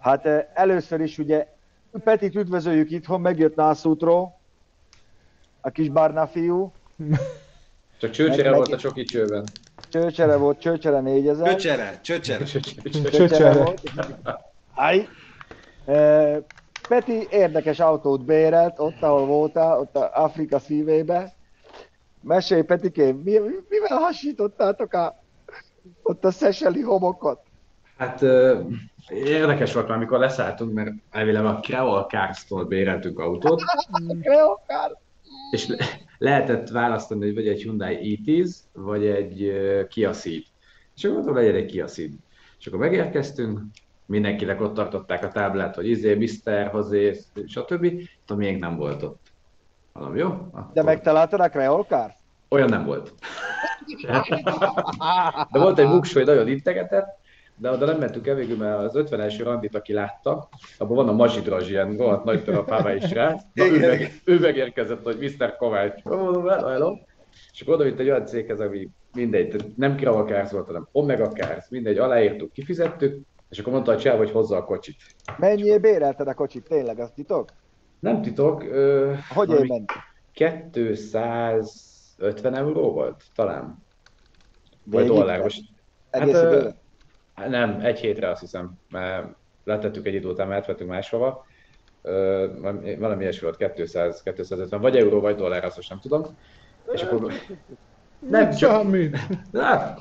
Hát 0.01 0.27
eh, 0.27 0.45
először 0.55 1.01
is 1.01 1.19
ugye 1.19 1.47
Petit 2.05 2.35
üdvözöljük 2.35 2.91
itthon, 2.91 3.21
megjött 3.21 3.55
Nászútról, 3.55 4.39
a 5.61 5.71
kis 5.71 5.89
barna 5.89 6.27
fiú. 6.27 6.73
Csak 8.01 8.11
csőcsére 8.11 8.49
Meg- 8.49 8.57
volt 8.59 8.73
a 8.73 8.77
csoki 8.77 9.05
csőben. 9.05 9.45
Csőcsere 9.89 10.37
volt, 10.37 10.59
csőcsere 10.61 11.01
4000. 11.01 11.49
Csöcsere, 11.49 11.99
csöcsere. 12.03 12.45
Csőcsere 12.45 13.11
Csöcsere. 13.11 13.53
volt. 13.63 13.81
Aj. 14.75 15.09
Peti 16.89 17.27
érdekes 17.31 17.81
autót 17.81 18.25
bérelt, 18.25 18.79
ott, 18.79 19.03
ahol 19.03 19.27
voltál, 19.27 19.79
ott 19.79 19.97
a 19.97 20.11
Afrika 20.15 20.59
szívébe. 20.59 21.33
Mesélj, 22.21 22.63
Petikém, 22.63 23.17
mi, 23.17 23.39
mivel 23.69 23.99
hasítottátok 23.99 24.93
a, 24.93 25.23
ott 26.03 26.25
a 26.25 26.31
szeseli 26.31 26.81
homokot? 26.81 27.41
Hát 27.97 28.23
érdekes 29.09 29.73
volt 29.73 29.89
már, 29.89 29.97
amikor 29.97 30.19
leszálltunk, 30.19 30.73
mert 30.73 30.91
elvileg 31.11 31.45
a 31.45 31.61
Creole 31.61 32.07
Cars-tól 32.09 32.65
béreltünk 32.65 33.19
autót, 33.19 33.63
Kreokár! 34.23 34.97
és 35.51 35.67
le- 35.67 35.85
lehetett 36.19 36.69
választani, 36.69 37.25
hogy 37.25 37.35
vagy 37.35 37.49
egy 37.49 37.63
Hyundai 37.63 38.21
i10, 38.25 38.55
vagy 38.73 39.07
egy 39.07 39.53
Kia 39.89 40.11
Ceed. 40.11 40.43
És 40.97 41.05
akkor 41.05 41.17
mondtam, 41.17 41.37
legyen 41.37 41.55
egy 41.55 41.67
Kia 41.67 41.87
Ceed. 41.87 42.11
És 42.59 42.67
akkor 42.67 42.79
megérkeztünk, 42.79 43.61
mindenkinek 44.07 44.61
ott 44.61 44.75
tartották 44.75 45.25
a 45.25 45.29
táblát, 45.29 45.75
hogy 45.75 45.89
izé, 45.89 46.15
Mr. 46.15 46.67
Hozé, 46.67 47.21
stb. 47.47 47.87
De 48.27 48.35
még 48.35 48.59
nem 48.59 48.77
volt 48.77 49.03
ott. 49.03 49.21
Mondom, 49.93 50.17
jó? 50.17 50.27
Akkor 50.29 50.73
De 50.73 50.83
megtaláltad 50.83 51.41
a 51.41 51.49
Kreolkár? 51.49 52.17
Olyan 52.49 52.69
nem 52.69 52.85
volt. 52.85 53.13
De 55.53 55.59
volt 55.59 55.79
egy 55.79 55.89
buks, 55.89 56.13
hogy 56.13 56.25
nagyon 56.25 56.49
integetett, 56.49 57.19
de 57.59 57.71
oda 57.71 57.87
nem 57.87 57.99
mentünk 57.99 58.27
el 58.27 58.35
végül, 58.35 58.57
mert 58.57 58.79
az 58.79 58.97
50 58.97 59.31
randit, 59.39 59.75
aki 59.75 59.93
látta, 59.93 60.49
abban 60.79 60.97
van 60.97 61.09
a 61.09 61.13
Mazsidrazs 61.13 61.69
ilyen 61.69 61.97
rohadt 61.97 62.25
nagy 62.25 62.45
törapába 62.45 62.95
is 62.95 63.11
rá. 63.11 63.37
Na, 63.53 63.67
ő, 63.67 63.79
meg, 63.79 64.21
ő 64.25 64.39
megérkezett, 64.39 65.03
hogy 65.03 65.19
Mr. 65.39 65.57
Kovács. 65.57 66.03
Mondom, 66.03 66.49
hello, 66.49 66.69
hello. 66.69 66.97
És 67.53 67.61
akkor 67.61 67.75
oda 67.75 67.85
vitt 67.85 67.99
egy 67.99 68.09
olyan 68.09 68.27
céghez, 68.27 68.61
ami 68.61 68.89
mindegy, 69.15 69.73
nem 69.77 69.97
Krava 69.97 70.25
Cars 70.25 70.51
volt, 70.51 70.67
hanem 70.67 70.89
Omega 70.93 71.29
Cars, 71.29 71.67
mindegy, 71.69 71.99
aláírtuk, 71.99 72.53
kifizettük, 72.53 73.21
és 73.49 73.59
akkor 73.59 73.73
mondta 73.73 73.93
a 73.93 73.99
csáv, 73.99 74.17
hogy 74.17 74.31
hozza 74.31 74.57
a 74.57 74.65
kocsit. 74.65 74.97
Mennyiért 75.37 75.81
bérelted 75.81 76.29
a 76.29 76.35
kocsit? 76.35 76.69
Tényleg, 76.69 76.99
az 76.99 77.11
titok? 77.15 77.49
Nem 78.01 78.23
titok, 78.23 78.63
ö, 78.63 79.13
Hogy 79.35 79.49
valami 79.49 79.69
ment? 79.69 79.93
250 80.33 82.55
euró 82.55 82.93
volt, 82.93 83.23
talán. 83.35 83.85
Vagy 84.85 85.07
dollár, 85.07 85.43
most 85.43 85.63
Hát, 86.11 86.29
ö? 86.29 86.69
Hát 87.35 87.49
Nem, 87.49 87.81
egy 87.81 87.99
hétre 87.99 88.31
azt 88.31 88.41
hiszem, 88.41 88.73
mert 88.91 89.27
letettük 89.65 90.07
egy 90.07 90.15
idő 90.15 90.29
után, 90.29 90.49
mert 90.49 90.61
átvettünk 90.61 90.91
máshova. 90.91 91.47
Ö, 92.03 92.47
valami 92.99 93.23
ilyesmi 93.23 93.49
volt, 93.57 93.73
200, 93.75 94.23
250, 94.23 94.81
vagy 94.81 94.97
euró, 94.97 95.21
vagy 95.21 95.37
dollár, 95.37 95.65
azt 95.65 95.77
most 95.77 95.89
nem 95.89 96.01
tudom. 96.01 96.23
És 96.93 97.03
akkor... 97.03 97.33
Nem, 98.19 98.51
csak... 98.51 98.71
Számít. 98.71 99.17
Hát, 99.53 100.01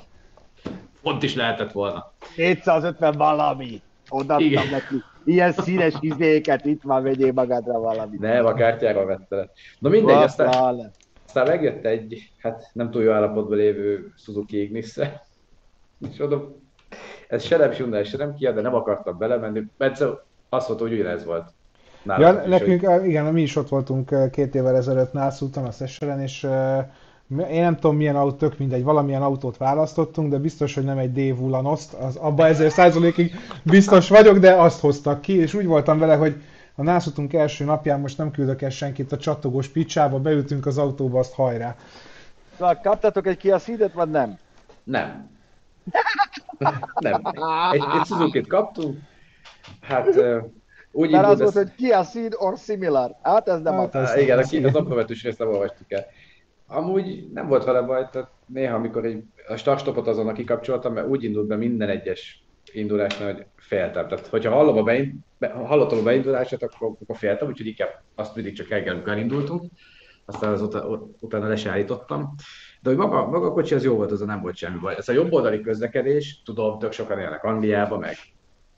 font 1.06 1.24
is 1.24 1.36
lehetett 1.36 1.72
volna. 1.72 2.12
250 2.36 3.14
valami. 3.18 3.82
Odaadtam 4.10 4.48
Igen. 4.48 4.68
neki. 4.72 4.96
Ilyen 5.26 5.52
színes 5.52 5.94
izéket, 6.00 6.66
itt 6.66 6.82
van, 6.84 7.04
vegyél 7.04 7.32
magadra 7.32 7.80
valamit. 7.80 8.20
Nem, 8.20 8.46
a 8.46 8.54
kártyáról 8.54 9.06
vette 9.06 9.36
le. 9.36 9.50
Na 9.80 9.90
mindegy, 9.90 10.16
aztán, 10.16 10.54
Hoppá. 10.54 10.90
aztán 11.26 11.48
megjött 11.48 11.86
egy, 11.86 12.32
hát 12.38 12.70
nem 12.74 12.92
túl 12.92 13.04
jó 13.04 13.12
állapotban 13.12 13.58
lévő 13.58 14.14
Suzuki 14.18 14.62
ignis 14.62 15.00
És 16.12 16.20
oda, 16.20 16.56
ez 17.28 17.44
se 17.44 17.58
nem 17.58 17.72
Hyundai, 17.72 18.04
se 18.04 18.18
nem 18.18 18.34
Kia, 18.36 18.52
de 18.52 18.62
nem 18.62 18.76
akartam 18.76 19.18
belemenni, 19.18 19.64
mert 19.78 20.04
azt 20.50 20.68
mondta, 20.68 20.88
hogy 20.88 20.94
ugyanez 21.00 21.26
volt. 21.26 21.50
Ja, 22.06 22.18
Nálatok 22.18 22.36
is, 22.36 22.42
hogy- 22.42 22.50
nekünk, 22.50 22.84
eh, 22.84 23.08
igen, 23.08 23.26
mi 23.26 23.42
is 23.42 23.56
ott 23.56 23.70
voltunk 23.70 24.12
eh, 24.12 24.30
két 24.30 24.56
évvel 24.56 24.76
ezelőtt 24.76 25.14
Nászúton, 25.14 25.66
a 25.66 25.72
Szesselen, 25.72 26.22
és 26.22 26.44
eh, 26.44 26.86
én 27.30 27.62
nem 27.62 27.76
tudom 27.76 27.96
milyen 27.96 28.16
autó, 28.16 28.36
tök 28.38 28.58
mindegy, 28.58 28.84
valamilyen 28.84 29.22
autót 29.22 29.58
választottunk, 29.58 30.30
de 30.32 30.38
biztos, 30.38 30.74
hogy 30.74 30.84
nem 30.84 30.98
egy 30.98 31.12
Dave 31.12 31.42
Ulanoszt, 31.42 31.94
az 31.94 32.16
abba 32.16 32.46
ezer 32.48 32.72
százalékig 32.72 33.36
biztos 33.64 34.10
vagyok, 34.10 34.38
de 34.38 34.54
azt 34.54 34.80
hoztak 34.80 35.22
ki, 35.22 35.38
és 35.38 35.54
úgy 35.54 35.66
voltam 35.66 36.00
vele, 36.00 36.16
hogy 36.16 36.36
a 36.76 36.84
Nászútunk 36.84 37.34
első 37.34 37.66
napján 37.66 38.00
most 38.00 38.18
nem 38.18 38.32
küldök 38.32 38.62
el 38.62 38.70
senkit 38.70 39.12
a 39.12 39.18
csattogós 39.18 39.68
picsába, 39.68 40.20
beültünk 40.20 40.66
az 40.66 40.78
autóba, 40.78 41.20
azt 41.20 41.34
hajrá. 41.34 41.76
Na, 42.60 42.80
kaptatok 42.82 43.28
egy 43.28 43.38
Kia 43.38 43.58
Ceed-et, 43.58 43.94
vagy 43.94 44.10
nem? 44.10 44.38
Nem. 44.84 45.30
nem. 47.00 47.22
Egy, 47.72 47.84
egy 48.00 48.06
Suzuki-t 48.06 48.48
kaptunk, 48.48 48.98
hát 49.82 50.08
úgy 50.92 51.12
Mert 51.12 51.26
az 51.28 51.38
volt, 51.40 51.50
ez... 51.50 51.62
hogy 51.62 51.76
Kia 51.76 52.04
Ceed 52.04 52.34
or 52.38 52.58
similar. 52.58 53.16
Hát 53.22 53.48
ez 53.48 53.62
nem 53.62 53.74
Hát 53.74 53.96
az. 53.96 54.04
ez- 54.04 54.10
Á, 54.10 54.20
igen, 54.20 54.38
aki 54.38 54.64
az 54.64 54.76
approvetős 54.76 55.24
részt 55.24 55.40
nem 55.40 55.48
olvastuk 55.48 55.92
el. 55.92 56.06
Amúgy 56.68 57.28
nem 57.34 57.48
volt 57.48 57.64
vele 57.64 57.82
baj, 57.82 58.08
tehát 58.12 58.30
néha, 58.46 58.76
amikor 58.76 59.06
egy, 59.06 59.24
a 59.48 59.56
startstopot 59.56 60.08
azonnal 60.08 60.34
kikapcsoltam, 60.34 60.94
mert 60.94 61.08
úgy 61.08 61.24
indult 61.24 61.48
be 61.48 61.56
minden 61.56 61.90
egyes 61.90 62.44
indulásnál, 62.74 63.34
hogy 63.34 63.46
féltem. 63.56 64.08
Tehát, 64.08 64.28
hogyha 64.28 64.52
hallom 64.52 64.78
a 64.78 64.84
beind, 64.84 65.14
be, 65.38 65.50
ha 65.50 65.66
hallottam 65.66 65.98
a 65.98 66.04
beindulását, 66.04 66.64
akkor, 66.64 66.96
akkor 67.02 67.18
féltem, 67.18 67.48
úgyhogy 67.48 67.68
inkább 67.68 68.02
azt 68.16 68.36
mindig 68.36 68.56
csak 68.56 68.68
reggel, 68.68 68.94
amikor 68.94 69.12
elindultunk. 69.12 69.72
Aztán 70.26 70.52
az 70.52 70.62
utána, 70.62 71.02
utána 71.20 71.48
le 71.48 71.56
se 71.56 71.70
állítottam. 71.70 72.36
De 72.82 72.90
hogy 72.90 72.98
maga, 72.98 73.26
maga 73.26 73.48
a 73.48 73.52
kocsi 73.52 73.76
az 73.76 73.84
jó 73.84 73.96
volt, 73.96 74.12
az 74.12 74.20
nem 74.20 74.42
volt 74.42 74.56
semmi 74.56 74.80
baj. 74.80 74.96
Ez 74.98 75.10
a 75.10 75.14
jobboldali 75.14 75.62
közlekedés, 75.62 76.42
tudom, 76.46 76.80
tök 76.80 76.92
sokan 76.92 77.20
élnek 77.20 77.44
Angliába, 77.44 77.98
meg 77.98 78.16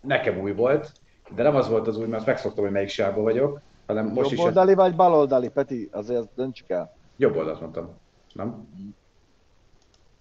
nekem 0.02 0.40
új 0.40 0.54
volt, 0.54 0.92
de 1.36 1.44
nem 1.44 1.56
az 1.56 1.70
volt 1.70 1.88
az 1.88 1.98
új, 1.98 2.06
mert 2.06 2.26
megszoktam, 2.26 2.64
hogy 2.64 2.74
melyik 2.74 2.90
sávban 2.90 3.24
vagyok, 3.24 3.62
hanem 3.86 4.08
most 4.08 4.32
is 4.32 4.38
Jobb 4.38 4.48
oldali 4.48 4.74
vagy 4.74 4.96
baloldali, 4.96 5.50
Peti? 5.50 5.90
Azért 5.92 6.28
döntsük 6.36 6.70
el. 6.70 6.97
Jobb 7.18 7.36
oldalt 7.36 7.60
mondtam. 7.60 7.98
Nem? 8.34 8.68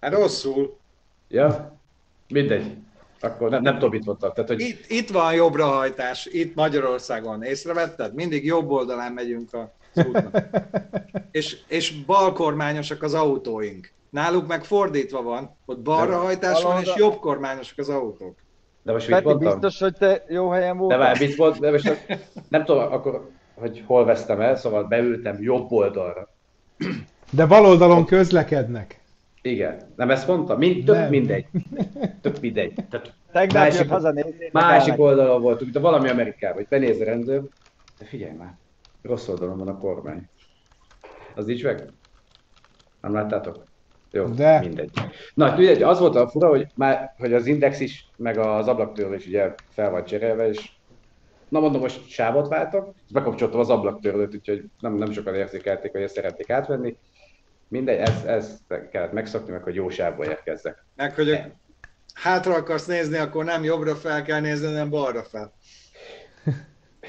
Hát 0.01 0.13
rosszul. 0.13 0.79
Ja? 1.29 1.79
Mindegy. 2.29 2.77
Akkor 3.21 3.51
nem, 3.51 3.63
nem 3.63 3.75
tudom, 3.75 3.91
mit 3.91 4.05
mondtam. 4.05 4.33
Tehát, 4.33 4.51
hogy 4.51 4.61
Itt, 4.61 4.85
itt 4.91 5.11
van 5.11 5.35
jobbrahajtás, 5.35 6.27
itt 6.27 6.55
Magyarországon. 6.55 7.43
Észrevetted? 7.43 8.15
Mindig 8.15 8.45
jobb 8.45 8.71
oldalán 8.71 9.13
megyünk 9.13 9.53
a 9.55 9.73
útnak. 9.95 10.45
És, 11.31 11.57
és 11.69 12.05
balkormányosak 12.05 13.03
az 13.03 13.15
autóink. 13.15 13.93
Náluk 14.11 14.47
meg 14.47 14.65
fordítva 14.65 15.23
van, 15.23 15.57
ott 15.67 15.81
balrahajtás 15.81 16.63
van, 16.63 16.81
és 16.81 16.93
jobb 16.97 17.19
kormányosak 17.19 17.79
az 17.79 17.89
autók. 17.89 18.37
de 18.83 18.93
most 18.93 19.07
mit 19.07 19.17
Peti, 19.17 19.29
mondtam? 19.29 19.61
biztos, 19.61 19.81
hogy 19.81 19.95
te 19.95 20.25
jó 20.29 20.49
helyen 20.49 20.73
De 20.73 20.79
voltál? 20.79 20.99
várj, 20.99 21.27
mit 21.27 21.37
mond, 21.37 21.57
de 21.57 21.71
most 21.71 22.07
nem 22.49 22.65
tudom, 22.65 22.93
akkor, 22.93 23.31
hogy 23.55 23.83
hol 23.87 24.05
vesztem 24.05 24.41
el, 24.41 24.57
szóval 24.57 24.85
beültem 24.85 25.43
jobb 25.43 25.71
oldalra. 25.73 26.29
De 27.31 27.47
baloldalon 27.47 28.05
közlekednek. 28.05 29.01
Igen. 29.43 29.77
Nem 29.97 30.11
ezt 30.11 30.27
mondtam? 30.27 30.59
Mind, 30.59 30.85
tök 30.85 30.95
Nem. 30.95 31.09
mindegy. 31.09 31.47
Tök 32.21 32.41
mindegy. 32.41 32.75
Tehát 32.91 33.13
Tegnap 33.33 33.63
másik- 33.63 34.53
másik 34.53 34.99
oldalon 34.99 35.41
voltunk, 35.43 35.71
de 35.73 35.79
valami 35.81 36.09
Amerikában, 36.09 36.57
hogy 36.57 36.67
benéz 36.69 37.01
a 37.01 37.05
rendőr, 37.05 37.43
de 37.99 38.05
figyelj 38.05 38.33
már, 38.37 38.55
rossz 39.03 39.29
oldalon 39.29 39.59
van 39.59 39.69
a 39.69 39.79
kormány. 39.79 40.29
Az 41.35 41.47
nincs 41.47 41.65
meg? 41.65 41.83
Nem 43.01 43.13
láttátok? 43.13 43.65
Jó, 44.13 44.25
De. 44.25 44.59
mindegy. 44.61 44.91
Na, 45.35 45.57
mindegy, 45.57 45.83
az 45.83 45.99
volt 45.99 46.17
a 46.17 46.29
fura, 46.29 46.49
hogy, 46.49 46.67
már, 46.75 47.15
hogy 47.19 47.33
az 47.33 47.47
index 47.47 47.81
is, 47.81 48.09
meg 48.17 48.39
az 48.39 48.69
ablaktörlő 48.69 49.15
is 49.17 49.27
ugye 49.27 49.55
fel 49.69 49.91
van 49.91 50.05
cserélve, 50.05 50.49
és 50.49 50.71
na 51.49 51.61
mondom, 51.61 51.81
most 51.81 52.09
sávot 52.09 52.49
váltok, 52.49 52.95
és 53.07 53.13
bekapcsoltam 53.13 53.61
az 53.61 53.71
ablaktörlőt, 53.71 54.35
úgyhogy 54.35 54.65
nem, 54.81 54.95
nem 54.95 55.13
sokan 55.13 55.35
érzékelték, 55.35 55.93
hogy 55.93 56.03
ezt 56.03 56.15
szerették 56.15 56.51
átvenni. 56.51 56.97
Mindegy, 57.69 57.99
ezt, 57.99 58.25
ezt 58.25 58.61
kellett 58.91 59.13
megszokni, 59.13 59.53
meg 59.53 59.63
hogy 59.63 59.75
jó 59.75 59.89
sávba 59.89 60.25
érkezzek. 60.25 60.85
Meg 60.95 61.15
hogy 61.15 61.43
hátra 62.15 62.55
akarsz 62.55 62.87
nézni, 62.87 63.19
akkor 63.19 63.45
nem 63.45 63.65
jobbra 63.65 63.95
fel 63.95 64.23
kell 64.23 64.41
nézni, 64.41 64.67
hanem 64.67 64.91
balra 64.91 65.23
fel. 65.23 65.53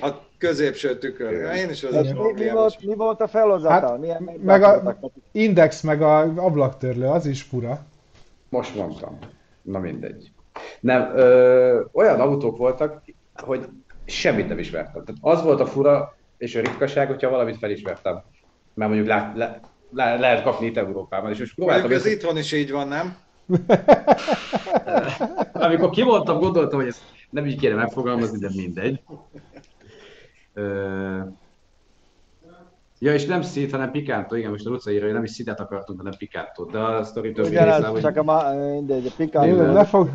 A 0.02 0.10
középső 0.38 0.98
tükör. 0.98 1.56
Én 1.56 1.70
is 1.70 1.84
az. 1.84 1.94
Mi, 1.94 2.32
mi, 2.34 2.50
volt, 2.50 2.86
mi 2.86 2.96
volt 2.96 3.22
a 3.22 3.28
felhozatal? 3.28 3.90
Hát, 3.90 4.00
Milyen 4.00 4.30
meg 4.44 4.64
a-? 4.64 5.00
Index 5.32 5.82
meg 5.82 6.02
a 6.02 6.20
ablaktörlő, 6.20 7.06
az 7.08 7.26
is 7.26 7.42
fura. 7.42 7.86
Most 8.50 8.76
mondtam. 8.76 9.18
Na 9.62 9.80
mindegy. 9.80 10.32
Nem, 10.80 11.12
ö, 11.16 11.82
olyan 11.92 12.20
autók 12.20 12.58
voltak, 12.58 13.02
hogy 13.34 13.66
semmit 14.08 14.48
nem 14.48 14.60
ismertem. 14.60 15.04
Tehát 15.04 15.22
az 15.22 15.44
volt 15.44 15.60
a 15.60 15.66
fura 15.66 16.16
és 16.38 16.56
a 16.56 16.60
ritkaság, 16.60 17.08
hogyha 17.08 17.30
valamit 17.30 17.58
felismertem. 17.58 18.22
Mert 18.74 18.90
mondjuk 18.90 19.10
lát, 19.10 19.38
le, 19.38 19.60
le, 19.92 20.18
lehet 20.18 20.44
kapni 20.44 20.66
itt 20.66 20.78
Európában. 20.78 21.32
És 21.32 21.40
most 21.40 21.56
próbáltam, 21.56 21.92
ez 21.92 22.06
itthon 22.06 22.38
is 22.38 22.52
így 22.52 22.72
van, 22.72 22.88
nem? 22.88 23.16
amikor 25.54 25.90
kimondtam, 25.90 26.40
gondoltam, 26.40 26.80
hogy 26.80 26.88
ezt 26.88 27.02
nem 27.30 27.46
így 27.46 27.60
kéne 27.60 27.76
megfogalmazni, 27.76 28.40
de 28.40 28.50
mindegy. 28.56 29.02
Ja, 33.00 33.14
és 33.14 33.26
nem 33.26 33.42
szít, 33.42 33.72
hanem 33.72 33.92
Picanto, 33.92 34.36
igen, 34.36 34.52
most 34.52 34.66
a 34.66 34.70
Luca 34.70 34.92
írja, 34.92 35.04
hogy 35.04 35.14
nem 35.14 35.24
is 35.24 35.32
szítet 35.32 35.60
akartunk, 35.60 36.00
hanem 36.00 36.14
Picanto, 36.18 36.66
de 36.66 36.80
a 36.80 37.04
sztori 37.04 37.32
többi 37.32 37.50
része, 37.50 37.62
Ugyanaz, 37.62 37.92
hogy... 37.92 38.02
csak 38.02 38.18
a 38.18 38.24
ma, 38.24 38.54
mindegy, 38.54 39.06
a 39.06 39.12
Picanto. 39.18 39.72
ne 39.72 39.86
fog... 39.86 40.10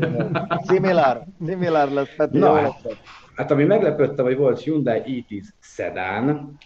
Similar, 0.68 1.24
similar 1.46 1.88
lesz, 1.88 2.14
Peti, 2.16 2.38
Na, 2.38 2.60
jó 2.60 2.70
hát. 3.40 3.50
ami 3.50 3.64
meglepődtem, 3.64 4.24
hogy 4.24 4.36
volt 4.36 4.60
Hyundai 4.60 5.24
i10 5.30 5.44
Sedan. 5.60 6.58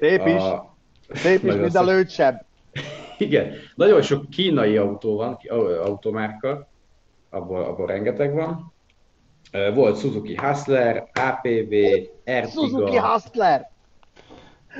Szép 0.00 0.26
is, 0.26 0.34
A... 0.34 0.74
szép 1.08 1.44
is, 1.44 1.54
mint 1.54 1.74
a 1.74 1.82
lőtsebb. 1.82 2.44
Igen, 3.18 3.52
nagyon 3.74 4.02
sok 4.02 4.30
kínai 4.30 4.76
autó 4.76 5.16
van, 5.16 5.38
automárka, 5.84 6.68
abból, 7.30 7.64
abból 7.64 7.86
rengeteg 7.86 8.34
van. 8.34 8.72
Volt 9.74 9.98
Suzuki 9.98 10.36
Hustler, 10.36 11.10
APV, 11.14 11.74
Suzuki 12.48 12.82
Ertiga, 12.84 13.00
Hustler! 13.00 13.70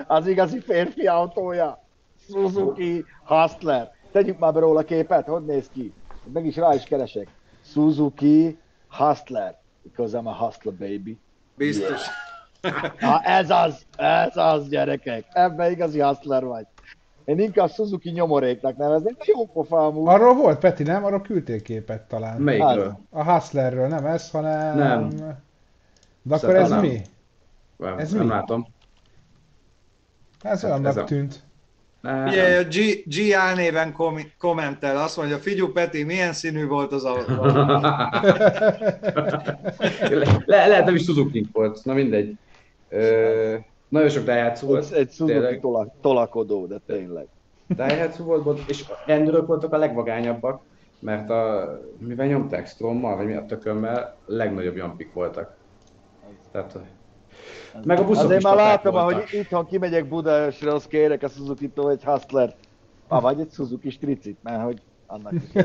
Az 0.06 0.26
igazi 0.26 0.60
férfi 0.60 1.06
autója. 1.06 1.84
Suzuki 2.28 3.04
Hustler. 3.24 3.90
Tegyük 4.12 4.38
már 4.38 4.52
be 4.52 4.60
róla 4.60 4.82
képet, 4.82 5.26
hogy 5.26 5.44
néz 5.44 5.68
ki? 5.72 5.92
Meg 6.32 6.46
is 6.46 6.56
rá 6.56 6.74
is 6.74 6.82
keresek. 6.82 7.28
Suzuki 7.64 8.58
Hustler. 8.88 9.58
Because 9.82 10.18
I'm 10.18 10.26
a 10.26 10.44
hustler 10.44 10.74
baby. 10.74 11.18
Biztos. 11.60 12.00
Ha 13.00 13.20
ez 13.22 13.50
az, 13.50 13.84
ez 13.96 14.36
az 14.36 14.68
gyerekek. 14.68 15.24
Ebben 15.32 15.70
igazi 15.70 16.00
hustler 16.00 16.44
vagy. 16.44 16.66
Én 17.24 17.38
inkább 17.38 17.70
Suzuki 17.70 18.10
nyomoréknak 18.10 18.76
nevezném, 18.76 19.14
de 19.18 19.24
jó 19.26 19.46
pofa 19.46 19.86
amúgy. 19.86 20.08
Arról 20.08 20.34
volt, 20.34 20.58
Peti, 20.58 20.82
nem? 20.82 21.04
Arról 21.04 21.20
küldtél 21.20 21.62
képet 21.62 22.02
talán. 22.02 22.40
Melyikről? 22.40 22.98
A 23.10 23.24
Hustlerről, 23.32 23.88
nem 23.88 24.06
ez, 24.06 24.30
hanem... 24.30 24.76
Nem. 24.78 25.08
De 26.22 26.34
akkor 26.34 26.38
Szerintem 26.38 26.62
ez 26.62 26.70
nem. 26.70 26.80
mi? 26.80 27.00
Nem, 27.76 27.98
Ez 27.98 28.12
nem 28.12 28.22
mi? 28.22 28.28
látom. 28.28 28.66
Ez 30.42 30.50
Ez- 30.52 30.64
olyannak 30.64 30.90
ez 30.90 30.96
a- 30.96 31.04
tűnt. 31.04 31.42
Ugye 32.02 32.58
a 32.58 32.64
G, 32.64 33.02
G 33.04 33.32
álnéven 33.32 33.92
kom- 33.92 34.34
kommentel, 34.38 35.02
azt 35.02 35.16
mondja, 35.16 35.38
figyú 35.38 35.72
Peti, 35.72 36.02
milyen 36.02 36.32
színű 36.32 36.66
volt 36.66 36.92
az 36.92 37.04
autó? 37.04 37.44
Le, 40.08 40.40
le, 40.44 40.66
lehet 40.66 40.84
nem 40.84 40.94
is 40.94 41.04
suzuki 41.04 41.48
volt, 41.52 41.84
na 41.84 41.92
mindegy. 41.92 42.34
Ö, 42.88 43.56
nagyon 43.88 44.08
sok 44.08 44.24
Daihatsu 44.24 44.66
volt, 44.66 44.92
egy 44.92 45.10
Suzuki 45.10 45.32
tényleg. 45.32 45.60
tola, 45.60 45.94
tolakodó, 46.00 46.66
de 46.66 46.78
tényleg. 46.86 47.26
Daihatsu 47.68 48.24
volt, 48.24 48.68
és 48.68 48.84
a 48.88 48.92
rendőrök 49.06 49.46
voltak 49.46 49.72
a 49.72 49.78
legvagányabbak, 49.78 50.62
mert 50.98 51.30
a, 51.30 51.68
mivel 51.98 52.26
nyomták 52.26 52.66
Strommal, 52.66 53.16
vagy 53.16 53.26
mi 53.26 53.34
a 53.34 53.44
tökömmel, 53.44 54.18
legnagyobb 54.24 54.76
jampik 54.76 55.12
voltak. 55.12 55.58
Tehát, 56.52 56.78
meg 57.84 57.98
a 57.98 58.04
buszok 58.04 58.24
Azért 58.24 58.38
is 58.38 58.44
már 58.44 58.56
látom, 58.56 58.92
voltak. 58.92 59.28
hogy 59.28 59.38
itthon 59.38 59.66
kimegyek 59.66 60.08
Budaörsre, 60.08 60.72
azt 60.72 60.88
kérek 60.88 61.22
a 61.22 61.28
Suzuki-tól 61.28 61.90
egy 61.90 62.04
Hustler. 62.04 62.54
Ah, 63.08 63.22
vagy 63.22 63.40
egy 63.40 63.52
Suzuki 63.52 63.90
stricit, 63.90 64.38
mert 64.42 64.62
hogy 64.62 64.80
annak 65.06 65.32
is. 65.32 65.62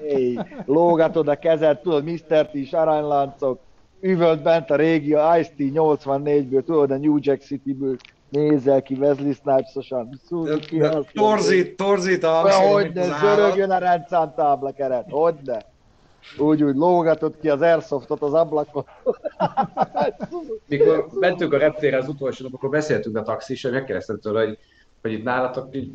Hey, 0.00 0.38
lógatod 0.66 1.28
a 1.28 1.36
kezed, 1.36 1.78
tudod, 1.78 2.04
Mr. 2.04 2.46
T 2.50 2.54
is 2.54 2.72
aranyláncok, 2.72 3.58
üvölt 4.00 4.42
bent 4.42 4.70
a 4.70 4.76
régi 4.76 5.14
a 5.14 5.38
Ice-T 5.38 5.54
84-ből, 5.58 6.64
tudod, 6.64 6.90
a 6.90 6.96
New 6.96 7.16
Jack 7.20 7.42
City-ből 7.42 7.96
nézel 8.28 8.82
ki 8.82 8.94
Wesley 8.94 9.32
Snipes-osan. 9.32 10.20
Suzuki. 10.28 10.82
Torzít, 11.12 11.76
torzít 11.76 12.24
a 12.24 12.50
hogy 12.50 12.90
ne 12.94 13.00
az 13.00 13.20
zörögjön 13.20 13.70
a 13.70 13.78
rendszámtábla 13.78 14.72
keret, 14.72 15.06
hogy 15.10 15.34
ne. 15.44 15.58
Úgy, 16.38 16.62
úgy 16.62 16.76
lógatod 16.76 17.34
ki 17.40 17.48
az 17.48 17.60
Airsoftot 17.60 18.22
az 18.22 18.32
ablakon. 18.32 18.84
Mikor 20.66 21.08
mentünk 21.12 21.52
a 21.52 21.58
reptérre 21.58 21.96
az 21.96 22.08
utolsó 22.08 22.44
nap, 22.44 22.54
akkor 22.54 22.70
beszéltünk 22.70 23.16
a 23.16 23.22
taxissal, 23.22 23.72
megkérdeztem 23.72 24.18
tőle, 24.20 24.44
hogy, 24.44 24.58
hogy 25.02 25.12
itt 25.12 25.24
nálatok 25.24 25.76
így, 25.76 25.90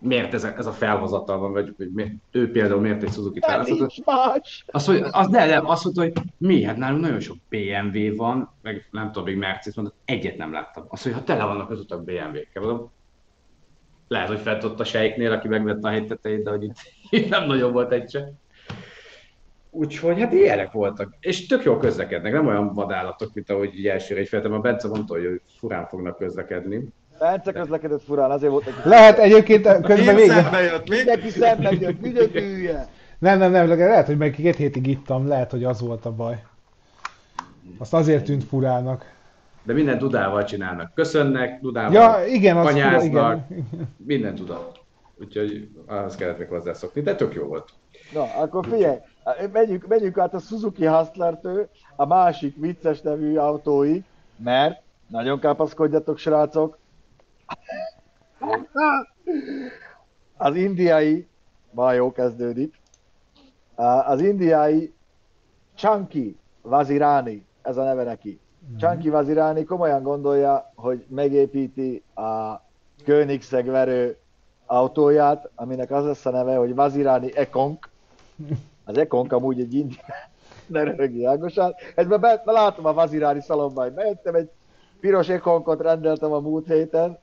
miért 0.00 0.34
ez 0.34 0.44
a, 0.44 0.54
ez 0.56 0.66
a 0.66 0.72
felhozatal 0.72 1.38
van, 1.38 1.52
vagy 1.52 1.74
hogy 1.76 1.90
miért, 1.92 2.12
ő 2.30 2.50
például 2.50 2.80
miért 2.80 3.02
egy 3.02 3.40
Nem 3.46 3.62
nincs 3.64 4.04
más. 4.04 4.64
Azt, 4.66 4.86
hogy, 4.86 5.04
az, 5.10 5.28
ne, 5.28 5.46
nem, 5.46 5.68
azt 5.68 5.84
mondta, 5.84 6.02
hogy 6.02 6.12
mi, 6.38 6.62
hát 6.62 6.76
nálunk 6.76 7.02
nagyon 7.02 7.20
sok 7.20 7.36
BMW 7.48 8.16
van, 8.16 8.54
meg 8.62 8.88
nem 8.90 9.06
tudom, 9.06 9.24
még 9.24 9.36
Mercedes 9.36 9.76
mondott, 9.76 9.96
egyet 10.04 10.36
nem 10.36 10.52
láttam. 10.52 10.84
Azt 10.88 11.04
mondja, 11.04 11.22
ha 11.22 11.28
tele 11.28 11.44
vannak 11.44 11.70
az 11.70 11.80
utak 11.80 12.04
BMW-kkel, 12.04 12.62
mondom, 12.62 12.90
lehet, 14.08 14.28
hogy 14.28 14.40
fent 14.40 14.64
ott 14.64 14.80
a 14.80 14.84
sejknél, 14.84 15.32
aki 15.32 15.48
megvette 15.48 15.88
a 15.88 15.90
hegy 15.90 16.06
tetejét, 16.06 16.42
de 16.42 16.50
hogy 16.50 16.62
itt, 16.62 16.76
itt 17.10 17.28
nem 17.28 17.46
nagyon 17.46 17.72
volt 17.72 17.92
egy 17.92 18.10
se. 18.10 18.32
Úgyhogy 19.74 20.20
hát 20.20 20.32
ilyenek 20.32 20.72
voltak. 20.72 21.14
És 21.20 21.46
tök 21.46 21.64
jól 21.64 21.78
közlekednek, 21.78 22.32
nem 22.32 22.46
olyan 22.46 22.74
vadállatok, 22.74 23.34
mint 23.34 23.50
ahogy 23.50 23.78
így 23.78 23.86
elsőre 23.86 24.20
egy 24.20 24.28
feltem. 24.28 24.52
A 24.52 24.58
Bence 24.58 24.88
mondta, 24.88 25.14
hogy 25.14 25.40
furán 25.58 25.86
fognak 25.86 26.18
közlekedni. 26.18 26.88
Bence 27.18 27.52
közlekedett 27.52 28.02
furán, 28.02 28.30
azért 28.30 28.52
volt 28.52 28.64
neki. 28.64 28.88
Lehet 28.88 29.18
egyébként 29.18 29.62
közben 29.62 29.98
Én 29.98 30.14
még... 30.14 30.30
szembe 30.30 30.60
jött, 30.60 30.88
mi? 30.88 30.96
Mindenki 30.96 31.28
szemben 31.28 31.80
jött, 31.80 32.32
hülye. 32.32 32.88
Nem, 33.18 33.38
nem, 33.38 33.50
nem, 33.50 33.68
lehet, 33.68 34.06
hogy 34.06 34.16
meg 34.16 34.30
két 34.30 34.56
hétig 34.56 34.86
ittam, 34.86 35.28
lehet, 35.28 35.50
hogy 35.50 35.64
az 35.64 35.80
volt 35.80 36.04
a 36.04 36.12
baj. 36.12 36.42
Azt 37.78 37.94
azért 37.94 38.24
tűnt 38.24 38.44
furának. 38.44 39.12
De 39.62 39.72
minden 39.72 39.98
dudával 39.98 40.44
csinálnak. 40.44 40.94
Köszönnek, 40.94 41.60
dudával, 41.60 41.92
Ja, 41.92 42.26
igen, 42.26 42.56
az 42.56 42.70
fura, 42.70 42.84
anyáznak, 42.84 43.44
igen. 43.50 43.66
minden 43.96 44.34
tudat. 44.34 44.81
Úgyhogy 45.20 45.68
ahhoz 45.86 46.16
kellett 46.16 46.38
még 46.38 46.48
hozzászokni, 46.48 47.00
de 47.00 47.14
tök 47.14 47.34
jó 47.34 47.46
volt. 47.46 47.70
Na, 48.12 48.22
akkor 48.22 48.66
figyelj, 48.66 48.98
menjünk, 49.52 49.86
menjünk 49.86 50.18
át 50.18 50.34
a 50.34 50.38
Suzuki 50.38 50.86
Hustler-től 50.86 51.68
a 51.96 52.06
másik 52.06 52.56
vicces 52.56 53.00
nevű 53.00 53.36
autóig, 53.36 54.04
mert 54.36 54.82
nagyon 55.06 55.40
kápaszkodjatok, 55.40 56.18
srácok. 56.18 56.78
Az 60.36 60.56
indiai, 60.56 61.26
ma 61.70 61.92
jó 61.92 62.12
kezdődik, 62.12 62.80
az 64.06 64.20
indiai 64.20 64.94
Chunky 65.74 66.36
Vazirani, 66.62 67.46
ez 67.62 67.76
a 67.76 67.84
neve 67.84 68.02
neki. 68.02 68.40
Chunky 68.78 69.08
Vazirani 69.08 69.64
komolyan 69.64 70.02
gondolja, 70.02 70.72
hogy 70.74 71.04
megépíti 71.08 72.02
a 72.14 72.60
Koenigsegg 73.04 73.66
verő 73.66 74.16
autóját, 74.72 75.50
aminek 75.54 75.90
az 75.90 76.04
lesz 76.04 76.26
a 76.26 76.30
neve, 76.30 76.56
hogy 76.56 76.74
Vazirani 76.74 77.36
Ekonk. 77.36 77.88
Az 78.84 78.98
Ekonk 78.98 79.32
amúgy 79.32 79.60
egy 79.60 79.74
indi... 79.74 79.96
Ne 80.66 80.82
röhögj, 80.82 81.26
Ágosán. 81.26 81.74
Egyben 81.94 82.20
be, 82.20 82.42
látom 82.44 82.86
a 82.86 82.92
Vazirani 82.92 83.40
szalomba, 83.40 83.82
hogy 83.82 83.92
bejöttem 83.92 84.34
egy 84.34 84.50
piros 85.00 85.28
Ekonkot 85.28 85.80
rendeltem 85.80 86.32
a 86.32 86.40
múlt 86.40 86.66
héten, 86.66 87.18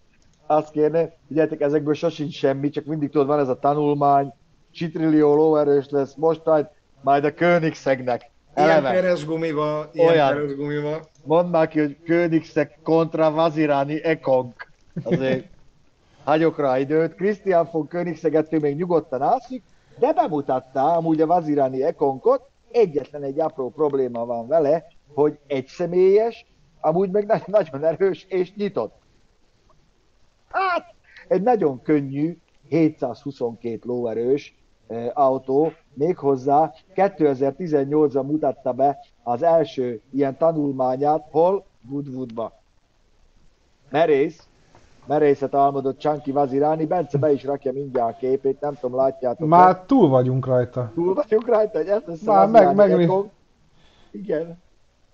azt 0.45 0.71
kérne, 0.71 1.13
figyeljetek, 1.27 1.61
ezekből 1.61 1.93
sosincs 1.93 2.35
semmi, 2.35 2.69
csak 2.69 2.85
mindig 2.85 3.09
tudod, 3.09 3.27
van 3.27 3.39
ez 3.39 3.47
a 3.47 3.59
tanulmány, 3.59 4.33
csitrillió 4.71 5.35
lóerős 5.35 5.89
lesz, 5.89 6.15
most 6.15 6.41
majd, 6.45 6.67
majd 7.01 7.23
a 7.23 7.33
Koenigseggnek. 7.33 8.31
Ilyen 8.55 8.69
Eleve. 8.69 8.91
peres 8.91 9.25
gumival, 9.25 9.89
ilyen 9.93 10.09
Olyan. 10.09 10.33
peres 10.33 10.55
gumival. 10.55 10.99
Mondd 11.23 11.49
már 11.49 11.67
ki, 11.67 11.79
hogy 11.79 11.97
Koenigsegg 12.07 12.69
kontra 12.83 13.31
Vazirani 13.31 14.03
Ekonk. 14.03 14.71
Azért 15.03 15.47
hagyok 16.23 16.57
rá 16.57 16.79
időt. 16.79 17.15
Christian 17.15 17.69
von 17.71 17.87
Koenigsegg 17.87 18.33
ettől 18.33 18.59
még 18.59 18.75
nyugodtan 18.75 19.21
alszik, 19.21 19.63
de 19.99 20.13
bemutatta 20.13 20.93
amúgy 20.93 21.21
a 21.21 21.25
Vazirani 21.25 21.83
Ekonkot. 21.83 22.49
Egyetlen 22.71 23.23
egy 23.23 23.39
apró 23.39 23.69
probléma 23.69 24.25
van 24.25 24.47
vele, 24.47 24.85
hogy 25.13 25.39
egy 25.47 25.67
személyes, 25.67 26.45
amúgy 26.81 27.09
meg 27.11 27.25
na- 27.25 27.47
nagyon 27.57 27.83
erős 27.83 28.25
és 28.29 28.55
nyitott. 28.55 28.95
Hát, 30.49 30.93
egy 31.27 31.41
nagyon 31.41 31.81
könnyű, 31.81 32.37
722 32.67 33.79
lóerős 33.83 34.55
eh, 34.87 35.09
autó, 35.13 35.71
méghozzá 35.93 36.73
2018-ban 36.95 38.25
mutatta 38.25 38.73
be 38.73 38.97
az 39.23 39.43
első 39.43 40.01
ilyen 40.11 40.37
tanulmányát, 40.37 41.27
hol? 41.31 41.65
Woodwoodba. 41.89 42.59
Merész, 43.89 44.48
merészet 45.09 45.55
álmodott 45.55 45.97
Csanki 45.97 46.31
Vazirani, 46.31 46.85
Bence 46.85 47.17
be 47.17 47.31
is 47.31 47.43
rakja 47.43 47.71
mindjárt 47.71 48.15
a 48.15 48.17
képét, 48.19 48.59
nem 48.61 48.73
tudom, 48.79 48.95
látjátok 48.97 49.47
Már 49.47 49.79
túl 49.85 50.09
vagyunk 50.09 50.45
rajta. 50.45 50.91
túl 50.93 51.13
vagyunk 51.13 51.47
rajta, 51.47 51.77
hogy 51.77 51.87
ez 51.87 52.01
lesz 52.05 52.27
a 52.27 52.31
Már 52.33 52.49
meg- 52.49 52.75
meg- 52.75 53.01
Ekon. 53.01 53.29
Igen. 54.11 54.57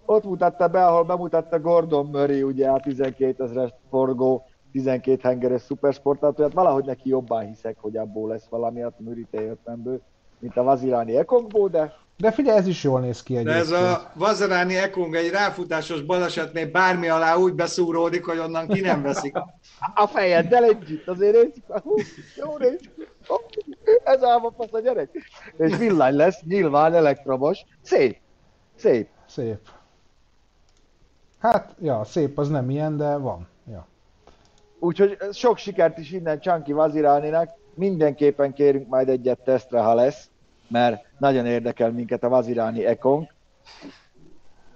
Ott 0.06 0.24
mutatta 0.24 0.68
be, 0.68 0.86
ahol 0.86 1.04
bemutatta 1.04 1.60
Gordon 1.60 2.06
Murray, 2.06 2.44
ugye 2.44 2.70
a 2.70 2.80
12 2.80 3.44
ezres 3.44 3.74
forgó, 3.90 4.44
12 4.72 5.20
hengeres 5.28 5.62
szupersportautóját, 5.62 6.54
valahogy 6.54 6.86
neki 6.86 7.10
jobban 7.10 7.46
hiszek, 7.48 7.78
hogy 7.82 7.98
abból 7.98 8.30
lesz 8.30 8.48
valami 8.50 8.82
a 8.82 8.92
Murray 8.98 9.28
T50-ből, 9.32 10.00
mint 10.40 10.58
a 10.58 10.64
Vazirani 10.64 11.18
Ekongból, 11.18 11.70
de 11.70 11.94
De 12.18 12.32
figyelj, 12.32 12.58
ez 12.58 12.68
is 12.68 12.84
jól 12.84 13.00
néz 13.00 13.24
ki 13.24 13.34
De 13.34 13.40
egyébként. 13.40 13.62
ez 13.62 13.72
a 13.72 14.12
Vazarani 14.14 14.76
Ekong 14.76 15.16
egy 15.16 15.30
ráfutásos 15.30 16.02
balesetnél 16.02 16.72
bármi 16.72 17.08
alá 17.08 17.36
úgy 17.36 17.54
beszúródik, 17.54 18.26
hogy 18.26 18.38
onnan 18.38 18.68
ki 18.68 18.80
nem 18.80 19.02
veszik. 19.02 19.36
a 19.96 20.08
fejeddel 20.08 20.64
együtt, 20.64 21.08
azért 21.08 21.34
nézzük, 21.34 21.64
jó 22.36 22.58
néz, 22.58 22.80
ez 24.04 24.24
álmafasz 24.24 24.74
a 24.74 24.80
gyerek. 24.80 25.10
És 25.58 25.78
villany 25.78 26.16
lesz, 26.16 26.42
nyilván 26.42 26.94
elektromos, 26.94 27.60
szép, 27.82 28.18
szép. 28.76 29.08
Szép. 29.28 29.60
Hát, 31.40 31.76
ja, 31.82 32.04
szép 32.04 32.38
az 32.38 32.50
nem 32.50 32.70
ilyen, 32.70 32.98
de 32.98 33.16
van. 33.16 33.48
Ja. 33.72 33.88
Úgyhogy 34.80 35.18
sok 35.32 35.58
sikert 35.58 35.98
is 35.98 36.12
innen 36.12 36.40
Csanki 36.40 36.72
Vazirálninak. 36.72 37.50
Mindenképpen 37.74 38.54
kérünk 38.54 38.88
majd 38.88 39.10
egyet 39.10 39.40
tesztre, 39.40 39.80
ha 39.80 39.94
lesz, 39.94 40.30
mert 40.68 41.06
nagyon 41.18 41.46
érdekel 41.46 41.92
minket 41.92 42.24
a 42.24 42.30
Vazirálni 42.30 42.86
Ekon. 42.86 43.30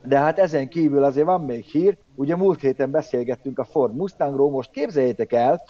De 0.05 0.17
hát 0.17 0.39
ezen 0.39 0.67
kívül 0.67 1.03
azért 1.03 1.25
van 1.25 1.41
még 1.41 1.63
hír, 1.63 1.97
ugye 2.15 2.35
múlt 2.35 2.59
héten 2.59 2.91
beszélgettünk 2.91 3.59
a 3.59 3.63
Ford 3.63 3.95
Mustangról, 3.95 4.49
most 4.49 4.71
képzeljétek 4.71 5.33
el, 5.33 5.61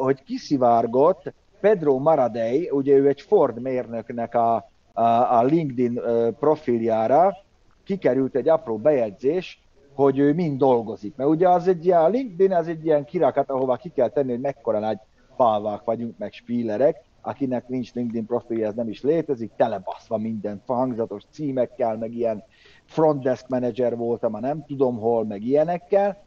hogy 0.00 0.22
kiszivárgott 0.22 1.32
Pedro 1.60 1.98
Maradei, 1.98 2.70
ugye 2.72 2.96
ő 2.96 3.08
egy 3.08 3.20
Ford 3.20 3.60
mérnöknek 3.60 4.34
a, 4.34 4.54
a, 4.92 5.02
a 5.38 5.42
LinkedIn 5.42 6.00
profiljára, 6.38 7.36
kikerült 7.84 8.34
egy 8.34 8.48
apró 8.48 8.76
bejegyzés, 8.76 9.62
hogy 9.94 10.18
ő 10.18 10.32
mind 10.34 10.58
dolgozik. 10.58 11.16
Mert 11.16 11.30
ugye 11.30 11.48
az 11.48 11.68
egy 11.68 11.84
ilyen, 11.84 12.10
LinkedIn 12.10 12.52
az 12.52 12.68
egy 12.68 12.84
ilyen 12.84 13.04
kirakat, 13.04 13.50
ahova 13.50 13.76
ki 13.76 13.88
kell 13.88 14.08
tenni, 14.08 14.30
hogy 14.30 14.40
mekkora 14.40 14.78
nagy 14.78 14.98
pálvák 15.36 15.84
vagyunk, 15.84 16.18
meg 16.18 16.32
spílerek, 16.32 16.96
akinek 17.22 17.68
nincs 17.68 17.92
LinkedIn 17.94 18.26
profilja, 18.26 18.66
ez 18.66 18.74
nem 18.74 18.88
is 18.88 19.02
létezik, 19.02 19.52
telebaszva 19.56 20.16
minden 20.16 20.62
hangzatos 20.66 21.22
címekkel, 21.30 21.96
meg 21.96 22.14
ilyen 22.14 22.42
front 22.84 23.22
desk 23.22 23.48
manager 23.48 23.96
voltam, 23.96 24.34
a 24.34 24.40
nem 24.40 24.64
tudom 24.66 24.98
hol, 24.98 25.24
meg 25.24 25.42
ilyenekkel. 25.42 26.22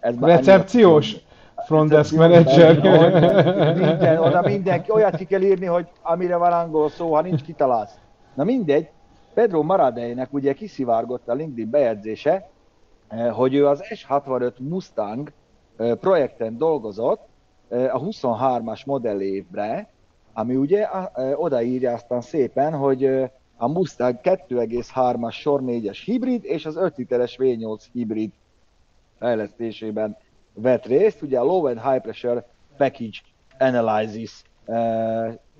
Ez 0.00 0.18
Recepciós 0.20 1.16
front 1.66 1.90
desk 1.90 2.14
manager. 2.14 2.74
Minden, 3.76 4.18
oda 4.18 4.40
mindenki, 4.40 4.90
olyat 4.90 5.16
ki 5.16 5.24
kell 5.24 5.42
írni, 5.42 5.66
hogy 5.66 5.88
amire 6.02 6.36
van 6.36 6.52
angol 6.52 6.88
szó, 6.88 7.14
ha 7.14 7.20
nincs, 7.20 7.42
kitalálsz. 7.42 7.98
Na 8.34 8.44
mindegy, 8.44 8.88
Pedro 9.34 9.62
Maradeinek 9.62 10.32
ugye 10.32 10.52
kiszivárgott 10.52 11.28
a 11.28 11.34
LinkedIn 11.34 11.70
bejegyzése, 11.70 12.50
eh, 13.08 13.32
hogy 13.32 13.54
ő 13.54 13.66
az 13.66 13.82
S65 13.88 14.52
Mustang 14.58 15.32
eh, 15.76 15.94
projekten 15.94 16.56
dolgozott 16.56 17.28
eh, 17.68 17.94
a 17.94 18.00
23-as 18.00 18.86
modellévre, 18.86 19.88
ami 20.34 20.56
ugye 20.56 20.88
odaírja 21.34 21.92
aztán 21.92 22.20
szépen, 22.20 22.72
hogy 22.72 23.04
a 23.56 23.68
Mustang 23.68 24.18
2,3-as 24.22 25.32
sor 25.32 25.60
4-es 25.64 25.98
hibrid 26.04 26.44
és 26.44 26.66
az 26.66 26.76
5 26.76 26.96
literes 26.96 27.36
V8 27.38 27.82
hibrid 27.92 28.30
fejlesztésében 29.18 30.16
vett 30.54 30.86
részt. 30.86 31.22
Ugye 31.22 31.38
a 31.38 31.44
Low 31.44 31.66
and 31.66 31.80
High 31.80 32.00
Pressure 32.00 32.46
Package 32.76 33.18
Analysis 33.58 34.42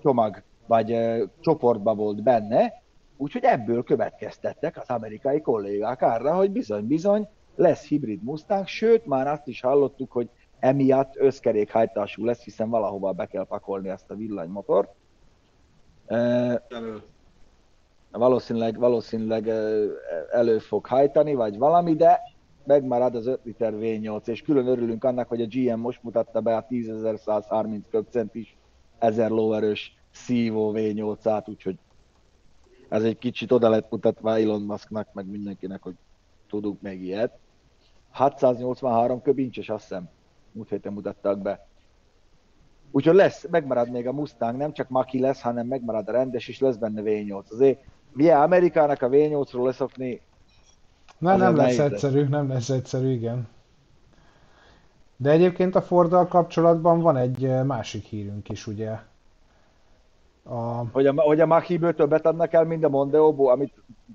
csomag 0.03 0.43
vagy 0.67 0.97
csoportba 1.41 1.95
volt 1.95 2.23
benne, 2.23 2.83
Úgyhogy 3.17 3.45
ebből 3.45 3.83
következtettek 3.83 4.77
az 4.77 4.89
amerikai 4.89 5.41
kollégák 5.41 6.03
arra, 6.03 6.35
hogy 6.35 6.51
bizony-bizony 6.51 7.29
lesz 7.57 7.87
hibrid 7.87 8.23
Mustang, 8.23 8.67
sőt 8.67 9.07
már 9.07 9.27
azt 9.27 9.47
is 9.47 9.61
hallottuk, 9.61 10.13
hogy 10.13 10.29
emiatt 10.65 11.17
összkerékhajtású 11.17 12.25
lesz, 12.25 12.43
hiszen 12.43 12.71
valahova 12.71 13.13
be 13.13 13.27
kell 13.27 13.47
pakolni 13.47 13.89
ezt 13.89 14.11
a 14.11 14.15
villanymotort. 14.15 14.91
Elő. 16.07 17.03
Valószínűleg, 18.11 18.79
valószínűleg 18.79 19.49
elő 20.31 20.59
fog 20.59 20.87
hajtani, 20.87 21.35
vagy 21.35 21.59
valami, 21.59 21.95
de 21.95 22.21
megmarad 22.65 23.15
az 23.15 23.27
5 23.27 23.41
liter 23.45 23.73
V8, 23.77 24.27
és 24.27 24.43
külön 24.43 24.67
örülünk 24.67 25.05
annak, 25.05 25.29
hogy 25.29 25.43
a 25.43 25.47
GM 25.47 25.79
most 25.79 26.03
mutatta 26.03 26.41
be 26.41 26.57
a 26.57 26.67
10.130 26.67 27.81
köbcentis 27.91 28.57
1000 28.99 29.31
lóerős 29.31 29.97
szívó 30.11 30.73
V8-át, 30.75 31.49
úgyhogy 31.49 31.79
ez 32.89 33.03
egy 33.03 33.19
kicsit 33.19 33.53
oda 33.53 33.69
lett 33.69 33.91
mutatva 33.91 34.39
Elon 34.39 34.63
Musknak, 34.63 35.13
meg 35.13 35.27
mindenkinek, 35.27 35.83
hogy 35.83 35.95
tudunk 36.49 36.81
meg 36.81 37.01
ilyet. 37.03 37.39
683 38.11 39.23
köbincses, 39.23 39.69
azt 39.69 39.83
hiszem, 39.83 40.09
múlt 40.55 40.69
héten 40.69 40.93
mutattak 40.93 41.39
be. 41.39 41.67
Úgyhogy 42.91 43.15
lesz, 43.15 43.47
megmarad 43.51 43.91
még 43.91 44.07
a 44.07 44.13
Mustang, 44.13 44.57
nem 44.57 44.73
csak 44.73 44.89
Maki 44.89 45.21
lesz, 45.21 45.41
hanem 45.41 45.67
megmarad 45.67 46.09
a 46.09 46.13
rendes, 46.13 46.49
és 46.49 46.61
lesz 46.61 46.77
benne 46.77 47.03
V8. 47.05 47.49
Azért 47.51 47.79
milyen 48.13 48.41
Amerikának 48.41 49.03
a 49.03 49.09
V8-ról 49.09 49.65
leszokni, 49.65 50.21
Na, 51.19 51.37
nem 51.37 51.57
lesz 51.57 51.79
egyszerű, 51.79 52.21
lesz. 52.21 52.31
nem 52.31 52.49
lesz 52.49 52.69
egyszerű, 52.69 53.11
igen. 53.11 53.49
De 55.17 55.31
egyébként 55.31 55.75
a 55.75 55.83
Forddal 55.83 56.27
kapcsolatban 56.27 57.01
van 57.01 57.17
egy 57.17 57.45
eh, 57.45 57.65
másik 57.65 58.05
hírünk 58.05 58.49
is, 58.49 58.67
ugye? 58.67 58.99
A... 60.43 60.57
Hogy 60.93 61.07
a, 61.07 61.13
hogy 61.17 61.41
a 61.41 61.47
Machiből 61.47 61.95
többet 61.95 62.27
adnak 62.27 62.53
el, 62.53 62.65
mint 62.65 62.85
a 62.85 62.89
Mondeóból, 62.89 63.51
amit 63.51 63.73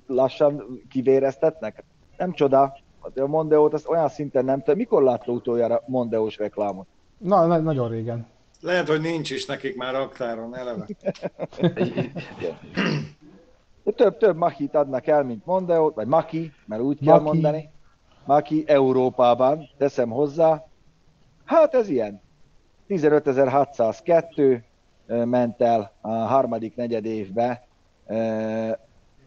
lassan 0.08 0.82
kivéreztetnek? 0.90 1.84
Nem 2.18 2.32
csoda. 2.32 2.78
A 3.02 3.26
Mondeót 3.28 3.74
azt 3.74 3.88
olyan 3.88 4.10
szinten 4.10 4.46
nem 4.46 4.62
te. 4.62 4.76
Mikor 4.76 5.04
látta 5.04 5.32
utoljára 5.32 5.84
Mondeós 5.86 6.38
reklámot? 6.38 6.88
Na, 7.18 7.46
na, 7.46 7.58
nagyon 7.58 7.90
régen. 7.90 8.28
Lehet, 8.62 8.88
hogy 8.88 9.02
nincs 9.02 9.32
is 9.32 9.46
nekik 9.46 9.76
már 9.76 9.96
aktáron 9.96 10.56
eleve. 10.56 10.86
De 13.84 13.92
több, 13.92 14.18
több 14.18 14.38
Machit 14.38 14.76
adnak 14.76 15.08
el, 15.08 15.24
mint 15.24 15.46
Mondeót, 15.46 15.96
vagy 15.96 16.08
Maki, 16.08 16.52
mert 16.66 16.82
úgy 16.82 17.02
Maki. 17.02 17.06
kell 17.06 17.20
mondani. 17.20 17.70
Maki 18.26 18.64
Európában, 18.68 19.70
teszem 19.78 20.10
hozzá. 20.10 20.66
Hát 21.46 21.74
ez 21.74 21.90
ilyen. 21.90 22.22
15.602, 22.90 24.62
ment 25.26 25.62
el 25.62 25.94
a 26.02 26.10
harmadik 26.10 26.76
negyed 26.76 27.06
évbe, 27.06 27.68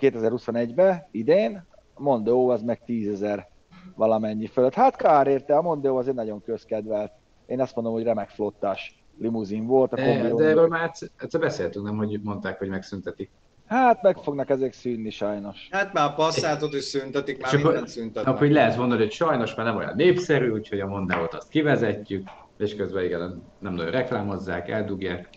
2021-be, 0.01 1.09
idén, 1.11 1.65
Mondeo 1.97 2.49
az 2.49 2.63
meg 2.63 2.85
10 2.85 3.13
ezer 3.13 3.49
valamennyi 3.95 4.47
fölött. 4.47 4.75
Hát 4.75 4.97
kár 4.97 5.27
érte, 5.27 5.57
a 5.57 5.63
Mondeo 5.63 5.99
az 5.99 6.09
egy 6.09 6.15
nagyon 6.15 6.43
közkedvelt. 6.43 7.13
Én 7.47 7.61
azt 7.61 7.75
mondom, 7.75 7.93
hogy 7.93 8.03
remek 8.03 8.29
flottás 8.29 9.03
limuzin 9.19 9.67
volt. 9.67 9.93
A 9.93 10.01
e, 10.01 10.35
de 10.35 10.45
erről 10.45 10.69
már 10.69 10.93
egyszer 11.19 11.41
beszéltünk, 11.41 11.85
nem, 11.85 11.97
hogy 11.97 12.21
mondták, 12.23 12.59
hogy 12.59 12.69
megszüntetik. 12.69 13.31
Hát 13.67 14.03
meg 14.03 14.17
fognak 14.17 14.51
ezek 14.51 14.73
szűnni 14.73 15.11
sajnos. 15.11 15.69
Hát 15.71 15.93
már 15.93 16.11
a 16.11 16.15
passzátot 16.15 16.75
is 16.75 16.85
szüntetik, 16.85 17.43
már 17.43 17.55
mindent 17.55 17.89
szüntetik. 17.89 18.29
Akkor 18.29 18.41
hogy 18.41 18.53
lehet 18.53 18.77
mondani, 18.77 19.01
hogy 19.01 19.13
sajnos 19.13 19.55
már 19.55 19.67
nem 19.67 19.77
olyan 19.77 19.93
népszerű, 19.97 20.51
úgyhogy 20.51 20.81
a 20.81 20.87
Mondeo-t 20.87 21.35
azt 21.35 21.49
kivezetjük, 21.49 22.29
és 22.59 22.77
közben 22.77 23.05
igen, 23.05 23.43
nem 23.59 23.75
nagyon 23.75 23.91
reklámozzák, 23.91 24.69
eldugják. 24.69 25.29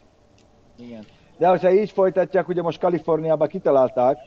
Igen. 0.78 1.04
De 1.38 1.48
hogyha 1.48 1.72
így 1.72 1.91
folytatják, 1.91 2.48
ugye 2.48 2.62
most 2.62 2.80
Kaliforniában 2.80 3.48
kitalálták, 3.48 4.18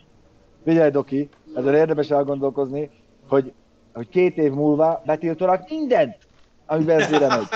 figyelj 0.65 0.91
Doki, 0.91 1.29
ezzel 1.55 1.75
érdemes 1.75 2.11
elgondolkozni, 2.11 2.91
hogy, 3.29 3.53
hogy 3.99 4.09
két 4.09 4.37
év 4.37 4.53
múlva 4.53 5.03
betiltanak 5.07 5.69
mindent, 5.69 6.17
ami 6.67 6.85
benzére 6.85 7.27
megy. 7.27 7.47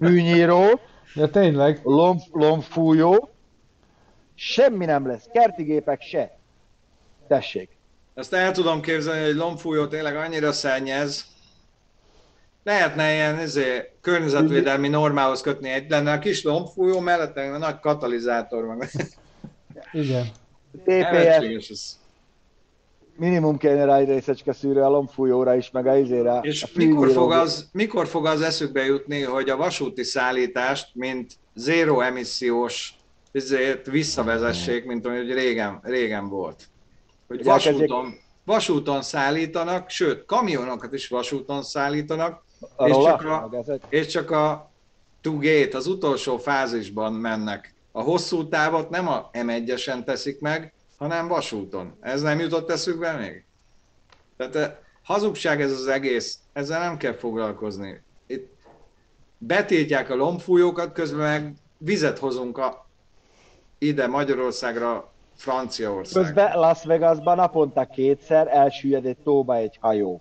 Fűnyíró, 0.00 0.80
ja, 1.14 1.30
tényleg. 1.30 1.80
Lomb, 1.82 2.20
lombfújó, 2.32 3.30
semmi 4.34 4.84
nem 4.84 5.06
lesz, 5.06 5.28
kertigépek 5.32 6.02
se. 6.02 6.38
Tessék. 7.28 7.68
Ezt 8.14 8.32
el 8.32 8.52
tudom 8.52 8.80
képzelni, 8.80 9.24
hogy 9.24 9.34
lombfújó 9.34 9.86
tényleg 9.86 10.16
annyira 10.16 10.52
szennyez, 10.52 11.26
lehetne 12.62 13.12
ilyen 13.12 13.40
izé, 13.40 13.92
környezetvédelmi 14.00 14.88
normához 14.88 15.40
kötni 15.40 15.70
egy, 15.70 15.90
lenne 15.90 16.12
a 16.12 16.18
kis 16.18 16.42
lombfújó 16.42 17.00
mellett, 17.00 17.36
a 17.36 17.58
nagy 17.58 17.80
katalizátor 17.80 18.64
meg. 18.64 18.90
Igen. 19.92 20.26
TPS. 20.84 22.00
Minimum 23.16 23.56
kéne 23.56 23.84
rá 23.84 23.96
egy 23.96 24.08
részecske 24.08 24.52
szűrő 24.52 24.82
a 24.82 24.88
lombfújóra 24.88 25.54
is, 25.54 25.70
meg 25.70 25.86
a 25.86 25.96
izére. 25.96 26.38
És 26.42 26.62
a 26.62 26.68
mikor 26.74 27.10
fog, 27.10 27.32
az, 27.32 27.68
mikor 27.72 28.06
fog 28.06 28.26
az 28.26 28.40
eszükbe 28.40 28.84
jutni, 28.84 29.22
hogy 29.22 29.50
a 29.50 29.56
vasúti 29.56 30.02
szállítást, 30.02 30.90
mint 30.94 31.32
zéro 31.54 32.00
emissziós 32.00 32.94
ezért 33.32 33.86
visszavezessék, 33.86 34.84
mint 34.84 35.06
ahogy 35.06 35.32
régen, 35.32 35.80
régen 35.82 36.28
volt. 36.28 36.68
Hogy 37.28 37.44
vasúton, 37.44 38.14
vasúton 38.44 39.02
szállítanak, 39.02 39.88
sőt, 39.90 40.24
kamionokat 40.24 40.92
is 40.92 41.08
vasúton 41.08 41.62
szállítanak, 41.62 42.44
és 42.84 42.96
csak, 43.04 43.24
a, 43.24 43.50
és 43.88 44.06
csak 44.06 44.30
a 44.30 44.70
gate, 45.22 45.76
az 45.76 45.86
utolsó 45.86 46.38
fázisban 46.38 47.12
mennek. 47.12 47.74
A 47.92 48.00
hosszú 48.00 48.48
távot 48.48 48.90
nem 48.90 49.08
a 49.08 49.30
M1-esen 49.32 50.04
teszik 50.04 50.40
meg, 50.40 50.72
hanem 51.02 51.28
vasúton. 51.28 51.96
Ez 52.00 52.22
nem 52.22 52.38
jutott 52.38 52.70
eszükbe 52.70 53.12
még? 53.12 53.44
Tehát 54.36 54.56
eh, 54.56 54.74
hazugság 55.02 55.60
ez 55.60 55.70
az 55.70 55.86
egész, 55.86 56.38
ezzel 56.52 56.80
nem 56.80 56.96
kell 56.96 57.12
foglalkozni. 57.12 58.02
Itt 58.26 58.52
betiltják 59.38 60.10
a 60.10 60.14
lombfújókat, 60.14 60.92
közben 60.92 61.20
meg 61.20 61.54
vizet 61.78 62.18
hozunk 62.18 62.58
a, 62.58 62.86
ide 63.78 64.06
Magyarországra, 64.06 65.10
Franciaország. 65.36 66.24
Közben 66.24 66.58
Las 66.58 66.84
Vegasban 66.84 67.36
naponta 67.36 67.84
kétszer 67.84 68.48
elsüllyed 68.48 69.06
egy 69.06 69.18
tóba 69.24 69.56
egy 69.56 69.78
hajó. 69.80 70.20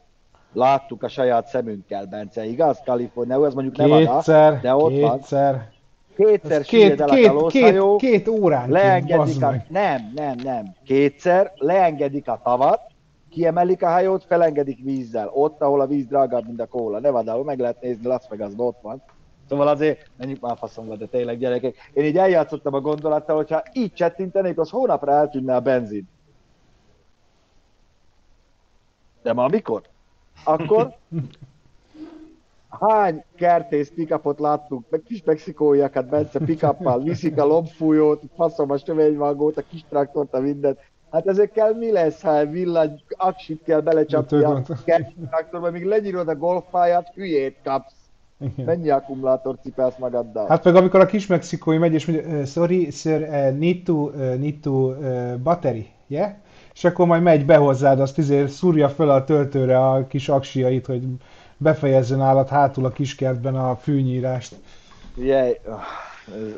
Láttuk 0.53 1.03
a 1.03 1.07
saját 1.07 1.47
szemünkkel, 1.47 2.05
Bence, 2.05 2.45
igaz? 2.45 2.79
Kalifornia, 2.85 3.45
ez 3.45 3.53
mondjuk 3.53 3.87
kétszer, 3.87 4.61
de 4.61 4.75
ott 4.75 4.91
kétszer. 4.91 5.53
van. 5.53 5.70
Kétszer 6.15 6.61
két, 6.61 7.01
el 7.01 7.07
két, 7.07 7.27
a 7.27 7.47
két, 7.47 7.95
két 7.95 8.27
órán 8.27 8.69
leengedik 8.69 9.43
a, 9.43 9.53
Nem, 9.69 10.11
nem, 10.15 10.35
nem. 10.43 10.75
Kétszer 10.85 11.51
leengedik 11.55 12.27
a 12.27 12.39
tavat, 12.43 12.81
kiemelik 13.29 13.83
a 13.83 13.89
hajót, 13.89 14.23
felengedik 14.23 14.83
vízzel, 14.83 15.29
ott, 15.33 15.61
ahol 15.61 15.81
a 15.81 15.87
víz 15.87 16.05
drágább, 16.05 16.45
mint 16.45 16.61
a 16.61 16.65
kóla. 16.65 16.99
Nevada, 16.99 17.43
meg 17.43 17.59
lehet 17.59 17.81
nézni, 17.81 18.07
Las 18.07 18.23
vegas 18.29 18.51
ott 18.55 18.77
van. 18.81 19.01
Szóval 19.49 19.67
azért, 19.67 20.09
menjünk 20.17 20.41
már 20.41 20.57
faszomba, 20.57 20.95
de 20.95 21.05
tényleg 21.05 21.37
gyerekek. 21.37 21.75
Én 21.93 22.05
így 22.05 22.17
eljátszottam 22.17 22.73
a 22.73 22.81
gondolattal, 22.81 23.35
hogyha 23.35 23.63
így 23.73 23.93
csettintenék, 23.93 24.59
az 24.59 24.69
hónapra 24.69 25.11
eltűnne 25.11 25.55
a 25.55 25.59
benzin. 25.59 26.07
De 29.21 29.33
ma 29.33 29.47
mikor? 29.47 29.81
Akkor 30.43 30.95
hány 32.79 33.23
kertész 33.35 33.91
pikapot 33.95 34.39
láttunk, 34.39 34.85
meg 34.89 35.01
kis 35.05 35.23
mexikóiakat, 35.23 36.09
Bence 36.09 36.39
pikappal, 36.39 37.01
viszik 37.01 37.37
a 37.39 37.45
lombfújót, 37.45 38.21
faszom 38.35 38.71
a 38.71 38.77
sövényvágót, 38.77 39.57
a 39.57 39.63
kis 39.69 39.85
traktort, 39.89 40.33
a 40.33 40.39
mindent. 40.39 40.79
Hát 41.11 41.27
ezekkel 41.27 41.73
mi 41.73 41.91
lesz, 41.91 42.21
ha 42.21 42.45
villany 42.45 43.01
aksit 43.17 43.63
kell 43.63 43.79
belecsapni 43.79 44.43
a 44.43 44.61
traktorba, 45.29 45.71
míg 45.71 45.85
lenyírod 45.85 46.27
a 46.27 46.35
golfpályát, 46.35 47.11
hülyét 47.13 47.57
kapsz. 47.63 47.93
Igen. 48.39 48.65
Mennyi 48.65 48.89
akkumulátor 48.89 49.57
cipelsz 49.63 49.97
magaddal? 49.97 50.47
Hát 50.47 50.63
meg 50.63 50.75
amikor 50.75 50.99
a 50.99 51.05
kis 51.05 51.27
mexikói 51.27 51.77
megy 51.77 51.93
és 51.93 52.05
mondja, 52.05 52.45
sorry 52.45 52.89
sir, 52.89 53.21
uh, 53.21 53.57
need 53.57 53.83
to, 53.83 53.93
uh, 53.93 54.35
need 54.35 54.59
to 54.59 54.71
uh, 54.71 55.35
battery, 55.35 55.89
yeah? 56.07 56.31
És 56.73 56.83
akkor 56.83 57.05
majd 57.07 57.21
megy 57.21 57.45
be 57.45 57.55
hozzád, 57.55 57.99
azt 57.99 58.17
izé 58.17 58.47
szúrja 58.47 58.89
föl 58.89 59.09
a 59.09 59.23
töltőre 59.23 59.89
a 59.89 60.07
kis 60.07 60.29
aksiait, 60.29 60.85
hogy 60.85 61.03
befejezzen 61.61 62.21
állat 62.21 62.49
hátul 62.49 62.85
a 62.85 62.91
kiskertben 62.91 63.55
a 63.55 63.75
fűnyírást. 63.75 64.55
Yeah. 65.15 65.51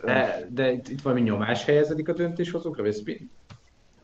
De, 0.04 0.48
de 0.50 0.72
itt 0.72 1.02
valami 1.02 1.22
nyomás 1.22 1.66
helyezedik 1.66 2.10
a 2.10 2.14
döntéshozókra, 2.14 2.84
vagy 2.84 3.02
mi? 3.06 3.18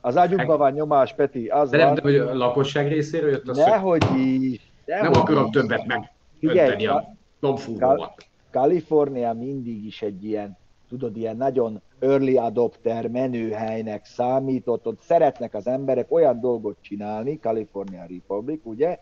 Az 0.01 0.17
ágyukban 0.17 0.57
van 0.57 0.71
nyomás, 0.71 1.13
Peti. 1.13 1.47
Az 1.47 1.69
de 1.69 1.77
nem, 1.77 1.93
de 1.93 2.01
hogy 2.01 2.15
a 2.15 2.33
lakosság 2.33 2.87
részéről 2.87 3.29
jött 3.29 3.47
a 3.47 3.55
Nehogy 3.55 4.03
is. 4.15 4.71
Nem 4.85 5.13
akarom 5.13 5.51
többet 5.51 5.85
meg 5.85 6.11
önteni 6.41 6.85
a 6.85 7.13
lombfúróval. 7.39 8.15
Kalifornia 8.51 9.33
mindig 9.33 9.85
is 9.85 10.01
egy 10.01 10.23
ilyen, 10.23 10.57
tudod, 10.89 11.17
ilyen 11.17 11.37
nagyon 11.37 11.81
early 11.99 12.37
adopter 12.37 13.07
menőhelynek 13.07 14.05
számított, 14.05 14.87
ott 14.87 15.01
szeretnek 15.01 15.53
az 15.53 15.67
emberek 15.67 16.11
olyan 16.11 16.39
dolgot 16.39 16.77
csinálni, 16.81 17.39
California 17.39 18.05
Republic, 18.09 18.61
ugye, 18.63 18.99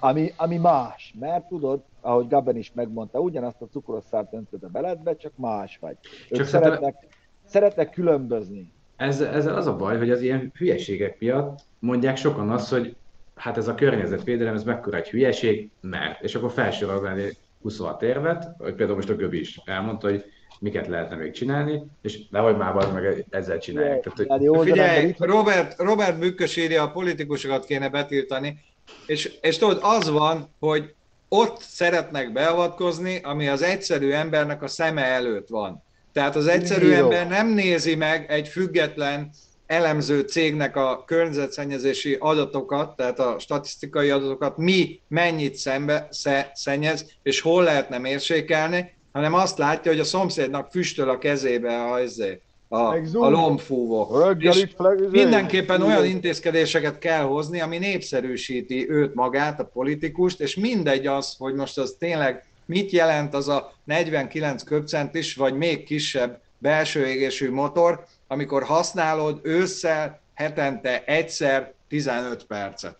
ami, 0.00 0.32
ami 0.36 0.56
más, 0.56 1.14
mert 1.20 1.48
tudod, 1.48 1.82
ahogy 2.00 2.28
Gabben 2.28 2.56
is 2.56 2.72
megmondta, 2.74 3.18
ugyanazt 3.18 3.62
a 3.62 3.66
cukroszárt 3.66 4.32
öntöd 4.32 4.62
a 4.62 4.68
beledbe, 4.68 5.16
csak 5.16 5.32
más 5.34 5.78
vagy. 5.80 5.96
Ők 6.28 6.38
csak 6.38 6.46
szeretnek, 6.46 6.80
szerintem... 6.80 7.08
szeretnek 7.44 7.90
különbözni. 7.90 8.72
Ez, 8.96 9.20
ezzel 9.20 9.56
az 9.56 9.66
a 9.66 9.76
baj, 9.76 9.98
hogy 9.98 10.10
az 10.10 10.20
ilyen 10.20 10.52
hülyeségek 10.54 11.18
miatt 11.18 11.58
mondják 11.78 12.16
sokan 12.16 12.50
azt, 12.50 12.70
hogy 12.70 12.96
hát 13.34 13.56
ez 13.56 13.68
a 13.68 13.74
környezetvédelem, 13.74 14.54
ez 14.54 14.64
mekkora 14.64 14.96
egy 14.96 15.08
hülyeség, 15.08 15.70
mert. 15.80 16.22
És 16.22 16.34
akkor 16.34 16.50
felsorolni 16.50 17.36
26 17.62 18.02
érvet, 18.02 18.54
hogy 18.58 18.74
például 18.74 18.96
most 18.96 19.10
a 19.10 19.16
Göbi 19.16 19.38
is 19.38 19.60
elmondta, 19.64 20.08
hogy 20.08 20.24
miket 20.60 20.86
lehetne 20.86 21.16
még 21.16 21.32
csinálni, 21.32 21.82
és 22.02 22.28
nehogy 22.28 22.56
már 22.56 22.76
az 22.76 22.92
meg 22.92 23.26
ezzel 23.30 23.58
csinálják. 23.58 24.00
Tehát, 24.00 24.46
hogy... 24.46 24.68
Figyelj, 24.68 25.14
Robert, 25.18 25.78
Robert 25.78 26.18
Bükkös 26.18 26.56
írja, 26.56 26.82
a 26.82 26.90
politikusokat 26.90 27.64
kéne 27.64 27.88
betiltani, 27.88 28.58
és, 29.06 29.32
és 29.40 29.58
tudod, 29.58 29.78
az 29.82 30.10
van, 30.10 30.54
hogy 30.58 30.94
ott 31.28 31.60
szeretnek 31.60 32.32
beavatkozni, 32.32 33.20
ami 33.22 33.48
az 33.48 33.62
egyszerű 33.62 34.10
embernek 34.10 34.62
a 34.62 34.68
szeme 34.68 35.04
előtt 35.04 35.48
van. 35.48 35.82
Tehát 36.12 36.36
az 36.36 36.46
egyszerű 36.46 36.86
Jó. 36.86 36.94
ember 36.94 37.28
nem 37.28 37.48
nézi 37.48 37.94
meg 37.94 38.30
egy 38.30 38.48
független 38.48 39.30
elemző 39.66 40.20
cégnek 40.20 40.76
a 40.76 41.04
környezetszennyezési 41.06 42.16
adatokat, 42.20 42.96
tehát 42.96 43.18
a 43.18 43.36
statisztikai 43.38 44.10
adatokat, 44.10 44.56
mi 44.56 45.00
mennyit 45.08 45.54
szembe 45.54 46.08
sze, 46.10 46.50
szennyez, 46.54 47.06
és 47.22 47.40
hol 47.40 47.62
lehetne 47.62 47.98
mérsékelni, 47.98 48.96
hanem 49.12 49.34
azt 49.34 49.58
látja, 49.58 49.90
hogy 49.90 50.00
a 50.00 50.04
szomszédnak 50.04 50.70
füstöl 50.70 51.08
a 51.08 51.18
kezébe 51.18 51.82
a, 51.82 52.00
izé, 52.00 52.40
a, 52.68 52.94
a 53.12 53.28
lombfúvó. 53.28 54.30
És 54.38 54.66
mindenképpen 55.10 55.82
olyan 55.82 56.04
intézkedéseket 56.04 56.98
kell 56.98 57.22
hozni, 57.22 57.60
ami 57.60 57.78
népszerűsíti 57.78 58.90
őt 58.90 59.14
magát, 59.14 59.60
a 59.60 59.64
politikust, 59.64 60.40
és 60.40 60.56
mindegy 60.56 61.06
az, 61.06 61.34
hogy 61.38 61.54
most 61.54 61.78
az 61.78 61.96
tényleg 61.98 62.44
mit 62.66 62.90
jelent 62.90 63.34
az 63.34 63.48
a 63.48 63.72
49 63.84 64.62
köbcentis, 64.62 65.34
vagy 65.34 65.54
még 65.54 65.84
kisebb 65.84 66.40
belső 66.58 67.06
égésű 67.06 67.50
motor, 67.50 68.04
amikor 68.26 68.62
használod 68.62 69.40
ősszel 69.42 70.20
hetente 70.34 71.04
egyszer 71.04 71.72
15 71.88 72.44
percet. 72.44 72.96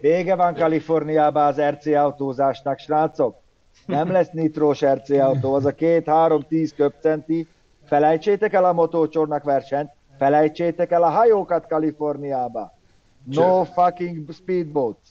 Vége 0.00 0.34
van 0.34 0.54
Kaliforniában 0.54 1.46
az 1.46 1.60
RC 1.60 1.86
autózásnak, 1.86 2.78
srácok. 2.78 3.36
Nem 3.86 4.10
lesz 4.10 4.30
nitrós 4.32 4.84
RC 4.84 5.10
autó, 5.10 5.54
az 5.54 5.64
a 5.64 5.72
két-három-tíz 5.72 6.74
köbcenti. 6.76 7.48
Felejtsétek 7.88 8.52
el 8.52 8.64
a 8.64 8.72
motócsornak 8.72 9.44
versenyt, 9.44 9.90
felejtsétek 10.18 10.90
el 10.90 11.02
a 11.02 11.08
hajókat 11.08 11.66
Kaliforniába. 11.66 12.78
No 13.24 13.64
fucking 13.64 14.32
speedboats. 14.32 15.08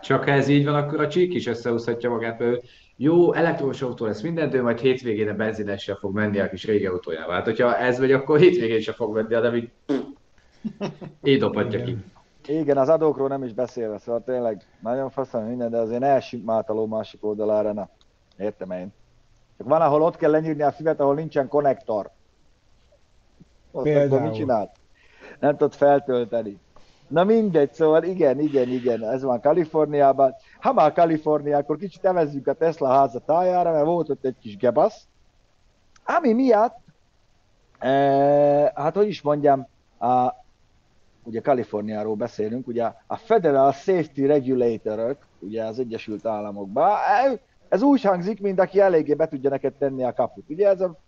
Csak 0.00 0.24
ha 0.24 0.30
ez 0.30 0.48
így 0.48 0.64
van, 0.64 0.74
akkor 0.74 1.00
a 1.00 1.08
csík 1.08 1.34
is 1.34 1.46
összehúzhatja 1.46 2.10
magát, 2.10 2.38
mert 2.38 2.64
jó, 2.96 3.32
elektromos 3.32 3.82
autó 3.82 4.06
lesz 4.06 4.20
minden, 4.20 4.50
de 4.50 4.62
majd 4.62 4.78
hétvégén 4.78 5.28
a 5.28 5.34
benzinessel 5.34 5.94
fog 5.94 6.14
menni 6.14 6.38
a 6.38 6.48
kis 6.48 6.64
régi 6.64 6.86
autójával. 6.86 7.34
Hát, 7.34 7.44
hogyha 7.44 7.76
ez 7.76 7.98
vagy, 7.98 8.12
akkor 8.12 8.38
hétvégén 8.38 8.80
sem 8.80 8.94
fog 8.94 9.14
menni, 9.14 9.28
de 9.28 9.56
így, 9.56 9.70
így 11.30 11.38
dobhatja 11.38 11.82
ki. 11.82 11.96
Igen, 12.46 12.76
az 12.76 12.88
adókról 12.88 13.28
nem 13.28 13.44
is 13.44 13.52
beszélve, 13.52 13.98
szóval 13.98 14.22
tényleg 14.24 14.66
nagyon 14.82 15.10
faszom 15.10 15.44
minden, 15.44 15.70
de 15.70 15.76
azért 15.76 16.00
ne 16.00 16.14
essünk 16.14 16.44
már 16.44 16.64
a 16.66 16.86
másik 16.86 17.24
oldalára, 17.24 17.72
na. 17.72 17.88
Értem 18.38 18.70
én. 18.70 18.92
Csak 19.56 19.68
van, 19.68 19.80
ahol 19.80 20.02
ott 20.02 20.16
kell 20.16 20.30
lenyírni 20.30 20.62
a 20.62 20.72
füvet, 20.72 21.00
ahol 21.00 21.14
nincsen 21.14 21.48
konnektor. 21.48 22.10
Ott 23.70 23.82
Például. 23.82 24.20
mit 24.20 24.34
csinál? 24.34 24.72
Nem 25.40 25.50
tudod 25.50 25.74
feltölteni. 25.74 26.60
Na 27.08 27.24
mindegy, 27.24 27.72
szóval 27.72 28.02
igen, 28.02 28.40
igen, 28.40 28.68
igen, 28.68 29.02
ez 29.02 29.22
van 29.22 29.40
Kaliforniában. 29.40 30.34
Ha 30.60 30.72
már 30.72 30.92
Kalifornia, 30.92 31.56
akkor 31.56 31.76
kicsit 31.76 32.04
evezzük 32.04 32.46
a 32.46 32.52
Tesla 32.52 32.88
háza 32.88 33.18
tájára, 33.18 33.72
mert 33.72 33.84
volt 33.84 34.10
ott 34.10 34.24
egy 34.24 34.36
kis 34.40 34.56
gebasz, 34.56 35.06
ami 36.04 36.32
miatt, 36.32 36.78
e, 37.78 37.90
hát 38.74 38.94
hogy 38.94 39.08
is 39.08 39.22
mondjam, 39.22 39.66
a, 39.98 40.34
ugye 41.22 41.40
Kaliforniáról 41.40 42.14
beszélünk, 42.14 42.66
ugye 42.66 42.92
a 43.06 43.16
Federal 43.16 43.72
Safety 43.72 44.26
Regulator 44.26 45.16
ugye 45.38 45.64
az 45.64 45.78
Egyesült 45.78 46.26
Államokban, 46.26 46.96
ez 47.68 47.82
úgy 47.82 48.02
hangzik, 48.02 48.40
mint 48.40 48.60
aki 48.60 48.80
eléggé 48.80 49.14
be 49.14 49.28
tudja 49.28 49.50
neked 49.50 49.74
tenni 49.74 50.04
a 50.04 50.12
kaput. 50.12 50.50
Ugye 50.50 50.68
ez 50.68 50.80
a 50.80 50.98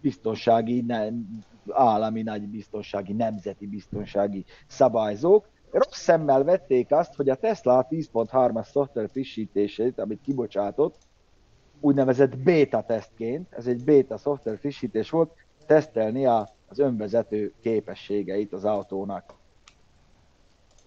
biztonsági, 0.00 0.80
nem, 0.80 1.44
állami 1.70 2.22
nagy 2.22 2.48
biztonsági, 2.48 3.12
nemzeti 3.12 3.66
biztonsági 3.66 4.44
szabályzók, 4.66 5.48
rossz 5.70 5.98
szemmel 5.98 6.44
vették 6.44 6.92
azt, 6.92 7.14
hogy 7.14 7.28
a 7.28 7.34
Tesla 7.34 7.86
10.3-as 7.90 8.70
szoftver 8.70 9.08
frissítését, 9.10 9.98
amit 9.98 10.20
kibocsátott, 10.24 10.96
úgynevezett 11.80 12.38
beta 12.38 12.82
tesztként, 12.82 13.52
ez 13.52 13.66
egy 13.66 13.84
beta 13.84 14.16
szoftver 14.16 14.58
frissítés 14.58 15.10
volt, 15.10 15.32
tesztelni 15.66 16.26
az 16.26 16.78
önvezető 16.78 17.52
képességeit 17.60 18.52
az 18.52 18.64
autónak. 18.64 19.34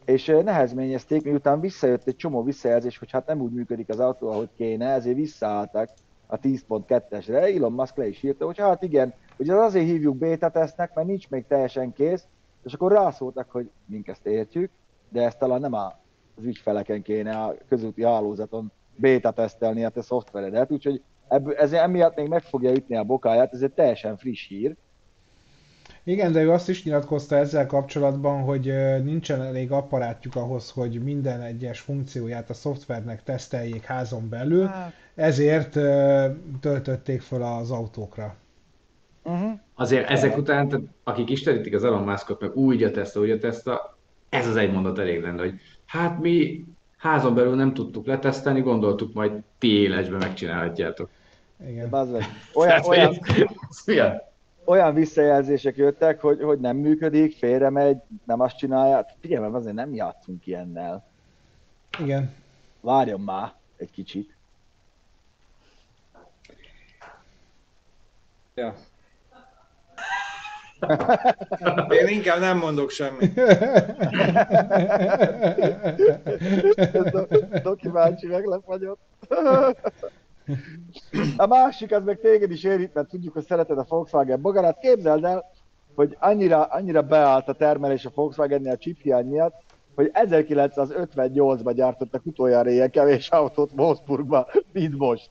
És 0.08 0.26
nehezményezték, 0.44 1.24
miután 1.24 1.60
visszajött 1.60 2.08
egy 2.08 2.16
csomó 2.16 2.44
visszajelzés, 2.44 2.98
hogy 2.98 3.12
hát 3.12 3.26
nem 3.28 3.42
úgy 3.42 3.52
működik 3.52 3.90
az 3.90 4.00
autó, 4.00 4.30
ahogy 4.30 4.50
kéne, 4.58 4.90
ezért 4.90 5.16
visszaálltak 5.16 5.90
a 6.28 6.40
10.2-esre. 6.40 7.56
Elon 7.56 7.72
Musk 7.72 7.98
le 7.98 8.08
is 8.08 8.24
írta, 8.24 8.46
hogy 8.46 8.58
hát 8.58 8.84
igen, 8.84 9.14
hogy 9.38 9.50
az 9.50 9.58
azért 9.58 9.86
hívjuk 9.86 10.18
beta 10.18 10.50
tesztnek, 10.50 10.94
mert 10.94 11.08
nincs 11.08 11.30
még 11.30 11.46
teljesen 11.48 11.94
kész, 11.94 12.28
és 12.64 12.74
akkor 12.74 12.92
rászóltak, 12.92 13.52
hogy 13.52 13.70
mink 13.86 14.08
ezt 14.08 14.26
értjük, 14.26 14.72
de 15.10 15.24
ezt 15.24 15.40
talán 15.40 15.60
nem 15.60 15.74
az 15.74 15.94
ügyfeleken 16.42 17.02
kéne 17.02 17.38
a 17.38 17.56
közúti 17.70 18.04
hálózaton 18.04 18.72
beta 18.96 19.32
tesztelni 19.32 19.86
a 19.86 19.90
te 19.90 20.02
szoftveredet, 20.02 20.72
úgyhogy 20.72 21.02
ebből, 21.28 21.56
ez 21.56 21.74
emiatt 21.74 22.16
még 22.16 22.28
meg 22.28 22.42
fogja 22.42 22.72
ütni 22.72 22.96
a 22.96 23.04
bokáját, 23.04 23.54
ez 23.54 23.62
egy 23.62 23.74
teljesen 23.74 24.18
friss 24.18 24.48
hír. 24.48 24.76
Igen, 26.08 26.32
de 26.32 26.42
ő 26.42 26.52
azt 26.52 26.70
is 26.70 26.84
nyilatkozta 26.84 27.36
ezzel 27.36 27.66
kapcsolatban, 27.66 28.42
hogy 28.42 28.74
nincsen 29.04 29.42
elég 29.42 29.72
apparátjuk 29.72 30.36
ahhoz, 30.36 30.72
hogy 30.72 31.04
minden 31.04 31.42
egyes 31.42 31.80
funkcióját 31.80 32.50
a 32.50 32.54
szoftvernek 32.54 33.24
teszteljék 33.24 33.84
házon 33.84 34.30
belül, 34.30 34.66
hát. 34.66 34.94
ezért 35.16 35.72
töltötték 36.60 37.22
fel 37.22 37.42
az 37.42 37.72
autókra. 37.72 38.36
Uh-huh. 39.24 39.52
Azért 39.76 40.10
ezek 40.10 40.38
után, 40.38 40.90
akik 41.04 41.30
istenítik 41.30 41.74
az 41.74 41.84
Elon 41.84 42.04
Muskot, 42.04 42.42
meg 42.42 42.56
úgy 42.56 42.84
a 42.84 42.92
Tesla, 42.92 43.22
úgy 43.22 43.32
a 43.32 43.40
Tesla, 43.40 43.98
ez 44.30 44.48
az 44.48 44.56
egy 44.56 44.72
mondat 44.72 45.00
elég 45.00 45.22
lenne, 45.22 45.42
hogy 45.42 45.60
hát 45.86 46.20
mi 46.20 46.66
házon 46.98 47.36
belül 47.36 47.56
nem 47.56 47.74
tudtuk 47.74 48.06
letesztelni, 48.06 48.62
gondoltuk 48.62 49.14
majd 49.14 49.32
ti 49.58 49.82
élesben 49.82 50.20
megcsinálhatjátok. 50.20 51.10
Igen. 51.70 51.94
Olyan, 52.54 52.84
olyan, 52.86 53.18
olyan, 53.88 54.22
olyan 54.68 54.94
visszajelzések 54.94 55.76
jöttek, 55.76 56.22
hogy, 56.22 56.42
hogy 56.42 56.60
nem 56.60 56.78
működik, 56.78 57.38
félre 57.38 57.70
megy, 57.70 57.98
nem 58.26 58.40
azt 58.40 58.58
csinálja. 58.58 59.06
Figyelj, 59.20 59.42
mert 59.42 59.54
azért 59.54 59.76
nem 59.76 59.94
játszunk 59.94 60.48
ilyennel. 60.48 61.06
Igen. 62.00 62.34
Várjon 62.82 63.22
már 63.22 63.54
egy 63.78 63.92
kicsit. 63.92 64.36
Ja. 68.56 68.76
Én 72.02 72.08
inkább 72.08 72.40
nem 72.40 72.58
mondok 72.58 72.90
semmit. 72.90 73.34
Doki 77.64 77.90
bácsi 77.90 78.28
meglefagyott. 78.28 79.00
A 81.38 81.46
másik, 81.46 81.92
az 81.92 82.04
meg 82.04 82.20
téged 82.20 82.52
is 82.52 82.64
érint, 82.64 82.94
mert 82.94 83.10
tudjuk, 83.10 83.34
hogy 83.34 83.46
szereted 83.46 83.78
a 83.78 83.86
Volkswagen 83.90 84.42
bogarát. 84.42 84.80
Képzeld 84.80 85.24
el, 85.24 85.52
hogy 85.96 86.18
annyira, 86.20 86.64
annyira 86.64 87.02
beállt 87.02 87.48
a 87.48 87.54
termelés 87.54 88.06
a 88.06 88.12
Volkswagen-nél 88.16 88.72
a 88.72 88.78
chip 88.78 89.02
hiány 89.02 89.26
miatt, 89.26 89.64
hogy 89.96 90.12
1958-ban 90.14 91.72
gyártottak 91.76 92.26
utoljára 92.26 92.70
ilyen 92.70 92.90
kevés 92.90 93.30
autót 93.30 93.72
Wolfsburgban, 93.76 94.46
mint 94.72 94.98
most. 94.98 95.30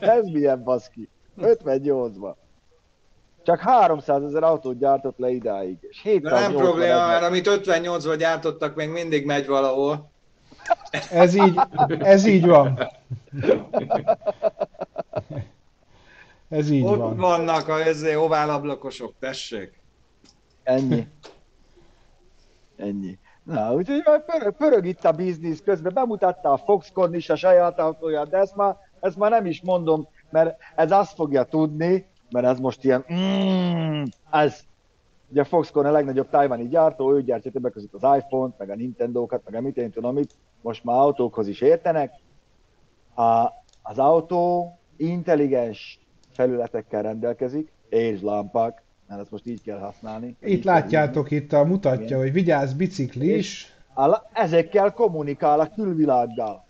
Ez 0.00 0.24
milyen 0.24 0.62
baszki. 0.62 1.08
58-ban. 1.40 2.34
Csak 3.42 3.58
300 3.60 4.22
ezer 4.22 4.42
autót 4.42 4.78
gyártott 4.78 5.18
le 5.18 5.30
idáig. 5.30 5.76
És 5.80 6.20
De 6.20 6.30
nem 6.30 6.52
probléma, 6.52 7.06
mert 7.06 7.22
amit 7.22 7.48
58-ban 7.48 8.14
gyártottak, 8.18 8.74
még 8.74 8.88
mindig 8.88 9.26
megy 9.26 9.46
valahol. 9.46 10.10
Ez 11.10 11.34
így, 11.34 11.60
ez 11.98 12.26
így 12.26 12.46
van. 12.46 12.78
Ez 16.48 16.70
így 16.70 16.82
Ott 16.84 16.96
van. 16.96 17.16
vannak 17.16 17.68
a 17.68 17.80
ezé, 17.80 18.14
oválablakosok, 18.14 19.14
tessék. 19.18 19.80
Ennyi. 20.62 21.06
Ennyi. 22.76 23.18
Na, 23.42 23.74
úgyhogy 23.74 24.02
már 24.04 24.24
pörög, 24.24 24.56
pörög 24.56 24.86
itt 24.86 25.04
a 25.04 25.12
biznisz 25.12 25.62
közben, 25.64 25.94
bemutatta 25.94 26.52
a 26.52 26.56
Foxconn 26.56 27.14
is 27.14 27.30
a 27.30 27.36
saját 27.36 27.78
autóját, 27.78 28.28
de 28.28 28.36
ezt 28.36 28.56
már, 28.56 28.76
ezt 29.00 29.16
már 29.16 29.30
nem 29.30 29.46
is 29.46 29.62
mondom, 29.62 30.08
mert 30.30 30.56
ez 30.76 30.90
azt 30.90 31.14
fogja 31.14 31.42
tudni, 31.44 32.06
mert 32.30 32.46
ez 32.46 32.58
most 32.58 32.84
ilyen, 32.84 33.04
mm, 33.12 34.02
ez, 34.30 34.60
ugye 35.30 35.40
a 35.40 35.44
Foxconn 35.44 35.86
a 35.86 35.90
legnagyobb 35.90 36.28
tájvani 36.28 36.68
gyártó, 36.68 37.12
ő 37.14 37.22
gyártja 37.22 37.50
többek 37.50 37.72
között 37.72 37.94
az 37.94 38.16
iPhone-t, 38.16 38.58
meg 38.58 38.70
a 38.70 38.74
Nintendo-kat, 38.74 39.42
meg 39.44 39.54
a 39.54 39.60
mit 39.60 39.76
én 39.76 39.90
tudom 39.90 40.14
mit, 40.14 40.34
most 40.60 40.84
már 40.84 40.96
autókhoz 40.96 41.48
is 41.48 41.60
értenek. 41.60 42.12
A, 43.14 43.46
az 43.82 43.98
autó 43.98 44.72
intelligens 44.96 45.98
felületekkel 46.32 47.02
rendelkezik, 47.02 47.72
és 47.88 48.20
lámpák, 48.20 48.82
mert 49.08 49.20
ezt 49.20 49.30
most 49.30 49.46
így 49.46 49.62
kell 49.62 49.78
használni. 49.78 50.36
Itt 50.40 50.64
látjátok, 50.64 51.30
itt 51.30 51.52
a 51.52 51.64
mutatja, 51.64 52.04
Igen. 52.04 52.18
hogy 52.18 52.32
vigyázz 52.32 52.72
biciklis. 52.72 53.72
A- 53.94 54.22
Ezekkel 54.32 54.92
kommunikál 54.92 55.60
a 55.60 55.70
külvilággal. 55.74 56.66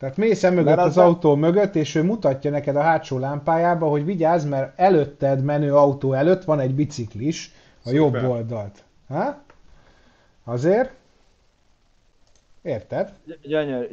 Tehát 0.00 0.16
mész 0.16 0.42
mögött 0.42 0.76
az 0.78 0.86
az 0.86 0.96
a- 0.96 1.04
autó 1.04 1.34
mögött, 1.34 1.74
és 1.74 1.94
ő 1.94 2.02
mutatja 2.02 2.50
neked 2.50 2.76
a 2.76 2.80
hátsó 2.80 3.18
lámpájába, 3.18 3.88
hogy 3.88 4.04
vigyázz, 4.04 4.44
mert 4.44 4.78
előtted 4.78 5.42
menő 5.44 5.74
autó 5.74 6.12
előtt 6.12 6.44
van 6.44 6.60
egy 6.60 6.74
biciklis, 6.74 7.52
a 7.84 7.88
Szuper. 7.88 7.94
jobb 7.94 8.30
oldalt. 8.30 8.84
Ha? 9.08 9.38
Azért? 10.44 10.90
Érted? 12.62 13.12
Gy- 13.24 13.38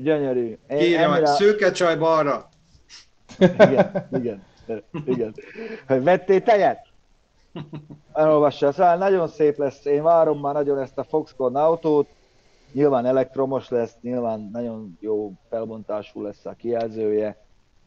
Gyönyörű. 0.03 0.57
Írja 0.71 1.09
meg, 1.09 1.09
ennyire- 1.17 1.25
szőke 1.35 1.71
csaj 1.71 1.95
balra. 1.97 2.49
Igen, 3.39 4.07
igen, 4.11 4.43
igen. 5.05 5.33
Hogy 5.87 6.03
vettél 6.03 6.41
tejet? 6.43 6.85
Elolvassa, 8.13 8.71
szóval 8.71 8.95
nagyon 8.95 9.27
szép 9.27 9.57
lesz, 9.57 9.85
én 9.85 10.03
várom 10.03 10.39
már 10.39 10.53
nagyon 10.53 10.79
ezt 10.79 10.97
a 10.97 11.03
Foxconn 11.03 11.55
autót, 11.55 12.07
nyilván 12.71 13.05
elektromos 13.05 13.69
lesz, 13.69 13.95
nyilván 14.01 14.49
nagyon 14.51 14.97
jó 14.99 15.31
felbontású 15.49 16.21
lesz 16.21 16.45
a 16.45 16.53
kijelzője, 16.57 17.37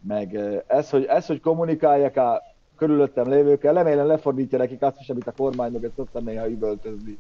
meg 0.03 0.35
ez, 0.66 0.91
hogy, 0.91 1.05
ez, 1.05 1.26
hogy 1.26 1.41
kommunikálják 1.41 2.16
a 2.16 2.43
körülöttem 2.76 3.28
lévőkkel, 3.28 3.74
remélem 3.74 4.07
lefordítja 4.07 4.59
nekik 4.59 4.83
azt 4.83 5.01
is, 5.01 5.09
amit 5.11 5.26
a 5.26 5.33
kormány 5.37 5.72
mögött 5.72 5.95
szoktam 5.97 6.24
néha 6.24 6.49
üvöltözni. 6.49 7.18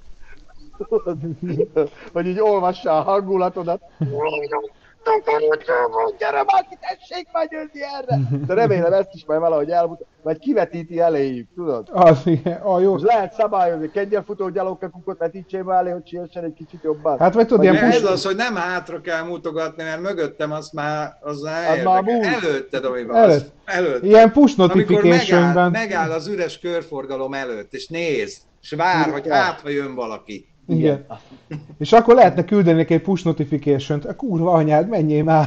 hogy 2.12 2.26
így 2.26 2.40
olvassa 2.40 2.98
a 2.98 3.02
hangulatodat. 3.02 3.82
Gyere 6.18 6.44
már 6.46 6.66
ki, 6.68 6.78
tessék 6.80 7.28
már 7.32 7.48
jönni 7.50 7.82
erre! 7.98 8.18
De 8.46 8.54
remélem 8.54 8.92
ezt 8.92 9.10
is 9.12 9.24
majd 9.24 9.40
valahogy 9.40 9.70
elmutat, 9.70 10.06
vagy 10.22 10.38
kivetíti 10.38 11.00
eléjük, 11.00 11.48
tudod? 11.54 11.88
Az, 11.92 12.18
igen, 12.24 12.60
a 12.60 12.80
jó. 12.80 12.92
Most 12.92 13.04
lehet 13.04 13.32
szabályozni, 13.32 13.90
kengyelfutó 13.90 14.48
gyalogkakukot 14.48 15.18
vetítsél 15.18 15.62
már 15.62 15.78
elé, 15.78 15.90
hogy 15.90 16.06
siessen 16.06 16.44
egy 16.44 16.54
kicsit 16.54 16.82
jobban. 16.82 17.18
Hát 17.18 17.34
vagy 17.34 17.46
tudod, 17.46 17.62
ilyen 17.62 17.76
ez 17.76 18.04
az, 18.04 18.24
hogy 18.24 18.36
nem 18.36 18.54
hátra 18.54 19.00
kell 19.00 19.22
mutogatni, 19.22 19.82
mert 19.82 20.00
mögöttem 20.00 20.52
az 20.52 20.70
már, 20.70 21.16
az 21.20 21.40
már, 21.40 21.78
Az 21.78 21.84
már 21.84 22.02
múlt. 22.02 22.24
Előtte, 22.24 22.80
Domiba, 22.80 23.16
Előtt. 23.16 23.52
előtt. 23.64 24.02
ilyen 24.02 24.32
push 24.32 24.60
Amikor 24.60 25.02
megáll, 25.02 25.68
megáll 25.68 26.10
az 26.10 26.26
üres 26.26 26.58
körforgalom 26.58 27.34
előtt, 27.34 27.74
és 27.74 27.88
néz, 27.88 28.42
és 28.62 28.70
vár, 28.70 29.10
hogy 29.10 29.28
hát, 29.28 29.60
ha 29.60 29.68
jön 29.68 29.94
valaki. 29.94 30.49
Igen. 30.70 31.06
És 31.78 31.92
akkor 31.92 32.14
lehetne 32.14 32.44
küldeni 32.44 32.76
neki 32.76 32.94
egy 32.94 33.02
push 33.02 33.24
notification-t. 33.24 34.04
A 34.04 34.16
kurva 34.16 34.52
anyád, 34.52 34.88
menjél 34.88 35.24
már. 35.24 35.46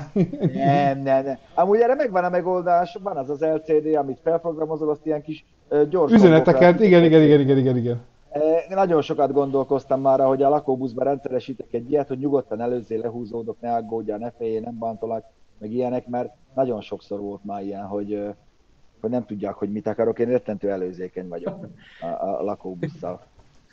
Nem, 0.53 1.01
nem, 1.01 1.23
nem. 1.25 1.37
Amúgy 1.55 1.79
erre 1.79 1.95
megvan 1.95 2.23
a 2.23 2.29
megoldás, 2.29 2.97
van 3.03 3.17
az 3.17 3.29
az 3.29 3.41
LCD, 3.41 3.95
amit 3.95 4.19
felprogramozol, 4.23 4.89
azt 4.89 5.05
ilyen 5.05 5.21
kis 5.21 5.45
gyors 5.89 6.11
Üzeneteket, 6.11 6.79
igen, 6.79 7.03
igen, 7.03 7.21
igen, 7.21 7.39
igen, 7.39 7.57
igen, 7.57 7.77
igen. 7.77 8.01
Eh, 8.29 8.41
Nagyon 8.69 9.01
sokat 9.01 9.31
gondolkoztam 9.31 10.01
már, 10.01 10.19
hogy 10.19 10.41
a 10.41 10.49
lakóbuszban 10.49 11.05
rendszeresítek 11.05 11.73
egy 11.73 11.91
ilyet, 11.91 12.07
hogy 12.07 12.19
nyugodtan 12.19 12.61
előzzé, 12.61 12.95
lehúzódok, 12.95 13.57
ne 13.59 13.73
aggódjál, 13.73 14.17
ne 14.17 14.31
féljél, 14.31 14.61
nem 14.61 14.77
bántolak, 14.79 15.25
meg 15.57 15.71
ilyenek, 15.71 16.07
mert 16.07 16.29
nagyon 16.55 16.81
sokszor 16.81 17.19
volt 17.19 17.43
már 17.43 17.63
ilyen, 17.63 17.85
hogy, 17.85 18.33
hogy 19.01 19.09
nem 19.09 19.25
tudják, 19.25 19.53
hogy 19.53 19.71
mit 19.71 19.87
akarok, 19.87 20.19
én 20.19 20.27
rettentő 20.27 20.71
előzékeny 20.71 21.27
vagyok 21.27 21.67
a, 22.01 22.25
a 22.25 22.43
lakóbusszal. 22.43 23.21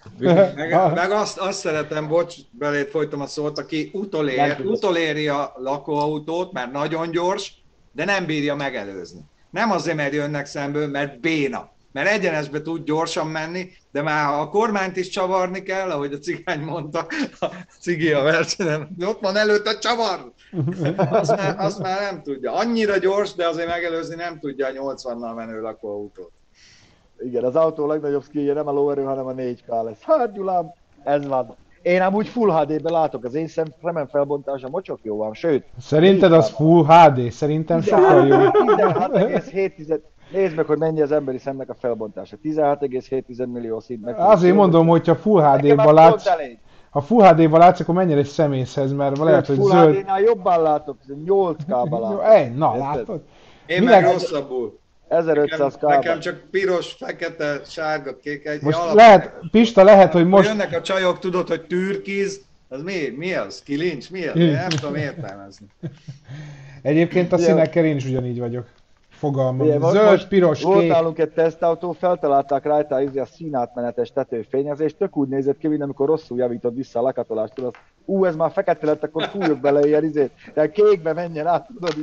Meg, 0.18 0.94
meg 0.94 1.10
azt, 1.10 1.38
azt 1.38 1.58
szeretem, 1.58 2.08
bocs, 2.08 2.34
belét 2.50 2.90
folytom 2.90 3.20
a 3.20 3.26
szót, 3.26 3.58
aki 3.58 3.90
utolér, 3.92 4.60
utoléri 4.64 5.28
a 5.28 5.52
lakóautót, 5.56 6.52
mert 6.52 6.72
nagyon 6.72 7.10
gyors, 7.10 7.52
de 7.92 8.04
nem 8.04 8.26
bírja 8.26 8.54
megelőzni. 8.54 9.20
Nem 9.50 9.70
azért, 9.70 9.96
mert 9.96 10.12
jönnek 10.12 10.46
szemből, 10.46 10.86
mert 10.88 11.20
béna. 11.20 11.70
Mert 11.92 12.08
egyenesbe 12.08 12.62
tud 12.62 12.84
gyorsan 12.84 13.26
menni, 13.26 13.70
de 13.92 14.02
már 14.02 14.40
a 14.40 14.48
kormányt 14.48 14.96
is 14.96 15.08
csavarni 15.08 15.62
kell, 15.62 15.90
ahogy 15.90 16.12
a 16.12 16.18
cigány 16.18 16.60
mondta, 16.60 17.06
a 17.40 17.46
cigi 17.80 18.12
a 18.12 18.22
versenyen, 18.22 18.96
ott 19.00 19.20
van 19.20 19.36
előtt 19.36 19.66
a 19.66 19.78
csavar! 19.78 20.32
Azt 20.96 21.36
már, 21.36 21.54
azt 21.58 21.78
már 21.78 22.00
nem 22.00 22.22
tudja. 22.22 22.52
Annyira 22.52 22.96
gyors, 22.96 23.34
de 23.34 23.48
azért 23.48 23.68
megelőzni 23.68 24.14
nem 24.14 24.38
tudja 24.38 24.66
a 24.66 24.70
80-nal 24.70 25.34
menő 25.34 25.60
lakóautót. 25.60 26.32
Igen, 27.24 27.44
az 27.44 27.56
autó 27.56 27.86
legnagyobb 27.86 28.22
skillje 28.22 28.52
nem 28.52 28.68
a 28.68 28.72
lóerő, 28.72 29.02
hanem 29.02 29.26
a 29.26 29.32
4K 29.32 29.84
lesz. 29.84 30.00
Hát 30.02 30.32
Gyulám, 30.32 30.72
ez 31.04 31.26
van. 31.26 31.54
Én 31.82 32.00
amúgy 32.00 32.28
Full 32.28 32.50
HD-ben 32.50 32.92
látok, 32.92 33.24
az 33.24 33.34
én 33.34 33.46
szem- 33.48 33.74
szemem 33.82 34.06
felbontása 34.06 34.68
mocsok 34.68 34.98
jó 35.02 35.16
van, 35.16 35.34
sőt, 35.34 35.64
Szerinted 35.80 36.32
az 36.32 36.50
full 36.50 36.84
HD? 36.84 37.30
Szerintem 37.32 37.80
sokkal 37.80 38.26
jó. 38.26 38.36
16,7 38.36 40.00
Nézd 40.32 40.56
meg, 40.56 40.66
hogy 40.66 40.78
mennyi 40.78 41.00
az 41.00 41.12
emberi 41.12 41.38
szemnek 41.38 41.68
a 41.68 41.74
felbontása. 41.74 42.36
16,7 42.44 43.46
millió 43.52 43.80
szint 43.80 44.04
meg. 44.04 44.18
Azért 44.18 44.54
mondom, 44.54 44.86
hogyha 44.86 45.14
full 45.14 45.42
Nekem 45.42 45.58
HD-ban 45.68 45.94
látsz, 45.94 46.28
ha 46.90 47.00
full 47.00 47.24
HD-ban 47.34 47.58
látsz, 47.60 47.80
akkor 47.80 47.94
menjen 47.94 48.18
egy 48.18 48.26
személyhez, 48.26 48.92
mert 48.92 49.18
lehet, 49.18 49.46
hogy 49.46 49.56
Full 49.56 49.70
zöld... 49.70 49.94
HD-nál 49.96 50.20
jobban 50.20 50.62
látok, 50.62 50.96
8K-ban 51.26 51.90
Jó, 51.90 51.98
látok. 52.00 52.22
ej, 52.24 52.48
na, 52.56 52.76
látod? 52.76 53.20
Én 53.66 53.78
Minek- 53.82 54.02
meg 54.02 54.12
rosszabbul. 54.12 54.78
1500 55.10 55.74
Nekem, 55.74 55.88
nekem 55.88 56.20
csak 56.20 56.40
piros, 56.50 56.92
fekete, 56.92 57.60
sárga, 57.64 58.18
kék 58.18 58.46
egy 58.46 58.62
Most 58.62 58.78
alap- 58.78 58.94
lehet, 58.94 59.32
Pista, 59.50 59.82
lehet, 59.84 60.12
hogy 60.12 60.26
Most... 60.28 60.48
Jönnek 60.48 60.72
a 60.76 60.80
csajok, 60.80 61.18
tudod, 61.18 61.48
hogy 61.48 61.60
türkiz, 61.62 62.40
az 62.68 62.82
mi? 62.82 63.14
Mi 63.16 63.34
az? 63.34 63.62
Kilincs? 63.62 64.10
Mi 64.10 64.26
az? 64.26 64.36
Én 64.36 64.50
nem 64.52 64.68
tudom 64.68 64.94
értelmezni. 64.94 65.66
Egyébként 66.82 67.32
a 67.32 67.38
színekkel 67.38 67.84
én 67.84 67.96
is 67.96 68.04
ugyanígy 68.04 68.38
vagyok. 68.38 68.66
Fogalmam. 69.08 69.66
Ugye, 69.66 69.78
most- 69.78 69.92
Zöld, 69.94 70.10
most 70.10 70.28
piros, 70.28 70.62
Volt 70.62 70.80
kék. 70.80 70.90
nálunk 70.90 71.18
egy 71.18 71.30
tesztautó, 71.30 71.92
feltalálták 71.92 72.64
rajta 72.64 73.00
izé 73.02 73.18
a 73.18 73.26
színátmenetes 73.26 74.12
tetőfényezést, 74.12 74.96
tök 74.96 75.16
úgy 75.16 75.28
nézett 75.28 75.58
ki, 75.58 75.68
mint 75.68 75.82
amikor 75.82 76.06
rosszul 76.06 76.38
javított 76.38 76.74
vissza 76.74 76.98
a 76.98 77.02
lakatolást, 77.02 77.54
tudod. 77.54 77.74
Ú, 78.04 78.24
ez 78.24 78.36
már 78.36 78.50
fekete 78.52 78.86
lett, 78.86 79.02
akkor 79.02 79.24
fújok 79.24 79.58
bele 79.60 79.86
ilyen 79.86 80.04
izét, 80.04 80.30
ilyen 80.54 80.70
kékbe 80.72 81.12
menjen 81.12 81.46
át, 81.46 81.66
tudod, 81.66 81.94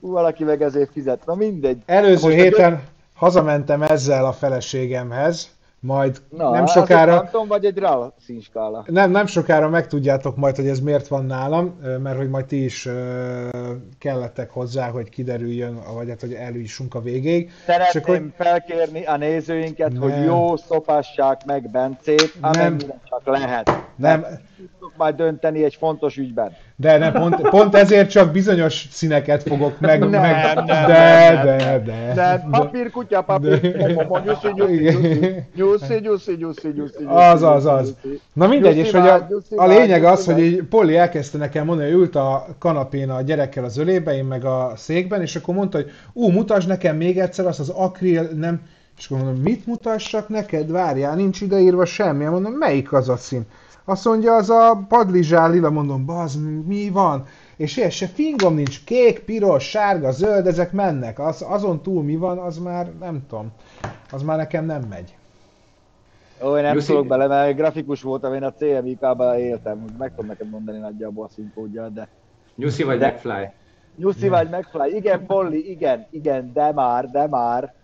valaki 0.00 0.44
meg 0.44 0.62
ezért 0.62 0.90
fizet. 0.92 1.26
Na 1.26 1.34
mindegy. 1.34 1.78
Előző 1.86 2.26
Most 2.28 2.38
a 2.38 2.42
héten 2.42 2.82
hazamentem 3.14 3.82
ezzel 3.82 4.24
a 4.26 4.32
feleségemhez, 4.32 5.48
majd 5.80 6.16
Na, 6.28 6.50
nem 6.50 6.62
ez 6.62 6.70
sokára... 6.70 7.16
Phantom 7.20 7.48
vagy 7.48 7.64
egy 7.64 7.78
RAL 7.78 8.14
színskála? 8.24 8.84
Nem, 8.86 9.10
nem 9.10 9.26
sokára 9.26 9.68
megtudjátok 9.68 10.36
majd, 10.36 10.56
hogy 10.56 10.66
ez 10.68 10.80
miért 10.80 11.08
van 11.08 11.24
nálam, 11.24 11.80
mert 12.02 12.16
hogy 12.16 12.28
majd 12.28 12.44
ti 12.44 12.64
is 12.64 12.88
kellettek 13.98 14.50
hozzá, 14.50 14.88
hogy 14.90 15.08
kiderüljön, 15.08 15.78
vagy 15.94 16.08
hát, 16.08 16.20
hogy 16.20 16.32
eljussunk 16.32 16.94
a 16.94 17.00
végéig. 17.00 17.50
Szeretném 17.66 18.02
akkor- 18.36 18.46
felkérni 18.46 19.04
a 19.04 19.16
nézőinket, 19.16 19.92
Nem. 19.92 20.00
hogy 20.02 20.24
jó 20.24 20.56
szopassák 20.56 21.44
meg 21.44 21.70
Bencét, 21.70 22.32
amennyire 22.40 23.00
csak 23.08 23.26
lehet. 23.26 23.70
Nem, 23.96 24.26
Tudtok 24.56 24.92
majd 24.96 25.14
dönteni 25.16 25.64
egy 25.64 25.74
fontos 25.74 26.16
ügyben. 26.16 26.52
de 26.76 26.98
nem, 26.98 27.12
pont, 27.12 27.48
pont 27.48 27.74
ezért 27.74 28.10
csak 28.10 28.32
bizonyos 28.32 28.88
színeket 28.90 29.42
fogok 29.42 29.80
meg... 29.80 29.98
Nem, 30.00 30.08
meg 30.10 30.54
nem, 30.54 30.64
de, 30.66 30.74
nem, 30.74 31.44
de, 31.44 31.56
nem. 31.56 31.84
de, 31.84 32.12
De 32.14 32.46
papírkutya, 32.50 33.22
papír, 33.22 33.60
De- 33.60 34.06
nyuszi, 34.24 34.48
nyuszi, 34.54 34.82
nyuszi, 34.82 35.44
nyuszi, 35.70 36.00
nyuszi, 36.00 36.36
nyuszi, 36.38 36.68
nyuszi, 36.68 37.04
Az, 37.06 37.42
az, 37.42 37.66
az. 37.66 37.94
Na 38.32 38.46
mindegy, 38.46 38.76
és 38.76 38.90
hogy 38.90 39.08
a, 39.08 39.28
a 39.56 39.66
lényeg 39.66 40.04
az, 40.04 40.24
hogy 40.24 40.38
így 40.38 40.62
Polly 40.62 40.96
elkezdte 40.96 41.38
nekem 41.38 41.64
mondani, 41.66 41.90
hogy 41.90 42.00
ült 42.00 42.16
a 42.16 42.46
kanapén 42.58 43.10
a 43.10 43.22
gyerekkel 43.22 43.64
az 43.64 43.76
ölébe, 43.76 44.16
én 44.16 44.24
meg 44.24 44.44
a 44.44 44.72
székben, 44.76 45.20
és 45.20 45.36
akkor 45.36 45.54
mondta, 45.54 45.76
hogy 45.76 45.90
ú, 46.12 46.28
mutasd 46.30 46.68
nekem 46.68 46.96
még 46.96 47.18
egyszer 47.18 47.46
azt 47.46 47.60
az 47.60 47.68
akril, 47.68 48.22
nem, 48.22 48.60
és 48.98 49.06
akkor 49.06 49.24
mondom, 49.24 49.42
mit 49.42 49.66
mutassak 49.66 50.28
neked? 50.28 50.70
Várjál, 50.70 51.14
nincs 51.14 51.40
ideírva 51.40 51.84
semmi. 51.84 52.24
Mondom, 52.24 52.52
melyik 52.52 52.92
az 52.92 53.08
a 53.08 53.16
szín? 53.16 53.46
Azt 53.84 54.04
mondja, 54.04 54.34
az 54.34 54.50
a 54.50 54.84
padlizsál 54.88 55.50
lila, 55.50 55.70
mondom, 55.70 56.04
baz, 56.04 56.38
mi 56.66 56.90
van? 56.90 57.24
És 57.56 57.76
ilyen 57.76 57.90
se 57.90 58.06
fingom 58.06 58.54
nincs, 58.54 58.84
kék, 58.84 59.20
piros, 59.20 59.68
sárga, 59.68 60.10
zöld, 60.10 60.46
ezek 60.46 60.72
mennek. 60.72 61.18
Az, 61.18 61.44
azon 61.48 61.82
túl 61.82 62.02
mi 62.02 62.16
van, 62.16 62.38
az 62.38 62.58
már 62.58 62.92
nem 63.00 63.22
tudom. 63.28 63.52
Az 64.10 64.22
már 64.22 64.36
nekem 64.36 64.64
nem 64.64 64.82
megy. 64.88 65.14
Ó, 66.42 66.56
én 66.56 66.62
nem 66.62 66.74
Jussi- 66.74 66.86
szólok 66.86 67.06
bele, 67.06 67.26
mert 67.26 67.56
grafikus 67.56 68.02
voltam, 68.02 68.34
én 68.34 68.42
a 68.42 68.52
CMYK-ban 68.52 69.38
éltem, 69.38 69.84
meg 69.98 70.10
tudom 70.10 70.26
neked 70.26 70.50
mondani 70.50 70.78
nagyjából 70.78 71.24
a 71.24 71.28
színkódjal, 71.28 71.90
de... 71.94 72.08
Nyuszi 72.56 72.82
vagy 72.82 72.98
De- 72.98 73.06
McFly? 73.10 73.50
Nyuszi 73.96 74.28
vagy 74.28 74.48
McFly, 74.48 74.96
igen, 74.96 75.26
Polly, 75.26 75.58
igen, 75.58 76.06
igen, 76.10 76.52
de 76.52 76.72
már, 76.72 77.10
de 77.10 77.26
már, 77.26 77.74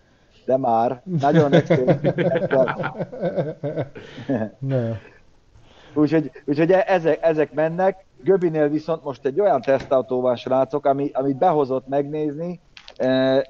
de 0.45 0.57
már, 0.57 1.01
nagyon 1.03 1.53
extrém. 1.53 1.99
Ne. 4.59 4.89
Úgyhogy, 5.93 6.31
úgyhogy 6.45 6.71
e- 6.71 6.83
ezek, 6.87 7.17
ezek 7.21 7.53
mennek. 7.53 8.05
Göbinél 8.23 8.69
viszont 8.69 9.03
most 9.03 9.25
egy 9.25 9.39
olyan 9.39 9.61
tesztautó 9.61 10.21
van, 10.21 10.35
srácok, 10.35 10.85
ami, 10.85 11.09
amit 11.13 11.37
behozott 11.37 11.87
megnézni, 11.87 12.59
eh, 12.95 13.41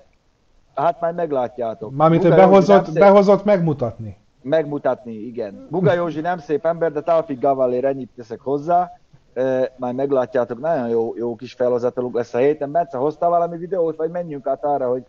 hát 0.75 1.01
majd 1.01 1.15
meglátjátok. 1.15 1.91
Mármint, 1.95 2.21
hogy 2.21 2.35
behozott, 2.35 2.93
behozott 2.93 3.43
megmutatni. 3.43 4.17
Megmutatni, 4.47 5.13
igen. 5.13 5.67
Buga 5.69 5.93
Józsi 5.93 6.21
nem 6.21 6.37
szép 6.37 6.65
ember, 6.65 6.91
de 6.91 7.01
Talfik 7.01 7.39
Gavallér 7.39 7.85
ennyit 7.85 8.09
teszek 8.15 8.39
hozzá. 8.39 8.91
E, 9.33 9.73
majd 9.77 9.95
meglátjátok, 9.95 10.59
nagyon 10.59 10.89
jó, 10.89 11.13
jó 11.15 11.35
kis 11.35 11.53
felhozatalunk 11.53 12.15
lesz 12.15 12.33
a 12.33 12.37
héten. 12.37 12.71
Bence, 12.71 12.97
hoztál 12.97 13.29
valami 13.29 13.57
videót, 13.57 13.95
vagy 13.95 14.09
menjünk 14.09 14.47
át 14.47 14.63
arra, 14.63 14.89
hogy 14.89 15.03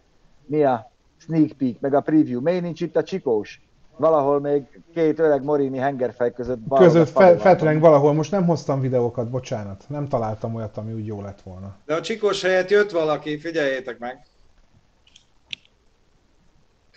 mi 0.47 0.64
a 0.64 0.91
sneak 1.16 1.53
peek, 1.59 1.80
meg 1.80 1.95
a 1.95 2.01
preview. 2.01 2.41
Miért 2.41 2.62
nincs 2.62 2.80
itt 2.80 2.97
a 2.97 3.03
csikós? 3.03 3.62
Valahol 3.97 4.41
még 4.41 4.82
két 4.95 5.18
öreg 5.18 5.45
Morini 5.45 5.78
hengerfej 5.78 6.32
között. 6.32 6.59
Között 6.74 7.09
fe, 7.09 7.36
fetreng 7.36 7.80
valahol, 7.80 8.12
most 8.12 8.30
nem 8.30 8.45
hoztam 8.45 8.80
videókat, 8.80 9.30
bocsánat. 9.30 9.84
Nem 9.89 10.09
találtam 10.09 10.55
olyat, 10.55 10.76
ami 10.76 10.93
úgy 10.93 11.07
jó 11.07 11.22
lett 11.22 11.41
volna. 11.41 11.76
De 11.86 11.95
a 11.95 12.01
csikós 12.01 12.43
helyett 12.43 12.70
jött 12.70 12.91
valaki, 12.91 13.39
figyeljétek 13.39 13.99
meg. 13.99 14.26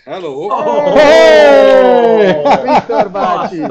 Hello! 0.05 0.47
Hey! 0.93 2.33
Viktor 2.63 3.11
bácsi! 3.11 3.65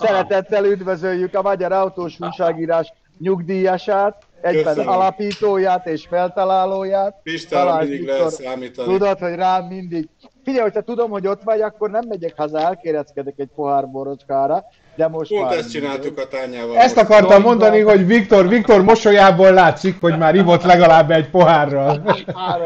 Szeretettel 0.00 0.64
üdvözöljük 0.64 1.34
a 1.34 1.42
Magyar 1.42 1.72
Autós 1.72 2.20
Újságírás 2.20 2.92
nyugdíjasát, 3.18 4.22
egyben 4.42 4.74
Köszönöm. 4.74 4.88
alapítóját 4.88 5.86
és 5.86 6.06
feltalálóját. 6.06 7.20
Pistára 7.22 7.78
mindig 7.78 7.98
Viktor, 7.98 8.16
lehet 8.16 8.32
számítani. 8.32 8.92
Tudod, 8.92 9.18
hogy 9.18 9.34
rám 9.34 9.64
mindig... 9.64 10.08
Figyelj, 10.44 10.62
hogyha 10.62 10.80
tudom, 10.80 11.10
hogy 11.10 11.26
ott 11.26 11.42
vagy, 11.42 11.60
akkor 11.60 11.90
nem 11.90 12.04
megyek 12.08 12.36
haza, 12.36 12.60
elkéreckedek 12.60 13.34
egy 13.36 13.48
pohár 13.54 13.88
borocskára, 13.88 14.64
de 14.96 15.08
most 15.08 15.30
Pont 15.30 15.44
már... 15.44 15.58
ezt 15.58 15.70
csináltuk 15.70 16.18
a 16.18 16.28
tányával. 16.28 16.76
Ezt 16.76 16.96
most. 16.96 17.10
akartam 17.10 17.42
mondani, 17.42 17.80
hogy 17.80 18.06
Viktor, 18.06 18.48
Viktor 18.48 18.82
mosolyából 18.82 19.52
látszik, 19.52 20.00
hogy 20.00 20.18
már 20.18 20.34
ivott 20.34 20.62
legalább 20.62 21.10
egy 21.10 21.30
pohárral. 21.30 22.02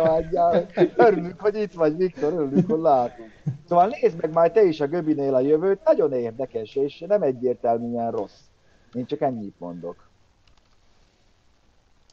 Adjál. 0.04 0.66
Örülünk, 0.96 1.40
hogy 1.40 1.56
itt 1.56 1.72
vagy, 1.72 1.96
Viktor, 1.96 2.32
örülünk, 2.32 2.70
hogy 2.70 2.80
látunk. 2.80 3.30
Szóval 3.68 3.92
nézd 4.00 4.20
meg 4.20 4.32
már 4.32 4.50
te 4.50 4.62
is 4.62 4.80
a 4.80 4.86
Göbinél 4.86 5.34
a 5.34 5.40
jövőt, 5.40 5.80
nagyon 5.84 6.12
érdekes, 6.12 6.74
és 6.74 7.04
nem 7.08 7.22
egyértelműen 7.22 8.10
rossz. 8.10 8.40
Én 8.92 9.06
csak 9.06 9.20
ennyit 9.20 9.54
mondok. 9.58 10.05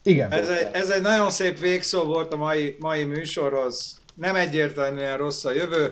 Igen. 0.04 0.32
Ez 0.32 0.50
egy, 0.50 0.68
ez 0.72 0.90
egy 0.90 1.02
nagyon 1.02 1.30
szép 1.30 1.60
végszó 1.60 2.04
volt 2.04 2.34
a 2.34 2.38
mai, 2.38 2.76
mai 2.80 3.04
műsorhoz. 3.04 4.02
Nem 4.16 4.36
egyértelműen 4.36 5.18
rossz 5.18 5.46
a 5.46 5.52
jövő. 5.52 5.92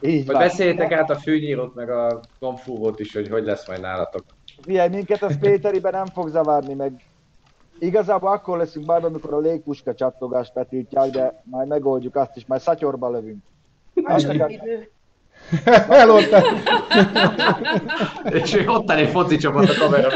Így 0.00 0.26
van. 0.26 0.38
beszéljétek 0.38 0.92
át 0.92 1.10
a 1.10 1.18
fűnyírót, 1.18 1.74
meg 1.74 1.90
a 1.90 2.20
konfúvót 2.38 3.00
is, 3.00 3.12
hogy 3.12 3.28
hogy 3.28 3.44
lesz 3.44 3.66
majd 3.68 3.80
nálatok. 3.80 4.24
Figyelj, 4.62 4.88
minket 4.88 5.22
az 5.22 5.38
Péteriben 5.40 5.92
nem 5.92 6.06
fog 6.06 6.28
zavarni, 6.28 6.74
meg 6.74 6.92
igazából 7.78 8.30
akkor 8.30 8.58
leszünk 8.58 8.86
majd, 8.86 9.04
amikor 9.04 9.34
a 9.34 9.38
légpuska 9.38 9.94
csattogást 9.94 10.54
betiltják, 10.54 11.10
de 11.10 11.42
majd 11.44 11.68
megoldjuk 11.68 12.16
azt 12.16 12.36
is, 12.36 12.46
majd 12.46 12.60
szatyorba 12.60 13.10
lövünk. 13.10 13.42
Azt 14.04 14.28
akar, 14.28 14.50
Eloltál. 15.88 16.44
És 18.30 18.58
ott 18.66 18.90
áll 18.90 18.96
egy 18.98 19.10
foci 19.10 19.36
csapat 19.36 19.68
a 19.68 19.74
kamera. 19.78 20.08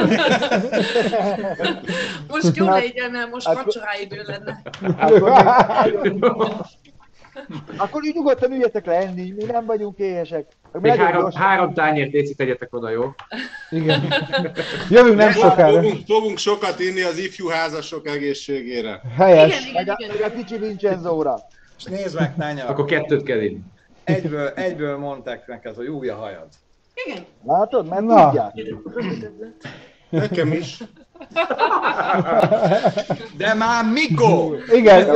Most 2.28 2.56
jó 2.56 2.66
Hát- 2.66 2.80
legyen, 2.82 3.10
mert 3.10 3.30
most 3.30 3.46
akkor- 3.48 3.64
vacsoráidő 3.64 4.22
lenne. 4.26 4.62
akkor, 4.96 5.30
még, 6.02 6.24
akkor 7.76 8.02
úgy 8.04 8.14
nyugodtan 8.14 8.52
üljetek 8.52 8.86
le 8.86 8.92
enni, 8.94 9.34
mi 9.36 9.44
nem 9.44 9.64
vagyunk 9.66 9.98
éhesek. 9.98 10.46
Még 10.72 10.94
három, 10.94 11.20
gyorsan- 11.22 11.42
három 11.42 11.74
tányért 11.74 12.10
técit 12.10 12.36
tegyetek 12.36 12.74
oda, 12.74 12.90
jó? 12.90 13.14
Igen. 13.70 14.14
Jövünk 14.90 15.16
nem 15.16 15.30
sokára. 15.32 15.72
Fogunk, 15.82 16.06
fogunk 16.06 16.38
sokat 16.38 16.80
inni 16.80 17.02
az 17.02 17.18
ifjú 17.18 17.48
házasok 17.48 18.06
egészségére. 18.08 19.00
Helyes. 19.16 19.60
Igen, 19.60 19.72
Meg 19.72 19.82
igen, 19.82 19.94
a, 19.94 19.96
igen. 20.04 20.16
meg 20.20 20.30
a 20.32 20.34
kicsi 20.36 20.58
Vincenzóra. 20.58 21.36
És 21.78 21.84
nézd 21.84 22.14
meg, 22.18 22.34
Tánya, 22.38 22.66
Akkor 22.66 22.84
kettőt 22.84 23.22
kell 23.22 23.40
inni. 23.40 23.60
Egyből, 24.04 24.48
egyből 24.48 24.98
mondták 24.98 25.46
neked, 25.46 25.74
hogy 25.74 25.86
új 25.86 26.08
a 26.08 26.16
hajad. 26.16 26.48
Igen. 27.04 27.24
Látod? 27.44 27.88
Mert 27.88 28.02
Na. 28.02 28.24
tudják. 28.24 28.54
Nekem 30.08 30.52
is. 30.52 30.82
De 33.36 33.54
már 33.54 33.84
mikor? 33.92 34.58
Igen. 34.72 35.06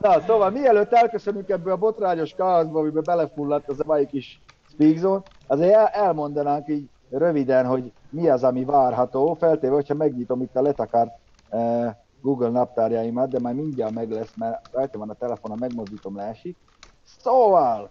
Na, 0.00 0.20
szóval 0.20 0.50
mielőtt 0.50 0.92
elköszönünk 0.92 1.48
ebből 1.48 1.72
a 1.72 1.76
botrányos 1.76 2.34
káoszba, 2.34 2.78
amiben 2.78 3.02
belefulladt 3.06 3.68
az 3.68 3.80
a 3.80 3.84
mai 3.86 4.06
kis 4.06 4.40
speakzone, 4.72 5.22
azért 5.46 5.74
el, 5.74 5.86
elmondanánk 5.86 6.68
így 6.68 6.88
röviden, 7.10 7.66
hogy 7.66 7.92
mi 8.10 8.28
az, 8.28 8.44
ami 8.44 8.64
várható, 8.64 9.34
feltéve, 9.34 9.74
hogyha 9.74 9.94
megnyitom 9.94 10.42
itt 10.42 10.56
a 10.56 10.62
letakárt 10.62 11.10
eh, 11.48 11.94
Google 12.20 12.48
naptárjaimat, 12.48 13.30
de 13.30 13.40
már 13.40 13.54
mindjárt 13.54 13.94
meg 13.94 14.10
lesz, 14.10 14.32
mert 14.36 14.68
rajta 14.72 14.98
van 14.98 15.10
a 15.10 15.14
telefonon, 15.14 15.58
megmozdítom, 15.60 16.16
leesik. 16.16 16.56
Szóval, 17.04 17.90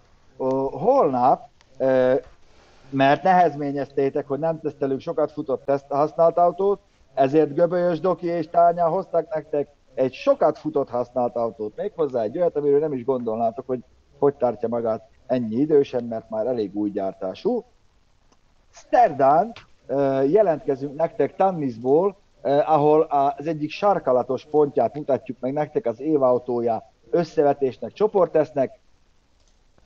holnap, 0.72 1.48
eh, 1.78 2.20
mert 2.90 3.24
nehezményeztétek, 3.24 4.28
hogy 4.28 4.40
nem 4.40 4.60
tesztelünk 4.60 5.00
sokat 5.00 5.32
futott 5.32 5.66
teszt 5.66 5.86
használt 5.90 6.38
autót, 6.38 6.80
ezért 7.14 7.54
Göbölyös 7.54 8.00
Doki 8.00 8.28
és 8.28 8.50
Tánya 8.50 8.88
hoztak 8.88 9.34
nektek 9.34 9.68
egy 9.94 10.14
sokat 10.14 10.58
futott 10.58 10.90
használt 10.90 11.36
autót, 11.36 11.76
méghozzá 11.76 12.22
egy 12.22 12.38
olyat, 12.38 12.56
amiről 12.56 12.80
nem 12.80 12.94
is 12.94 13.04
gondolnátok, 13.04 13.68
hogy 13.68 13.84
hogy 14.24 14.36
tartja 14.36 14.68
magát 14.68 15.08
ennyi 15.28 15.56
idősen, 15.56 16.04
mert 16.04 16.30
már 16.30 16.46
elég 16.46 16.76
új 16.76 16.90
gyártású. 16.90 17.64
Szerdán 18.70 19.52
jelentkezünk 20.28 20.96
nektek 20.96 21.36
Tannisból, 21.36 22.16
ahol 22.66 23.02
az 23.02 23.48
egyik 23.48 23.72
sarkalatos 23.72 24.46
pontját 24.46 24.96
mutatjuk 24.96 25.40
meg 25.40 25.54
nektek 25.54 25.86
az 25.86 26.00
évautója 26.00 26.92
összevetésnek, 27.10 27.94
csoportesznek. 27.94 28.80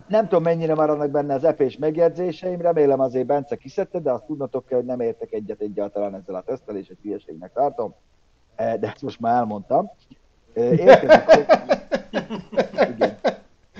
Nem 0.08 0.24
tudom, 0.28 0.44
mennyire 0.44 0.76
maradnak 0.76 1.10
benne 1.12 1.34
az 1.34 1.44
epés 1.44 1.78
megjegyzéseim, 1.78 2.62
remélem 2.62 3.00
azért 3.00 3.26
Bence 3.26 3.56
kiszedte, 3.56 4.00
de 4.00 4.12
azt 4.12 4.24
tudnotok 4.26 4.66
kell, 4.66 4.78
hogy 4.78 4.88
nem 4.88 5.00
értek 5.00 5.32
egyet 5.32 5.62
egyáltalán 5.62 6.16
ezzel 6.16 6.36
a 6.36 6.42
tesztelés, 6.42 6.88
egy 6.88 6.98
hülyeségnek 7.04 7.54
tartom. 7.54 7.94
Eh, 8.56 8.74
De 8.80 8.88
ezt 8.88 9.02
most 9.02 9.20
már 9.20 9.36
elmondtam. 9.36 9.92
Eh, 10.54 10.72
Érkezik, 10.72 11.46
Igen. 12.96 13.18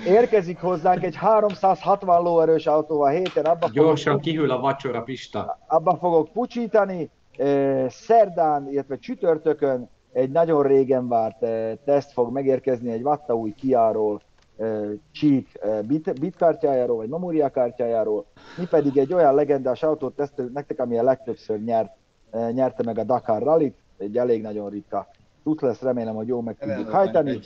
Érkezik 0.06 0.60
hozzánk 0.60 1.02
egy 1.04 1.16
360 1.16 2.22
lóerős 2.22 2.66
autó 2.66 3.00
a 3.00 3.08
héten, 3.08 3.44
abba 3.44 3.68
Gyorsan 3.72 4.12
fogok, 4.12 4.20
kihűl 4.20 4.50
a 4.50 4.60
vacsora, 4.60 5.02
Pista. 5.02 5.58
abba 5.66 5.96
fogok 5.96 6.32
pucsítani. 6.32 7.10
Eh, 7.36 7.86
Szerdán, 7.90 8.68
illetve 8.70 8.96
csütörtökön 8.98 9.88
egy 10.12 10.30
nagyon 10.30 10.62
régen 10.62 11.08
várt 11.08 11.38
teszt 11.84 12.12
fog 12.12 12.32
megérkezni 12.32 12.90
egy 12.92 13.02
Vatta 13.02 13.34
új 13.34 13.52
Kiáról 13.54 14.20
Cheat 15.12 15.86
bit, 15.86 16.20
bit 16.20 16.36
kártyájáról, 16.36 16.96
vagy 16.96 17.08
Memoria 17.08 17.48
kártyájáról, 17.48 18.26
mi 18.56 18.66
pedig 18.70 18.96
egy 18.96 19.12
olyan 19.12 19.34
legendás 19.34 19.82
autót 19.82 20.16
tesztelünk 20.16 20.54
nektek, 20.54 20.80
ami 20.80 20.98
a 20.98 21.02
legtöbbször 21.02 21.60
nyert, 21.60 21.90
nyerte 22.52 22.82
meg 22.82 22.98
a 22.98 23.04
Dakar 23.04 23.42
Rally-t, 23.42 23.76
egy 23.98 24.16
elég 24.16 24.42
nagyon 24.42 24.70
ritka 24.70 25.08
tud 25.42 25.62
lesz, 25.62 25.80
remélem, 25.80 26.14
hogy 26.14 26.26
jól 26.26 26.42
meg 26.42 26.56
tudjuk 26.58 26.88
hajtani. 26.88 27.40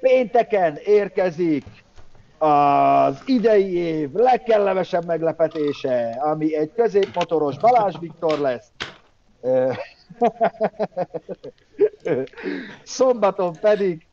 Pénteken 0.00 0.76
érkezik 0.84 1.64
az 2.38 3.22
idei 3.26 3.74
év 3.74 4.12
legkellemesebb 4.12 5.04
meglepetése, 5.04 6.18
ami 6.20 6.56
egy 6.56 6.72
középmotoros 6.72 7.58
Balázs 7.58 7.98
Viktor 8.00 8.38
lesz. 8.38 8.72
Szombaton 12.82 13.52
pedig 13.60 14.06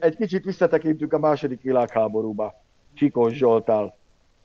egy 0.00 0.16
kicsit 0.16 0.44
visszatekintünk 0.44 1.12
a 1.12 1.18
második 1.18 1.62
világháborúba, 1.62 2.62
Csikós 2.94 3.32
Zsoltál. 3.32 3.96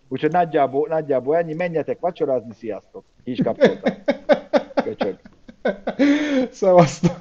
Úgyhogy 0.07 0.31
nagyjából, 0.31 0.87
nagyjából 0.87 1.37
ennyi, 1.37 1.53
menjetek 1.53 1.99
vacsorázni, 1.99 2.53
sziasztok! 2.53 3.03
Kis 3.23 3.41
kapcsoltam. 3.43 3.93
Köcsög. 4.83 5.19
Szevasztok! 6.51 7.19